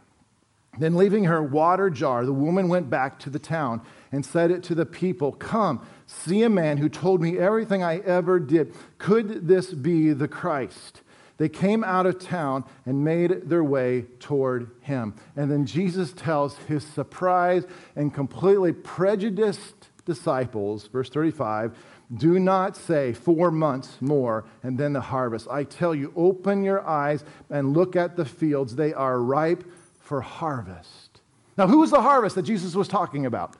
Then, 0.76 0.96
leaving 0.96 1.24
her 1.24 1.40
water 1.40 1.88
jar, 1.88 2.24
the 2.24 2.32
woman 2.32 2.68
went 2.68 2.90
back 2.90 3.20
to 3.20 3.30
the 3.30 3.38
town 3.38 3.80
and 4.10 4.26
said 4.26 4.50
it 4.50 4.64
to 4.64 4.74
the 4.74 4.86
people 4.86 5.32
Come, 5.32 5.86
see 6.06 6.42
a 6.42 6.48
man 6.48 6.78
who 6.78 6.88
told 6.88 7.22
me 7.22 7.38
everything 7.38 7.84
I 7.84 7.98
ever 7.98 8.40
did. 8.40 8.74
Could 8.98 9.46
this 9.46 9.72
be 9.72 10.12
the 10.12 10.26
Christ? 10.26 11.02
They 11.36 11.48
came 11.48 11.82
out 11.82 12.06
of 12.06 12.18
town 12.18 12.64
and 12.86 13.04
made 13.04 13.48
their 13.48 13.64
way 13.64 14.02
toward 14.20 14.70
him. 14.80 15.14
And 15.36 15.50
then 15.50 15.66
Jesus 15.66 16.12
tells 16.12 16.56
his 16.58 16.84
surprised 16.84 17.66
and 17.96 18.14
completely 18.14 18.72
prejudiced 18.72 19.90
disciples, 20.04 20.86
verse 20.88 21.08
35, 21.10 21.76
do 22.14 22.38
not 22.38 22.76
say 22.76 23.12
four 23.12 23.50
months 23.50 23.96
more 24.00 24.44
and 24.62 24.78
then 24.78 24.92
the 24.92 25.00
harvest. 25.00 25.48
I 25.50 25.64
tell 25.64 25.94
you, 25.94 26.12
open 26.16 26.62
your 26.62 26.86
eyes 26.86 27.24
and 27.50 27.74
look 27.74 27.96
at 27.96 28.16
the 28.16 28.24
fields. 28.24 28.76
They 28.76 28.92
are 28.92 29.20
ripe 29.20 29.64
for 30.00 30.20
harvest. 30.20 31.20
Now, 31.56 31.66
who 31.66 31.78
was 31.80 31.90
the 31.90 32.02
harvest 32.02 32.34
that 32.36 32.42
Jesus 32.42 32.74
was 32.74 32.88
talking 32.88 33.26
about? 33.26 33.56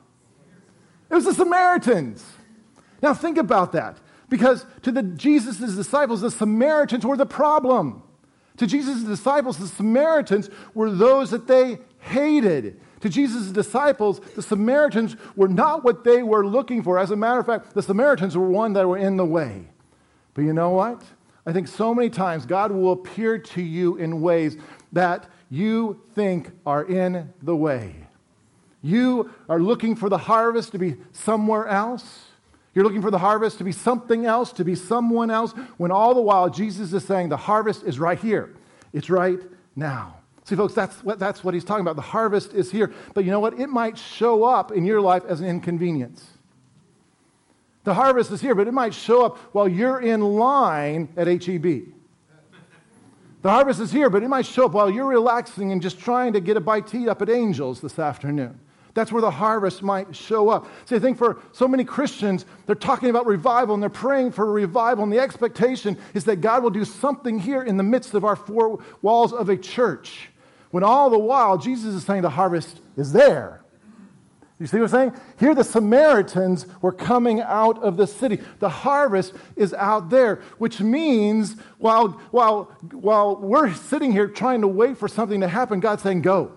It 1.09 1.15
was 1.15 1.25
the 1.25 1.33
Samaritans. 1.33 2.25
Now, 3.01 3.13
think 3.13 3.37
about 3.37 3.71
that. 3.73 3.97
Because 4.29 4.65
to 4.81 4.91
the 4.91 5.03
Jesus' 5.03 5.57
disciples, 5.75 6.21
the 6.21 6.31
Samaritans 6.31 7.05
were 7.05 7.17
the 7.17 7.25
problem. 7.25 8.03
To 8.57 8.67
Jesus' 8.67 9.03
disciples, 9.03 9.57
the 9.57 9.67
Samaritans 9.67 10.49
were 10.73 10.89
those 10.89 11.31
that 11.31 11.47
they 11.47 11.79
hated. 12.05 12.79
To 13.01 13.09
Jesus' 13.09 13.51
disciples, 13.51 14.19
the 14.35 14.41
Samaritans 14.41 15.15
were 15.35 15.47
not 15.47 15.83
what 15.83 16.03
they 16.03 16.23
were 16.23 16.45
looking 16.45 16.81
for. 16.81 16.97
As 16.97 17.11
a 17.11 17.15
matter 17.15 17.39
of 17.39 17.45
fact, 17.45 17.73
the 17.73 17.81
Samaritans 17.81 18.37
were 18.37 18.49
one 18.49 18.73
that 18.73 18.87
were 18.87 18.97
in 18.97 19.17
the 19.17 19.25
way. 19.25 19.67
But 20.33 20.43
you 20.43 20.53
know 20.53 20.71
what? 20.71 21.03
I 21.45 21.53
think 21.53 21.67
so 21.67 21.93
many 21.93 22.09
times 22.09 22.45
God 22.45 22.71
will 22.71 22.93
appear 22.93 23.37
to 23.37 23.61
you 23.61 23.97
in 23.97 24.21
ways 24.21 24.57
that 24.91 25.29
you 25.49 26.01
think 26.13 26.51
are 26.65 26.83
in 26.83 27.33
the 27.41 27.55
way. 27.55 28.07
You 28.81 29.31
are 29.47 29.59
looking 29.59 29.95
for 29.95 30.09
the 30.09 30.17
harvest 30.17 30.71
to 30.71 30.79
be 30.79 30.95
somewhere 31.11 31.67
else. 31.67 32.25
You're 32.73 32.83
looking 32.83 33.01
for 33.01 33.11
the 33.11 33.19
harvest 33.19 33.57
to 33.59 33.63
be 33.63 33.71
something 33.71 34.25
else, 34.25 34.51
to 34.53 34.65
be 34.65 34.75
someone 34.75 35.31
else, 35.31 35.53
when 35.77 35.91
all 35.91 36.13
the 36.13 36.21
while 36.21 36.49
Jesus 36.49 36.91
is 36.91 37.05
saying 37.05 37.29
the 37.29 37.37
harvest 37.37 37.83
is 37.83 37.99
right 37.99 38.19
here. 38.19 38.53
It's 38.93 39.09
right 39.09 39.39
now. 39.75 40.14
See, 40.45 40.55
folks, 40.55 40.75
that's 40.75 41.03
what, 41.03 41.17
that's 41.17 41.43
what 41.43 41.55
he's 41.55 41.63
talking 41.63 41.81
about. 41.81 41.95
The 41.95 42.03
harvest 42.03 42.53
is 42.53 42.71
here. 42.71 42.93
But 43.15 43.25
you 43.25 43.31
know 43.31 43.39
what? 43.39 43.59
It 43.59 43.67
might 43.67 43.97
show 43.97 44.43
up 44.43 44.71
in 44.71 44.85
your 44.85 45.01
life 45.01 45.23
as 45.27 45.41
an 45.41 45.47
inconvenience. 45.47 46.23
The 47.83 47.95
harvest 47.95 48.31
is 48.31 48.41
here, 48.41 48.53
but 48.53 48.67
it 48.67 48.73
might 48.73 48.93
show 48.93 49.25
up 49.25 49.37
while 49.53 49.67
you're 49.67 49.99
in 49.99 50.21
line 50.21 51.09
at 51.17 51.27
HEB. 51.27 51.63
The 53.41 53.51
harvest 53.51 53.79
is 53.79 53.91
here, 53.91 54.09
but 54.09 54.23
it 54.23 54.27
might 54.27 54.45
show 54.45 54.65
up 54.65 54.73
while 54.73 54.89
you're 54.89 55.07
relaxing 55.07 55.71
and 55.71 55.81
just 55.81 55.99
trying 55.99 56.33
to 56.33 56.39
get 56.39 56.57
a 56.57 56.61
bite 56.61 56.87
to 56.87 56.97
eat 56.97 57.07
up 57.07 57.21
at 57.21 57.29
Angels 57.29 57.81
this 57.81 57.97
afternoon. 57.97 58.59
That's 58.95 59.11
where 59.11 59.21
the 59.21 59.31
harvest 59.31 59.83
might 59.83 60.15
show 60.15 60.49
up. 60.49 60.67
See, 60.85 60.95
I 60.95 60.99
think 60.99 61.17
for 61.17 61.39
so 61.51 61.67
many 61.67 61.83
Christians, 61.83 62.45
they're 62.65 62.75
talking 62.75 63.09
about 63.09 63.25
revival 63.25 63.73
and 63.73 63.83
they're 63.83 63.89
praying 63.89 64.31
for 64.31 64.51
revival, 64.51 65.03
and 65.03 65.11
the 65.11 65.19
expectation 65.19 65.97
is 66.13 66.23
that 66.25 66.37
God 66.37 66.63
will 66.63 66.69
do 66.69 66.85
something 66.85 67.39
here 67.39 67.61
in 67.61 67.77
the 67.77 67.83
midst 67.83 68.13
of 68.13 68.23
our 68.23 68.35
four 68.35 68.79
walls 69.01 69.33
of 69.33 69.49
a 69.49 69.57
church. 69.57 70.29
When 70.75 70.83
all 70.83 71.09
the 71.09 71.17
while, 71.17 71.57
Jesus 71.57 71.95
is 71.95 72.03
saying 72.03 72.23
the 72.23 72.29
harvest 72.29 72.81
is 72.97 73.13
there. 73.13 73.61
You 74.59 74.67
see 74.67 74.75
what 74.75 74.93
I'm 74.93 75.11
saying? 75.11 75.21
Here, 75.39 75.55
the 75.55 75.63
Samaritans 75.63 76.67
were 76.81 76.91
coming 76.91 77.39
out 77.39 77.81
of 77.81 77.95
the 77.95 78.05
city. 78.05 78.41
The 78.59 78.67
harvest 78.67 79.31
is 79.55 79.73
out 79.73 80.09
there, 80.09 80.41
which 80.57 80.81
means 80.81 81.55
while, 81.77 82.09
while, 82.31 82.65
while 82.91 83.37
we're 83.37 83.73
sitting 83.73 84.11
here 84.11 84.27
trying 84.27 84.59
to 84.59 84.67
wait 84.67 84.97
for 84.97 85.07
something 85.07 85.39
to 85.39 85.47
happen, 85.47 85.79
God's 85.79 86.03
saying, 86.03 86.23
Go, 86.23 86.51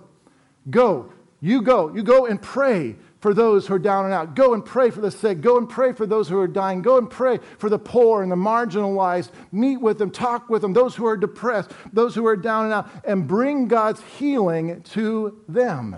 go, 0.68 1.12
you 1.40 1.62
go. 1.62 1.94
You 1.94 2.02
go 2.02 2.26
and 2.26 2.42
pray 2.42 2.96
for 3.20 3.34
those 3.34 3.66
who 3.66 3.74
are 3.74 3.80
down 3.80 4.04
and 4.04 4.14
out. 4.14 4.34
Go 4.34 4.54
and 4.54 4.64
pray 4.64 4.90
for 4.90 5.00
the 5.00 5.10
sick. 5.10 5.40
Go 5.40 5.58
and 5.58 5.68
pray 5.68 5.92
for 5.92 6.06
those 6.06 6.28
who 6.28 6.38
are 6.38 6.46
dying. 6.46 6.82
Go 6.82 6.98
and 6.98 7.10
pray 7.10 7.38
for 7.58 7.68
the 7.68 7.78
poor 7.78 8.22
and 8.22 8.30
the 8.30 8.36
marginalized. 8.36 9.30
Meet 9.50 9.78
with 9.78 9.98
them, 9.98 10.10
talk 10.10 10.48
with 10.48 10.62
them, 10.62 10.72
those 10.72 10.94
who 10.94 11.06
are 11.06 11.16
depressed, 11.16 11.72
those 11.92 12.14
who 12.14 12.26
are 12.26 12.36
down 12.36 12.64
and 12.64 12.74
out, 12.74 12.88
and 13.04 13.26
bring 13.26 13.66
God's 13.66 14.02
healing 14.18 14.82
to 14.82 15.42
them. 15.48 15.96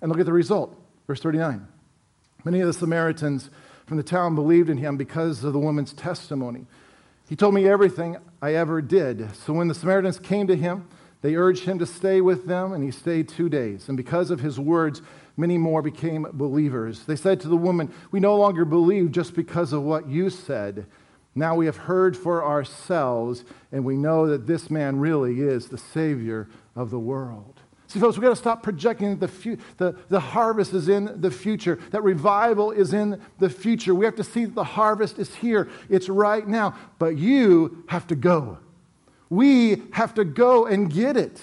And 0.00 0.10
look 0.10 0.20
at 0.20 0.26
the 0.26 0.32
result. 0.32 0.76
Verse 1.06 1.20
39. 1.20 1.66
Many 2.44 2.60
of 2.60 2.66
the 2.66 2.72
Samaritans 2.72 3.50
from 3.86 3.96
the 3.96 4.02
town 4.02 4.34
believed 4.34 4.68
in 4.68 4.78
him 4.78 4.96
because 4.96 5.44
of 5.44 5.52
the 5.52 5.58
woman's 5.58 5.92
testimony. 5.92 6.66
He 7.28 7.36
told 7.36 7.54
me 7.54 7.66
everything 7.66 8.16
I 8.42 8.54
ever 8.54 8.82
did. 8.82 9.34
So 9.36 9.52
when 9.52 9.68
the 9.68 9.74
Samaritans 9.74 10.18
came 10.18 10.46
to 10.48 10.56
him, 10.56 10.88
they 11.22 11.36
urged 11.36 11.64
him 11.64 11.78
to 11.78 11.86
stay 11.86 12.20
with 12.20 12.46
them, 12.46 12.74
and 12.74 12.84
he 12.84 12.90
stayed 12.90 13.30
two 13.30 13.48
days. 13.48 13.88
And 13.88 13.96
because 13.96 14.30
of 14.30 14.40
his 14.40 14.60
words, 14.60 15.00
many 15.36 15.58
more 15.58 15.82
became 15.82 16.26
believers. 16.32 17.04
They 17.04 17.16
said 17.16 17.40
to 17.40 17.48
the 17.48 17.56
woman, 17.56 17.92
We 18.10 18.20
no 18.20 18.36
longer 18.36 18.64
believe 18.64 19.12
just 19.12 19.34
because 19.34 19.72
of 19.72 19.82
what 19.82 20.08
you 20.08 20.30
said. 20.30 20.86
Now 21.34 21.56
we 21.56 21.66
have 21.66 21.76
heard 21.76 22.16
for 22.16 22.44
ourselves, 22.44 23.44
and 23.72 23.84
we 23.84 23.96
know 23.96 24.26
that 24.28 24.46
this 24.46 24.70
man 24.70 24.98
really 24.98 25.40
is 25.40 25.68
the 25.68 25.78
Savior 25.78 26.48
of 26.76 26.90
the 26.90 26.98
world. 26.98 27.60
See, 27.88 27.98
folks, 28.00 28.16
we've 28.16 28.22
got 28.22 28.30
to 28.30 28.36
stop 28.36 28.62
projecting 28.62 29.18
the, 29.18 29.28
fu- 29.28 29.58
the, 29.76 29.96
the 30.08 30.20
harvest 30.20 30.72
is 30.74 30.88
in 30.88 31.20
the 31.20 31.30
future, 31.30 31.78
that 31.90 32.02
revival 32.02 32.70
is 32.70 32.92
in 32.92 33.20
the 33.38 33.50
future. 33.50 33.94
We 33.94 34.04
have 34.04 34.16
to 34.16 34.24
see 34.24 34.46
that 34.46 34.54
the 34.54 34.64
harvest 34.64 35.18
is 35.18 35.34
here, 35.34 35.68
it's 35.88 36.08
right 36.08 36.46
now. 36.46 36.76
But 36.98 37.18
you 37.18 37.84
have 37.88 38.06
to 38.08 38.16
go. 38.16 38.58
We 39.28 39.82
have 39.92 40.14
to 40.14 40.24
go 40.24 40.66
and 40.66 40.92
get 40.92 41.16
it. 41.16 41.40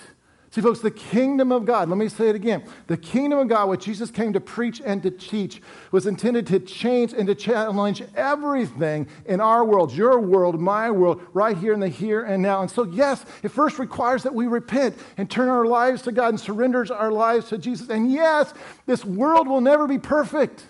See, 0.51 0.59
folks, 0.59 0.81
the 0.81 0.91
kingdom 0.91 1.53
of 1.53 1.63
God, 1.63 1.87
let 1.87 1.97
me 1.97 2.09
say 2.09 2.27
it 2.27 2.35
again. 2.35 2.65
The 2.87 2.97
kingdom 2.97 3.39
of 3.39 3.47
God, 3.47 3.69
what 3.69 3.79
Jesus 3.79 4.11
came 4.11 4.33
to 4.33 4.41
preach 4.41 4.81
and 4.83 5.01
to 5.01 5.09
teach, 5.09 5.61
was 5.91 6.07
intended 6.07 6.45
to 6.47 6.59
change 6.59 7.13
and 7.13 7.25
to 7.27 7.35
challenge 7.35 8.03
everything 8.17 9.07
in 9.25 9.39
our 9.39 9.63
world, 9.63 9.93
your 9.93 10.19
world, 10.19 10.59
my 10.59 10.91
world, 10.91 11.21
right 11.33 11.57
here 11.57 11.71
in 11.71 11.79
the 11.79 11.87
here 11.87 12.23
and 12.23 12.43
now. 12.43 12.61
And 12.61 12.69
so, 12.69 12.83
yes, 12.83 13.25
it 13.43 13.47
first 13.47 13.79
requires 13.79 14.23
that 14.23 14.35
we 14.35 14.47
repent 14.47 14.97
and 15.15 15.31
turn 15.31 15.47
our 15.47 15.65
lives 15.65 16.01
to 16.01 16.11
God 16.11 16.27
and 16.29 16.39
surrenders 16.39 16.91
our 16.91 17.13
lives 17.13 17.47
to 17.47 17.57
Jesus. 17.57 17.87
And 17.87 18.11
yes, 18.11 18.53
this 18.85 19.05
world 19.05 19.47
will 19.47 19.61
never 19.61 19.87
be 19.87 19.99
perfect. 19.99 20.65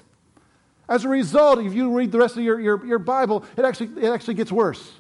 As 0.88 1.06
a 1.06 1.10
result, 1.10 1.58
if 1.58 1.74
you 1.74 1.98
read 1.98 2.12
the 2.12 2.20
rest 2.20 2.38
of 2.38 2.44
your, 2.44 2.60
your, 2.60 2.86
your 2.86 3.00
Bible, 3.00 3.46
it 3.58 3.66
actually, 3.66 4.00
it 4.00 4.12
actually 4.12 4.36
gets 4.36 4.52
worse. 4.52 4.92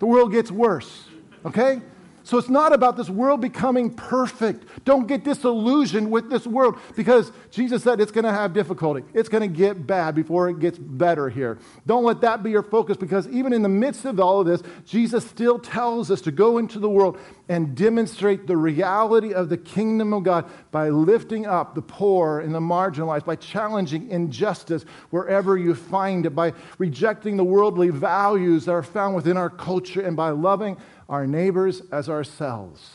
The 0.00 0.06
world 0.06 0.32
gets 0.32 0.50
worse, 0.50 1.04
okay? 1.46 1.80
So 2.24 2.38
it's 2.38 2.48
not 2.48 2.72
about 2.72 2.96
this 2.96 3.10
world 3.10 3.42
becoming 3.42 3.90
perfect. 3.90 4.64
Don't 4.86 5.06
get 5.06 5.24
disillusioned 5.24 6.10
with 6.10 6.30
this 6.30 6.46
world 6.46 6.78
because 6.96 7.30
Jesus 7.50 7.82
said 7.82 8.00
it's 8.00 8.10
going 8.10 8.24
to 8.24 8.32
have 8.32 8.54
difficulty. 8.54 9.04
It's 9.12 9.28
going 9.28 9.42
to 9.42 9.56
get 9.56 9.86
bad 9.86 10.14
before 10.14 10.48
it 10.48 10.58
gets 10.58 10.78
better 10.78 11.28
here. 11.28 11.58
Don't 11.86 12.02
let 12.02 12.22
that 12.22 12.42
be 12.42 12.50
your 12.50 12.62
focus 12.62 12.96
because 12.96 13.28
even 13.28 13.52
in 13.52 13.60
the 13.60 13.68
midst 13.68 14.06
of 14.06 14.18
all 14.18 14.40
of 14.40 14.46
this, 14.46 14.62
Jesus 14.86 15.26
still 15.26 15.58
tells 15.58 16.10
us 16.10 16.22
to 16.22 16.32
go 16.32 16.56
into 16.56 16.78
the 16.78 16.88
world 16.88 17.18
and 17.50 17.74
demonstrate 17.74 18.46
the 18.46 18.56
reality 18.56 19.34
of 19.34 19.50
the 19.50 19.58
kingdom 19.58 20.14
of 20.14 20.22
God 20.22 20.50
by 20.70 20.88
lifting 20.88 21.44
up 21.44 21.74
the 21.74 21.82
poor 21.82 22.40
and 22.40 22.54
the 22.54 22.60
marginalized, 22.60 23.26
by 23.26 23.36
challenging 23.36 24.10
injustice 24.10 24.84
wherever 25.10 25.58
you 25.58 25.74
find 25.74 26.24
it, 26.24 26.30
by 26.30 26.54
rejecting 26.78 27.36
the 27.36 27.44
worldly 27.44 27.90
values 27.90 28.64
that 28.64 28.72
are 28.72 28.82
found 28.82 29.14
within 29.14 29.36
our 29.36 29.50
culture, 29.50 30.00
and 30.00 30.16
by 30.16 30.30
loving 30.30 30.78
our 31.08 31.26
neighbors 31.26 31.82
as 31.92 32.08
ourselves. 32.08 32.90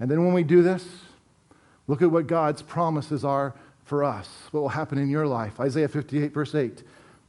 And 0.00 0.10
then 0.10 0.24
when 0.24 0.34
we 0.34 0.42
do 0.42 0.62
this, 0.62 0.86
look 1.86 2.02
at 2.02 2.10
what 2.10 2.26
God's 2.26 2.62
promises 2.62 3.24
are 3.24 3.54
for 3.84 4.04
us, 4.04 4.28
what 4.50 4.60
will 4.60 4.68
happen 4.68 4.98
in 4.98 5.08
your 5.08 5.26
life. 5.26 5.58
Isaiah 5.60 5.88
58, 5.88 6.32
verse 6.32 6.54
8. 6.54 6.82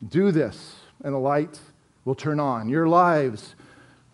Do 0.10 0.32
this, 0.32 0.76
and 1.04 1.14
the 1.14 1.20
light 1.20 1.60
will 2.06 2.16
turn 2.16 2.40
on. 2.40 2.70
Your 2.70 2.88
lives 2.88 3.56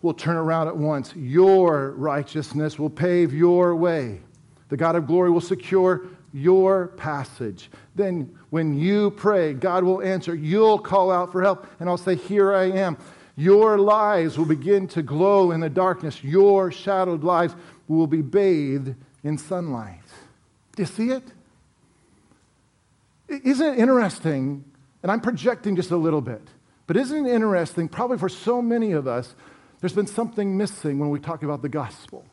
will 0.02 0.14
turn 0.14 0.36
around 0.36 0.68
at 0.68 0.76
once. 0.76 1.14
Your 1.16 1.92
righteousness 1.92 2.78
will 2.78 2.90
pave 2.90 3.32
your 3.32 3.74
way. 3.74 4.20
The 4.68 4.76
God 4.76 4.96
of 4.96 5.06
glory 5.06 5.30
will 5.30 5.40
secure 5.40 6.06
your 6.32 6.88
passage. 6.88 7.70
Then, 7.94 8.36
when 8.50 8.78
you 8.78 9.10
pray, 9.12 9.54
God 9.54 9.84
will 9.84 10.02
answer. 10.02 10.34
You'll 10.34 10.78
call 10.78 11.10
out 11.10 11.32
for 11.32 11.42
help, 11.42 11.66
and 11.80 11.88
I'll 11.88 11.96
say, 11.96 12.14
Here 12.14 12.52
I 12.54 12.64
am. 12.64 12.96
Your 13.36 13.78
lives 13.78 14.38
will 14.38 14.46
begin 14.46 14.88
to 14.88 15.02
glow 15.02 15.50
in 15.50 15.60
the 15.60 15.68
darkness. 15.68 16.24
Your 16.24 16.72
shadowed 16.72 17.22
lives 17.22 17.54
will 17.86 18.06
be 18.06 18.22
bathed 18.22 18.94
in 19.22 19.36
sunlight. 19.36 20.00
Do 20.74 20.82
you 20.82 20.86
see 20.86 21.10
it? 21.10 21.22
Isn't 23.28 23.74
it 23.74 23.78
interesting? 23.78 24.64
And 25.02 25.12
I'm 25.12 25.20
projecting 25.20 25.76
just 25.76 25.90
a 25.90 25.96
little 25.96 26.22
bit, 26.22 26.42
but 26.86 26.96
isn't 26.96 27.26
it 27.26 27.32
interesting? 27.32 27.88
Probably 27.88 28.18
for 28.18 28.28
so 28.28 28.62
many 28.62 28.92
of 28.92 29.06
us, 29.06 29.34
there's 29.80 29.92
been 29.92 30.06
something 30.06 30.56
missing 30.56 30.98
when 30.98 31.10
we 31.10 31.20
talk 31.20 31.42
about 31.42 31.62
the 31.62 31.68
gospel. 31.68 32.24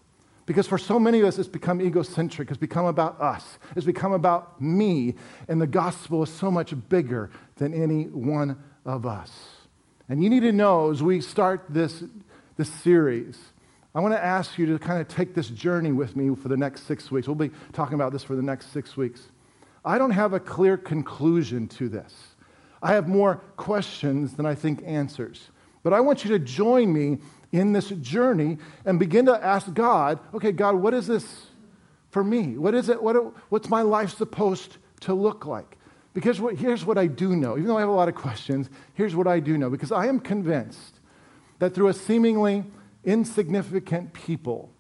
Because 0.46 0.68
for 0.68 0.78
so 0.78 1.00
many 1.00 1.20
of 1.20 1.26
us, 1.26 1.38
it's 1.38 1.48
become 1.48 1.82
egocentric. 1.82 2.50
It's 2.50 2.58
become 2.58 2.86
about 2.86 3.20
us. 3.22 3.60
It's 3.76 3.86
become 3.86 4.12
about 4.12 4.62
me. 4.62 5.16
And 5.48 5.62
the 5.62 5.68
gospel 5.68 6.24
is 6.24 6.30
so 6.30 6.52
much 6.52 6.74
bigger 6.90 7.30
than 7.56 7.74
any 7.74 8.06
one 8.06 8.62
of 8.86 9.06
us. 9.06 9.32
And 10.10 10.24
you 10.24 10.30
need 10.30 10.42
to 10.42 10.52
know 10.52 10.92
as 10.92 11.02
we 11.02 11.22
start 11.22 11.66
this, 11.70 12.04
this 12.58 12.70
series, 12.70 13.40
I 13.96 14.00
want 14.00 14.14
to 14.14 14.24
ask 14.24 14.58
you 14.58 14.66
to 14.66 14.80
kind 14.80 15.00
of 15.00 15.08
take 15.08 15.34
this 15.34 15.50
journey 15.50 15.92
with 15.92 16.16
me 16.16 16.36
for 16.36 16.50
the 16.50 16.58
next 16.58 16.88
six 16.88 17.12
weeks. 17.12 17.28
We'll 17.28 17.36
be 17.36 17.52
talking 17.72 17.96
about 17.96 18.12
this 18.12 18.24
for 18.24 18.36
the 18.36 18.42
next 18.42 18.72
six 18.74 18.98
weeks. 18.98 19.30
I 19.86 19.98
don't 19.98 20.12
have 20.12 20.34
a 20.34 20.40
clear 20.40 20.78
conclusion 20.78 21.68
to 21.70 21.90
this. 21.90 22.14
I 22.82 22.94
have 22.94 23.08
more 23.08 23.38
questions 23.56 24.34
than 24.34 24.46
I 24.46 24.56
think 24.56 24.84
answers. 24.86 25.50
But 25.84 25.94
I 25.94 26.00
want 26.00 26.26
you 26.26 26.32
to 26.32 26.40
join 26.40 26.92
me 26.92 27.20
in 27.52 27.72
this 27.72 27.90
journey 27.90 28.58
and 28.86 29.00
begin 29.00 29.26
to 29.28 29.46
ask 29.46 29.74
God, 29.74 30.20
okay, 30.34 30.52
God, 30.52 30.76
what 30.76 30.94
is 30.94 31.08
this 31.08 31.48
for 32.10 32.24
me? 32.24 32.58
What 32.58 32.74
is 32.74 32.90
it? 32.90 33.02
What, 33.02 33.16
what's 33.50 33.70
my 33.70 33.82
life 33.82 34.18
supposed 34.18 34.78
to 35.02 35.14
look 35.14 35.46
like? 35.46 35.78
Because 36.14 36.40
what, 36.40 36.56
here's 36.56 36.86
what 36.86 36.98
I 36.98 37.08
do 37.08 37.36
know. 37.36 37.58
Even 37.58 37.68
though 37.68 37.78
I 37.78 37.82
have 37.82 37.90
a 37.90 37.94
lot 37.94 38.08
of 38.08 38.16
questions, 38.16 38.70
here's 38.94 39.16
what 39.16 39.28
I 39.28 39.40
do 39.40 39.58
know. 39.58 39.70
Because 39.70 39.92
I 39.92 40.08
am 40.08 40.20
convinced 40.20 41.00
that 41.60 41.74
through 41.74 41.88
a 41.88 41.94
seemingly 41.94 42.64
insignificant 43.04 44.14
people 44.14 44.72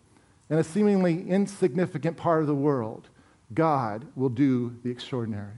and 0.49 0.59
a 0.59 0.63
seemingly 0.63 1.27
insignificant 1.27 2.17
part 2.17 2.41
of 2.41 2.47
the 2.47 2.55
world, 2.55 3.09
God 3.53 4.05
will 4.15 4.29
do 4.29 4.75
the 4.83 4.89
extraordinary. 4.89 5.53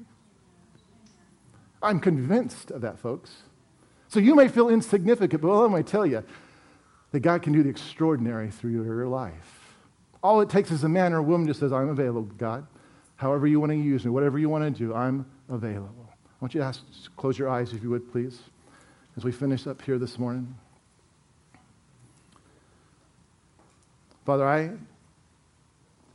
I'm 1.82 2.00
convinced 2.00 2.72
of 2.72 2.82
that, 2.82 2.98
folks. 2.98 3.44
So 4.08 4.20
you 4.20 4.36
may 4.36 4.48
feel 4.48 4.70
insignificant, 4.70 5.42
but 5.42 5.54
let 5.54 5.72
me 5.72 5.84
tell 5.84 6.06
you 6.06 6.24
that 7.12 7.20
God 7.20 7.42
can 7.42 7.54
do 7.54 7.64
the 7.64 7.70
extraordinary 7.70 8.50
through 8.50 8.72
your 8.72 9.08
life. 9.08 9.76
All 10.24 10.42
it 10.42 10.50
takes 10.50 10.72
is 10.72 10.84
a 10.84 10.90
man 10.90 11.14
or 11.14 11.18
a 11.18 11.24
woman 11.24 11.48
just 11.48 11.60
says, 11.60 11.72
I'm 11.72 11.90
available, 11.90 12.24
God. 12.24 12.66
However 13.18 13.46
you 13.46 13.60
want 13.60 13.72
to 13.72 13.78
use 13.78 14.06
me, 14.06 14.12
whatever 14.12 14.40
you 14.40 14.50
want 14.50 14.64
to 14.64 14.72
do, 14.72 14.94
I'm 14.94 15.26
available. 15.50 16.10
I 16.10 16.36
want 16.42 16.54
you 16.54 16.62
to 16.62 16.68
ask, 16.68 16.84
close 17.16 17.38
your 17.38 17.50
eyes 17.50 17.74
if 17.74 17.82
you 17.84 17.90
would, 17.90 18.12
please, 18.12 18.40
as 19.18 19.24
we 19.24 19.32
finish 19.32 19.68
up 19.68 19.82
here 19.82 19.98
this 19.98 20.20
morning. 20.20 20.56
Father, 24.26 24.48
I 24.48 24.72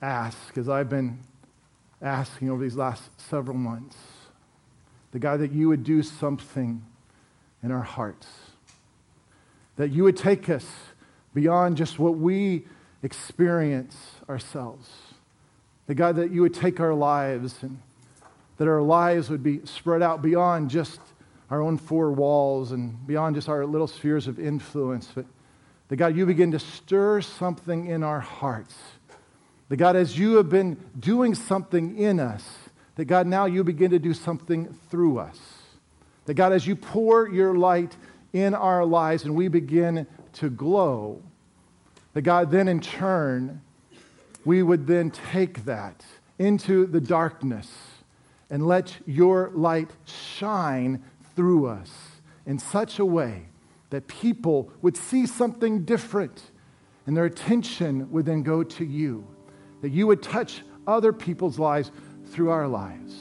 ask, 0.02 0.58
as 0.58 0.68
I've 0.68 0.88
been 0.88 1.20
asking 2.02 2.50
over 2.50 2.62
these 2.62 2.76
last 2.76 3.10
several 3.20 3.56
months, 3.56 3.96
the 5.12 5.18
God 5.18 5.40
that 5.40 5.52
you 5.52 5.68
would 5.68 5.84
do 5.84 6.02
something 6.02 6.84
in 7.62 7.70
our 7.70 7.82
hearts, 7.82 8.26
that 9.76 9.90
you 9.90 10.04
would 10.04 10.16
take 10.16 10.48
us 10.48 10.66
beyond 11.34 11.76
just 11.76 11.98
what 11.98 12.16
we 12.16 12.66
experience 13.02 13.96
ourselves. 14.28 14.90
The 15.86 15.94
God 15.94 16.16
that 16.16 16.30
you 16.30 16.42
would 16.42 16.54
take 16.54 16.80
our 16.80 16.94
lives 16.94 17.62
and 17.62 17.80
that 18.60 18.68
our 18.68 18.82
lives 18.82 19.30
would 19.30 19.42
be 19.42 19.64
spread 19.64 20.02
out 20.02 20.20
beyond 20.20 20.68
just 20.68 21.00
our 21.48 21.62
own 21.62 21.78
four 21.78 22.12
walls 22.12 22.72
and 22.72 23.06
beyond 23.06 23.34
just 23.34 23.48
our 23.48 23.64
little 23.64 23.86
spheres 23.86 24.26
of 24.26 24.38
influence. 24.38 25.10
But 25.14 25.24
that 25.88 25.96
God, 25.96 26.14
you 26.14 26.26
begin 26.26 26.50
to 26.50 26.58
stir 26.58 27.22
something 27.22 27.86
in 27.86 28.02
our 28.02 28.20
hearts. 28.20 28.76
That 29.70 29.78
God, 29.78 29.96
as 29.96 30.18
you 30.18 30.36
have 30.36 30.50
been 30.50 30.76
doing 30.98 31.34
something 31.34 31.96
in 31.96 32.20
us, 32.20 32.46
that 32.96 33.06
God, 33.06 33.26
now 33.26 33.46
you 33.46 33.64
begin 33.64 33.92
to 33.92 33.98
do 33.98 34.12
something 34.12 34.78
through 34.90 35.20
us. 35.20 35.38
That 36.26 36.34
God, 36.34 36.52
as 36.52 36.66
you 36.66 36.76
pour 36.76 37.30
your 37.30 37.54
light 37.54 37.96
in 38.34 38.52
our 38.54 38.84
lives 38.84 39.24
and 39.24 39.34
we 39.34 39.48
begin 39.48 40.06
to 40.34 40.50
glow, 40.50 41.22
that 42.12 42.22
God, 42.22 42.50
then 42.50 42.68
in 42.68 42.80
turn, 42.80 43.62
we 44.44 44.62
would 44.62 44.86
then 44.86 45.10
take 45.10 45.64
that 45.64 46.04
into 46.38 46.84
the 46.84 47.00
darkness 47.00 47.70
and 48.50 48.66
let 48.66 48.98
your 49.06 49.50
light 49.54 49.90
shine 50.04 51.02
through 51.36 51.66
us 51.66 51.90
in 52.46 52.58
such 52.58 52.98
a 52.98 53.04
way 53.04 53.46
that 53.90 54.08
people 54.08 54.70
would 54.82 54.96
see 54.96 55.26
something 55.26 55.84
different 55.84 56.50
and 57.06 57.16
their 57.16 57.24
attention 57.24 58.10
would 58.10 58.26
then 58.26 58.42
go 58.42 58.62
to 58.62 58.84
you. 58.84 59.26
That 59.82 59.90
you 59.90 60.06
would 60.06 60.22
touch 60.22 60.62
other 60.86 61.12
people's 61.12 61.58
lives 61.58 61.90
through 62.26 62.50
our 62.50 62.68
lives. 62.68 63.14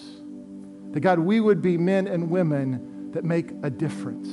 That 0.91 0.99
God, 0.99 1.19
we 1.19 1.39
would 1.39 1.61
be 1.61 1.77
men 1.77 2.07
and 2.07 2.29
women 2.29 3.11
that 3.11 3.23
make 3.23 3.51
a 3.63 3.69
difference. 3.69 4.29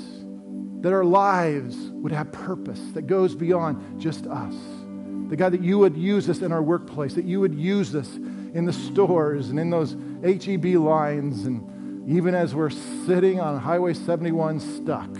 That 0.82 0.92
our 0.92 1.04
lives 1.04 1.76
would 1.76 2.12
have 2.12 2.32
purpose 2.32 2.80
that 2.92 3.06
goes 3.06 3.34
beyond 3.34 4.00
just 4.00 4.26
us. 4.26 4.54
That 5.28 5.36
God, 5.36 5.52
that 5.52 5.62
you 5.62 5.78
would 5.78 5.96
use 5.96 6.28
us 6.28 6.42
in 6.42 6.52
our 6.52 6.62
workplace, 6.62 7.14
that 7.14 7.24
you 7.24 7.40
would 7.40 7.54
use 7.54 7.94
us 7.94 8.18
in 8.54 8.64
the 8.64 8.72
stores 8.72 9.50
and 9.50 9.58
in 9.58 9.70
those 9.70 9.96
HEB 10.22 10.64
lines, 10.76 11.44
and 11.44 12.08
even 12.08 12.34
as 12.34 12.54
we're 12.54 12.70
sitting 12.70 13.40
on 13.40 13.58
Highway 13.58 13.94
71 13.94 14.60
stuck, 14.60 15.12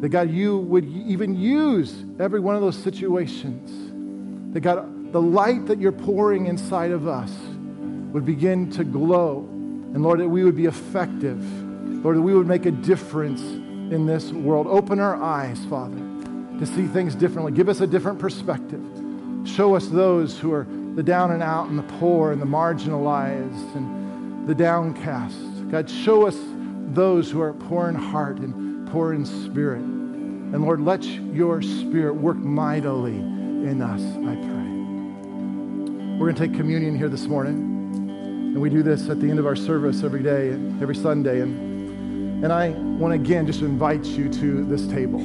that 0.00 0.08
God, 0.08 0.30
you 0.30 0.58
would 0.58 0.84
even 0.84 1.34
use 1.34 2.04
every 2.18 2.40
one 2.40 2.54
of 2.54 2.62
those 2.62 2.76
situations. 2.76 4.52
That 4.54 4.60
God, 4.60 5.12
the 5.12 5.20
light 5.20 5.66
that 5.66 5.78
you're 5.78 5.92
pouring 5.92 6.46
inside 6.46 6.90
of 6.90 7.06
us 7.06 7.32
would 8.12 8.24
begin 8.24 8.70
to 8.72 8.84
glow. 8.84 9.46
And 9.92 10.02
Lord, 10.02 10.20
that 10.20 10.28
we 10.28 10.42
would 10.42 10.56
be 10.56 10.66
effective. 10.66 11.42
Lord, 12.04 12.16
that 12.16 12.22
we 12.22 12.34
would 12.34 12.46
make 12.46 12.64
a 12.64 12.70
difference 12.70 13.42
in 13.42 14.06
this 14.06 14.32
world. 14.32 14.66
Open 14.68 15.00
our 15.00 15.20
eyes, 15.22 15.62
Father, 15.66 15.98
to 16.58 16.66
see 16.66 16.86
things 16.86 17.14
differently. 17.14 17.52
Give 17.52 17.68
us 17.68 17.80
a 17.80 17.86
different 17.86 18.18
perspective. 18.18 18.82
Show 19.44 19.74
us 19.74 19.86
those 19.88 20.38
who 20.38 20.52
are 20.52 20.66
the 21.00 21.04
down 21.04 21.30
and 21.30 21.42
out 21.42 21.66
and 21.70 21.78
the 21.78 21.94
poor 21.98 22.30
and 22.30 22.42
the 22.42 22.46
marginalized 22.46 23.74
and 23.74 24.46
the 24.46 24.54
downcast. 24.54 25.34
God, 25.70 25.88
show 25.88 26.26
us 26.26 26.36
those 26.88 27.30
who 27.30 27.40
are 27.40 27.54
poor 27.54 27.88
in 27.88 27.94
heart 27.94 28.36
and 28.36 28.86
poor 28.90 29.14
in 29.14 29.24
spirit. 29.24 29.80
And 29.80 30.60
Lord, 30.60 30.82
let 30.82 31.02
your 31.02 31.62
spirit 31.62 32.12
work 32.12 32.36
mightily 32.36 33.14
in 33.14 33.80
us, 33.80 34.02
I 34.02 34.34
pray. 34.34 36.18
We're 36.18 36.30
going 36.30 36.34
to 36.34 36.48
take 36.48 36.54
communion 36.54 36.98
here 36.98 37.08
this 37.08 37.24
morning. 37.24 37.54
And 38.52 38.60
we 38.60 38.68
do 38.68 38.82
this 38.82 39.08
at 39.08 39.22
the 39.22 39.30
end 39.30 39.38
of 39.38 39.46
our 39.46 39.56
service 39.56 40.02
every 40.02 40.22
day, 40.22 40.50
every 40.82 40.96
Sunday. 40.96 41.40
And, 41.40 42.44
and 42.44 42.52
I 42.52 42.72
want 42.72 43.14
to 43.14 43.18
again 43.18 43.46
just 43.46 43.62
invite 43.62 44.04
you 44.04 44.28
to 44.28 44.64
this 44.66 44.86
table. 44.86 45.20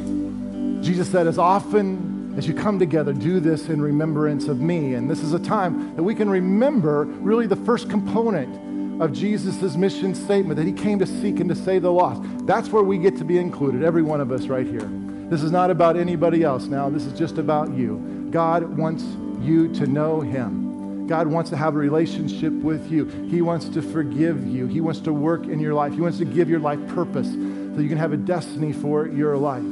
Jesus 0.81 1.11
said, 1.11 1.27
as 1.27 1.37
often 1.37 2.14
as 2.37 2.47
you 2.47 2.53
come 2.53 2.79
together, 2.79 3.13
do 3.13 3.39
this 3.39 3.69
in 3.69 3.81
remembrance 3.81 4.47
of 4.47 4.59
me. 4.59 4.93
And 4.95 5.09
this 5.09 5.21
is 5.21 5.33
a 5.33 5.39
time 5.39 5.95
that 5.95 6.03
we 6.03 6.13
can 6.13 6.29
remember 6.29 7.05
really 7.05 7.47
the 7.47 7.55
first 7.55 7.89
component 7.89 9.01
of 9.01 9.13
Jesus' 9.13 9.75
mission 9.75 10.13
statement 10.13 10.57
that 10.57 10.65
he 10.65 10.73
came 10.73 10.99
to 10.99 11.07
seek 11.07 11.39
and 11.39 11.49
to 11.49 11.55
save 11.55 11.83
the 11.83 11.91
lost. 11.91 12.21
That's 12.45 12.69
where 12.69 12.83
we 12.83 12.97
get 12.97 13.17
to 13.17 13.23
be 13.23 13.37
included, 13.37 13.83
every 13.83 14.01
one 14.01 14.19
of 14.19 14.31
us 14.31 14.47
right 14.47 14.67
here. 14.67 14.89
This 15.29 15.43
is 15.43 15.51
not 15.51 15.71
about 15.71 15.97
anybody 15.97 16.43
else 16.43 16.65
now. 16.65 16.89
This 16.89 17.05
is 17.05 17.17
just 17.17 17.37
about 17.37 17.71
you. 17.71 18.27
God 18.31 18.77
wants 18.77 19.03
you 19.41 19.73
to 19.75 19.87
know 19.87 20.21
Him. 20.21 21.07
God 21.07 21.27
wants 21.27 21.49
to 21.51 21.57
have 21.57 21.75
a 21.75 21.77
relationship 21.77 22.51
with 22.51 22.91
you. 22.91 23.05
He 23.29 23.41
wants 23.41 23.69
to 23.69 23.81
forgive 23.81 24.45
you. 24.45 24.67
He 24.67 24.81
wants 24.81 24.99
to 25.01 25.13
work 25.13 25.45
in 25.45 25.59
your 25.59 25.73
life. 25.73 25.93
He 25.93 26.01
wants 26.01 26.17
to 26.17 26.25
give 26.25 26.49
your 26.49 26.59
life 26.59 26.85
purpose 26.89 27.27
so 27.27 27.81
you 27.81 27.89
can 27.89 27.97
have 27.97 28.11
a 28.11 28.17
destiny 28.17 28.73
for 28.73 29.07
your 29.07 29.37
life. 29.37 29.63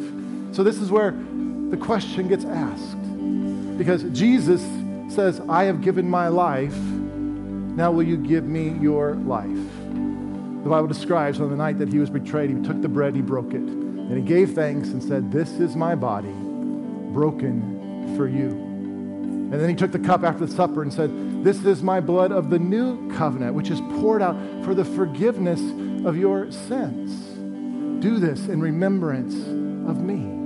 So, 0.53 0.63
this 0.63 0.77
is 0.77 0.91
where 0.91 1.11
the 1.73 1.77
question 1.83 2.27
gets 2.27 2.45
asked. 2.45 3.77
Because 3.79 4.03
Jesus 4.11 4.61
says, 5.11 5.41
I 5.49 5.63
have 5.63 5.81
given 5.81 6.07
my 6.07 6.27
life. 6.27 6.75
Now, 6.75 7.91
will 7.91 8.03
you 8.03 8.15
give 8.15 8.43
me 8.43 8.77
your 8.79 9.15
life? 9.15 9.47
The 10.63 10.69
Bible 10.69 10.85
describes 10.85 11.41
on 11.41 11.49
the 11.49 11.55
night 11.55 11.79
that 11.79 11.91
he 11.91 11.97
was 11.97 12.11
betrayed, 12.11 12.51
he 12.51 12.61
took 12.61 12.79
the 12.83 12.87
bread, 12.87 13.15
he 13.15 13.21
broke 13.23 13.55
it, 13.55 13.61
and 13.61 14.15
he 14.15 14.21
gave 14.21 14.53
thanks 14.53 14.89
and 14.89 15.01
said, 15.01 15.31
This 15.31 15.49
is 15.53 15.75
my 15.75 15.95
body 15.95 16.31
broken 17.11 18.15
for 18.15 18.27
you. 18.27 18.49
And 18.49 19.53
then 19.53 19.67
he 19.67 19.75
took 19.75 19.91
the 19.91 19.97
cup 19.97 20.23
after 20.23 20.45
the 20.45 20.53
supper 20.53 20.83
and 20.83 20.93
said, 20.93 21.43
This 21.43 21.65
is 21.65 21.81
my 21.81 21.99
blood 21.99 22.31
of 22.31 22.51
the 22.51 22.59
new 22.59 23.11
covenant, 23.15 23.55
which 23.55 23.71
is 23.71 23.81
poured 23.99 24.21
out 24.21 24.35
for 24.63 24.75
the 24.75 24.85
forgiveness 24.85 25.59
of 26.05 26.17
your 26.17 26.51
sins. 26.51 27.11
Do 28.03 28.19
this 28.19 28.47
in 28.47 28.61
remembrance 28.61 29.33
of 29.89 30.03
me. 30.03 30.42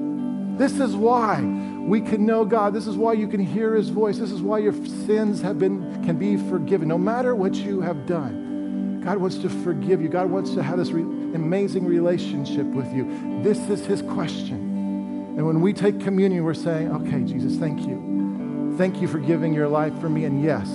This 0.58 0.80
is 0.80 0.96
why 0.96 1.42
we 1.42 2.02
can 2.02 2.26
know 2.26 2.44
God. 2.44 2.74
This 2.74 2.88
is 2.88 2.98
why 2.98 3.14
you 3.14 3.28
can 3.28 3.40
hear 3.40 3.76
his 3.76 3.90
voice. 3.90 4.18
This 4.18 4.32
is 4.32 4.42
why 4.42 4.60
your 4.60 4.74
sins 4.74 5.42
have 5.42 5.60
been 5.60 6.04
can 6.04 6.18
be 6.18 6.38
forgiven 6.50 6.88
no 6.88 6.98
matter 6.98 7.36
what 7.36 7.56
you 7.56 7.82
have 7.82 8.06
done. 8.06 9.02
God 9.04 9.20
wants 9.20 9.38
to 9.38 9.50
forgive 9.50 10.02
you. 10.02 10.10
God 10.10 10.30
wants 10.30 10.54
to 10.56 10.64
have 10.64 10.78
this 10.78 10.90
re- 10.90 11.02
amazing 11.02 11.86
relationship 11.86 12.66
with 12.66 12.92
you. 12.94 13.42
This 13.42 13.58
is 13.70 13.86
his 13.86 14.02
question. 14.02 15.36
And 15.38 15.46
when 15.46 15.62
we 15.62 15.72
take 15.72 16.00
communion, 16.02 16.44
we're 16.44 16.54
saying, 16.54 16.92
okay, 16.92 17.24
Jesus, 17.24 17.58
thank 17.58 17.88
you. 17.88 18.76
Thank 18.78 19.02
you 19.02 19.08
for 19.08 19.20
giving 19.20 19.54
your 19.54 19.68
life 19.68 19.98
for 20.02 20.10
me. 20.10 20.26
And 20.26 20.44
yes, 20.44 20.68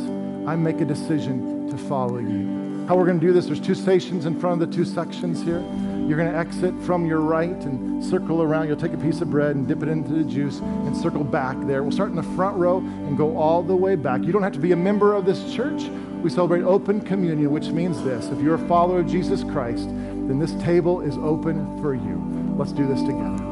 I 0.48 0.56
make 0.56 0.80
a 0.80 0.84
decision 0.84 1.68
to 1.68 1.76
follow 1.76 2.18
you. 2.18 2.86
How 2.88 2.96
we're 2.96 3.06
going 3.06 3.20
to 3.20 3.26
do 3.26 3.32
this, 3.32 3.46
there's 3.46 3.60
two 3.60 3.74
stations 3.74 4.24
in 4.24 4.38
front 4.40 4.62
of 4.62 4.70
the 4.70 4.76
two 4.76 4.84
sections 4.84 5.42
here. 5.42 5.62
You're 6.08 6.18
going 6.18 6.30
to 6.30 6.38
exit 6.38 6.74
from 6.82 7.06
your 7.06 7.20
right 7.20 7.56
and 7.64 8.04
circle 8.04 8.42
around. 8.42 8.66
You'll 8.66 8.76
take 8.76 8.92
a 8.92 8.98
piece 8.98 9.20
of 9.20 9.30
bread 9.30 9.54
and 9.54 9.68
dip 9.68 9.82
it 9.82 9.88
into 9.88 10.12
the 10.12 10.24
juice 10.24 10.58
and 10.58 10.96
circle 10.96 11.22
back 11.22 11.56
there. 11.66 11.82
We'll 11.82 11.92
start 11.92 12.10
in 12.10 12.16
the 12.16 12.22
front 12.22 12.56
row 12.56 12.78
and 12.78 13.16
go 13.16 13.36
all 13.36 13.62
the 13.62 13.76
way 13.76 13.94
back. 13.94 14.22
You 14.22 14.32
don't 14.32 14.42
have 14.42 14.52
to 14.52 14.58
be 14.58 14.72
a 14.72 14.76
member 14.76 15.14
of 15.14 15.24
this 15.24 15.54
church. 15.54 15.84
We 16.22 16.28
celebrate 16.30 16.62
open 16.62 17.00
communion, 17.00 17.50
which 17.50 17.68
means 17.68 18.02
this 18.02 18.26
if 18.28 18.40
you're 18.40 18.56
a 18.56 18.68
follower 18.68 19.00
of 19.00 19.06
Jesus 19.06 19.42
Christ, 19.44 19.88
then 19.88 20.38
this 20.38 20.52
table 20.62 21.00
is 21.00 21.16
open 21.18 21.80
for 21.80 21.94
you. 21.94 22.54
Let's 22.56 22.72
do 22.72 22.86
this 22.86 23.00
together. 23.00 23.42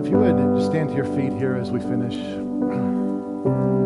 If 0.00 0.08
you 0.08 0.18
would 0.18 0.56
just 0.56 0.70
stand 0.70 0.90
to 0.90 0.94
your 0.94 1.04
feet 1.04 1.32
here 1.32 1.56
as 1.56 1.70
we 1.70 1.80
finish. 1.80 2.16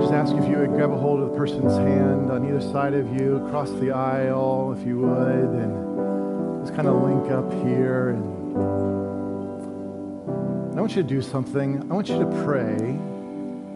Just 0.00 0.12
ask 0.12 0.32
if 0.34 0.48
you 0.48 0.56
would 0.56 0.70
grab 0.70 0.90
a 0.90 0.96
hold 0.96 1.20
of 1.20 1.30
the 1.30 1.36
person's 1.36 1.76
hand 1.76 2.30
on 2.30 2.48
either 2.48 2.60
side 2.60 2.94
of 2.94 3.20
you, 3.20 3.36
across 3.44 3.70
the 3.72 3.90
aisle, 3.90 4.74
if 4.78 4.86
you 4.86 4.98
would, 4.98 5.50
and 5.50 6.64
just 6.64 6.74
kind 6.74 6.88
of 6.88 7.02
link 7.02 7.30
up 7.30 7.52
here. 7.62 8.08
And 8.08 8.30
I 10.78 10.80
want 10.80 10.96
you 10.96 11.02
to 11.02 11.08
do 11.08 11.20
something. 11.20 11.82
I 11.90 11.94
want 11.94 12.08
you 12.08 12.18
to 12.18 12.26
pray 12.44 12.98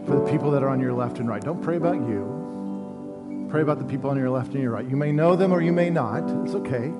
for 0.07 0.19
the 0.19 0.31
people 0.31 0.49
that 0.51 0.63
are 0.63 0.69
on 0.69 0.79
your 0.79 0.93
left 0.93 1.19
and 1.19 1.29
right. 1.29 1.43
Don't 1.43 1.61
pray 1.61 1.77
about 1.77 1.95
you. 1.95 3.47
Pray 3.51 3.61
about 3.61 3.77
the 3.77 3.85
people 3.85 4.09
on 4.09 4.17
your 4.17 4.31
left 4.31 4.53
and 4.53 4.63
your 4.63 4.71
right. 4.71 4.89
You 4.89 4.97
may 4.97 5.11
know 5.11 5.35
them 5.35 5.51
or 5.51 5.61
you 5.61 5.71
may 5.71 5.91
not. 5.91 6.23
It's 6.43 6.55
okay. 6.55 6.91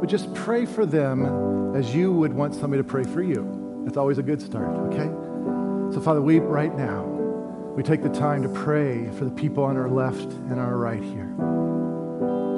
But 0.00 0.08
just 0.08 0.32
pray 0.34 0.66
for 0.66 0.86
them 0.86 1.74
as 1.74 1.94
you 1.94 2.12
would 2.12 2.32
want 2.32 2.54
somebody 2.54 2.80
to 2.80 2.88
pray 2.88 3.02
for 3.02 3.22
you. 3.22 3.82
That's 3.84 3.96
always 3.96 4.18
a 4.18 4.22
good 4.22 4.40
start, 4.40 4.68
okay? 4.92 5.10
So, 5.94 6.00
Father, 6.00 6.22
we 6.22 6.38
right 6.38 6.74
now, 6.76 7.11
we 7.74 7.82
take 7.82 8.02
the 8.02 8.10
time 8.10 8.42
to 8.42 8.50
pray 8.50 9.10
for 9.12 9.24
the 9.24 9.30
people 9.30 9.64
on 9.64 9.78
our 9.78 9.88
left 9.88 10.30
and 10.32 10.60
our 10.60 10.76
right 10.76 11.02
here. 11.02 11.34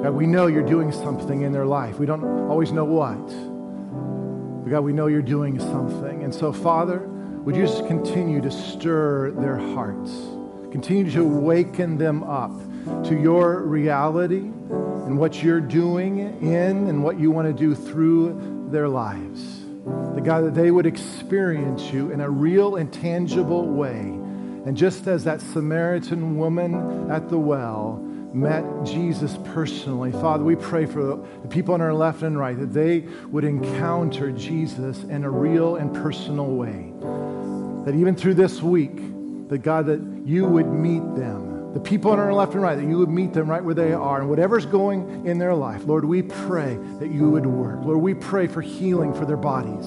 God, 0.03 0.13
we 0.13 0.27
know 0.27 0.47
you're 0.47 0.61
doing 0.61 0.91
something 0.91 1.41
in 1.41 1.53
their 1.53 1.65
life. 1.65 1.97
We 1.97 2.05
don't 2.05 2.23
always 2.49 2.73
know 2.73 2.83
what. 2.83 3.25
But 4.63 4.69
God, 4.69 4.81
we 4.81 4.91
know 4.91 5.07
you're 5.07 5.21
doing 5.21 5.57
something. 5.57 6.23
And 6.23 6.35
so, 6.35 6.51
Father, 6.51 6.99
would 6.99 7.55
you 7.55 7.65
just 7.65 7.87
continue 7.87 8.41
to 8.41 8.51
stir 8.51 9.31
their 9.31 9.57
hearts? 9.57 10.11
Continue 10.71 11.09
to 11.11 11.21
awaken 11.21 11.97
them 11.97 12.23
up 12.23 12.51
to 13.05 13.17
your 13.17 13.61
reality 13.61 14.39
and 14.39 15.17
what 15.17 15.41
you're 15.41 15.61
doing 15.61 16.19
in 16.41 16.87
and 16.87 17.03
what 17.03 17.17
you 17.17 17.31
want 17.31 17.47
to 17.47 17.53
do 17.53 17.73
through 17.73 18.67
their 18.69 18.89
lives. 18.89 19.63
The 20.13 20.21
God, 20.21 20.43
that 20.43 20.55
they 20.55 20.71
would 20.71 20.85
experience 20.85 21.93
you 21.93 22.11
in 22.11 22.19
a 22.19 22.29
real 22.29 22.75
and 22.75 22.91
tangible 22.91 23.65
way. 23.65 24.19
And 24.65 24.75
just 24.75 25.07
as 25.07 25.23
that 25.25 25.41
Samaritan 25.41 26.37
woman 26.37 27.11
at 27.11 27.29
the 27.29 27.37
well 27.37 27.97
met 28.33 28.65
Jesus 28.83 29.37
personally, 29.53 30.11
Father, 30.11 30.43
we 30.43 30.55
pray 30.55 30.85
for 30.85 31.03
the 31.03 31.47
people 31.47 31.73
on 31.73 31.81
our 31.81 31.93
left 31.93 32.23
and 32.23 32.37
right 32.37 32.57
that 32.59 32.73
they 32.73 33.01
would 33.29 33.43
encounter 33.43 34.31
Jesus 34.31 35.03
in 35.03 35.23
a 35.23 35.29
real 35.29 35.75
and 35.75 35.93
personal 35.93 36.47
way. 36.47 36.91
That 37.85 37.95
even 37.95 38.15
through 38.15 38.33
this 38.33 38.61
week, 38.61 38.95
that 39.49 39.59
God, 39.59 39.85
that 39.85 40.01
you 40.25 40.45
would 40.45 40.67
meet 40.67 41.03
them 41.15 41.55
the 41.75 41.81
people 41.81 42.09
on 42.11 42.19
our 42.19 42.33
left 42.33 42.53
and 42.53 42.61
right, 42.61 42.75
that 42.75 42.85
you 42.85 42.97
would 42.97 43.09
meet 43.09 43.33
them 43.33 43.49
right 43.49 43.61
where 43.61 43.75
they 43.75 43.91
are. 43.91 44.21
And 44.21 44.29
whatever's 44.29 44.65
going 44.65 45.27
in 45.27 45.37
their 45.37 45.53
life, 45.53 45.83
Lord, 45.83 46.05
we 46.05 46.21
pray 46.21 46.79
that 46.99 47.11
you 47.11 47.29
would 47.29 47.45
work. 47.45 47.83
Lord, 47.83 47.97
we 47.97 48.13
pray 48.13 48.47
for 48.47 48.61
healing 48.61 49.13
for 49.13 49.25
their 49.25 49.35
bodies. 49.35 49.85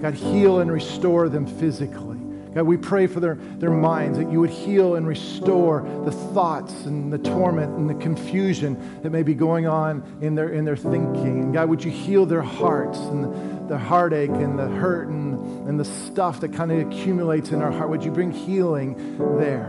God, 0.00 0.14
heal 0.14 0.60
and 0.60 0.70
restore 0.70 1.28
them 1.28 1.44
physically. 1.44 2.13
God, 2.54 2.62
we 2.62 2.76
pray 2.76 3.06
for 3.08 3.18
their, 3.18 3.34
their 3.34 3.70
minds, 3.70 4.18
that 4.18 4.30
you 4.30 4.38
would 4.40 4.50
heal 4.50 4.94
and 4.94 5.06
restore 5.06 5.82
the 6.04 6.12
thoughts 6.12 6.84
and 6.84 7.12
the 7.12 7.18
torment 7.18 7.76
and 7.76 7.90
the 7.90 7.94
confusion 7.94 9.00
that 9.02 9.10
may 9.10 9.24
be 9.24 9.34
going 9.34 9.66
on 9.66 10.18
in 10.20 10.36
their, 10.36 10.50
in 10.50 10.64
their 10.64 10.76
thinking. 10.76 11.42
And 11.42 11.52
God, 11.52 11.68
would 11.68 11.82
you 11.82 11.90
heal 11.90 12.26
their 12.26 12.42
hearts 12.42 12.98
and 12.98 13.24
the, 13.24 13.74
the 13.74 13.78
heartache 13.78 14.30
and 14.30 14.56
the 14.56 14.68
hurt 14.68 15.08
and, 15.08 15.68
and 15.68 15.80
the 15.80 15.84
stuff 15.84 16.40
that 16.40 16.52
kind 16.52 16.70
of 16.70 16.78
accumulates 16.86 17.50
in 17.50 17.60
our 17.60 17.72
heart? 17.72 17.90
Would 17.90 18.04
you 18.04 18.12
bring 18.12 18.30
healing 18.30 19.18
there? 19.38 19.66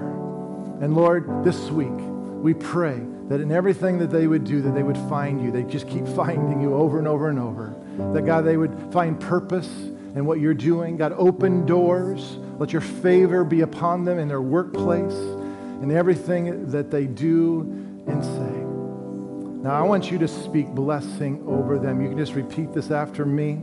And 0.82 0.96
Lord, 0.96 1.44
this 1.44 1.72
week, 1.72 1.88
we 1.92 2.54
pray 2.54 3.02
that 3.30 3.42
in 3.42 3.52
everything 3.52 3.98
that 3.98 4.12
they 4.12 4.28
would 4.28 4.44
do, 4.44 4.62
that 4.62 4.76
they 4.76 4.84
would 4.84 4.98
find 5.10 5.42
you. 5.42 5.52
They 5.52 5.64
just 5.64 5.88
keep 5.88 6.08
finding 6.16 6.62
you 6.62 6.76
over 6.76 7.00
and 7.00 7.08
over 7.08 7.30
and 7.30 7.40
over. 7.40 7.74
That, 8.14 8.26
God, 8.26 8.42
they 8.42 8.58
would 8.58 8.94
find 8.94 9.20
purpose 9.20 9.68
in 9.68 10.26
what 10.26 10.40
you're 10.40 10.54
doing. 10.54 10.98
God, 10.98 11.14
open 11.14 11.66
doors. 11.66 12.38
Let 12.58 12.72
your 12.72 12.82
favor 12.82 13.44
be 13.44 13.62
upon 13.62 14.06
them 14.06 14.20
in 14.20 14.28
their 14.28 14.42
workplace 14.42 15.14
and 15.14 15.92
everything 15.92 16.70
that 16.72 16.92
they 16.92 17.06
do 17.06 17.62
and 18.08 18.24
say. 18.24 19.62
Now, 19.64 19.74
I 19.74 19.82
want 19.82 20.12
you 20.12 20.18
to 20.20 20.28
speak 20.28 20.68
blessing 20.68 21.44
over 21.48 21.80
them. 21.80 22.02
You 22.02 22.10
can 22.10 22.18
just 22.18 22.34
repeat 22.34 22.74
this 22.74 22.92
after 22.92 23.26
me, 23.26 23.60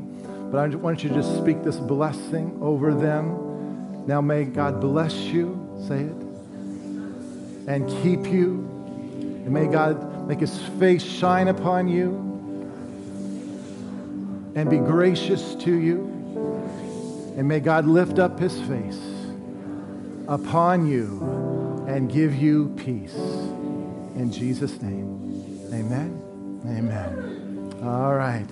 but 0.50 0.58
I 0.58 0.66
want 0.74 1.02
you 1.02 1.08
to 1.10 1.14
just 1.14 1.36
speak 1.38 1.62
this 1.62 1.76
blessing 1.76 2.58
over 2.60 2.92
them. 2.92 4.06
Now, 4.06 4.20
may 4.20 4.44
God 4.44 4.80
bless 4.80 5.14
you. 5.14 5.58
Say 5.86 6.00
it 6.00 6.32
and 7.66 7.88
keep 8.02 8.26
you. 8.32 8.68
And 9.44 9.50
may 9.50 9.66
God 9.66 10.28
make 10.28 10.40
his 10.40 10.56
face 10.78 11.02
shine 11.02 11.48
upon 11.48 11.88
you 11.88 12.18
and 14.54 14.68
be 14.68 14.78
gracious 14.78 15.54
to 15.56 15.74
you. 15.74 16.11
And 17.36 17.48
may 17.48 17.60
God 17.60 17.86
lift 17.86 18.18
up 18.18 18.38
his 18.38 18.60
face 18.62 19.00
upon 20.28 20.86
you 20.86 21.84
and 21.88 22.10
give 22.10 22.34
you 22.34 22.74
peace. 22.76 23.14
In 23.14 24.30
Jesus' 24.30 24.80
name, 24.82 25.68
amen. 25.72 26.18
Amen. 26.66 27.80
All 27.82 28.14
right. 28.14 28.46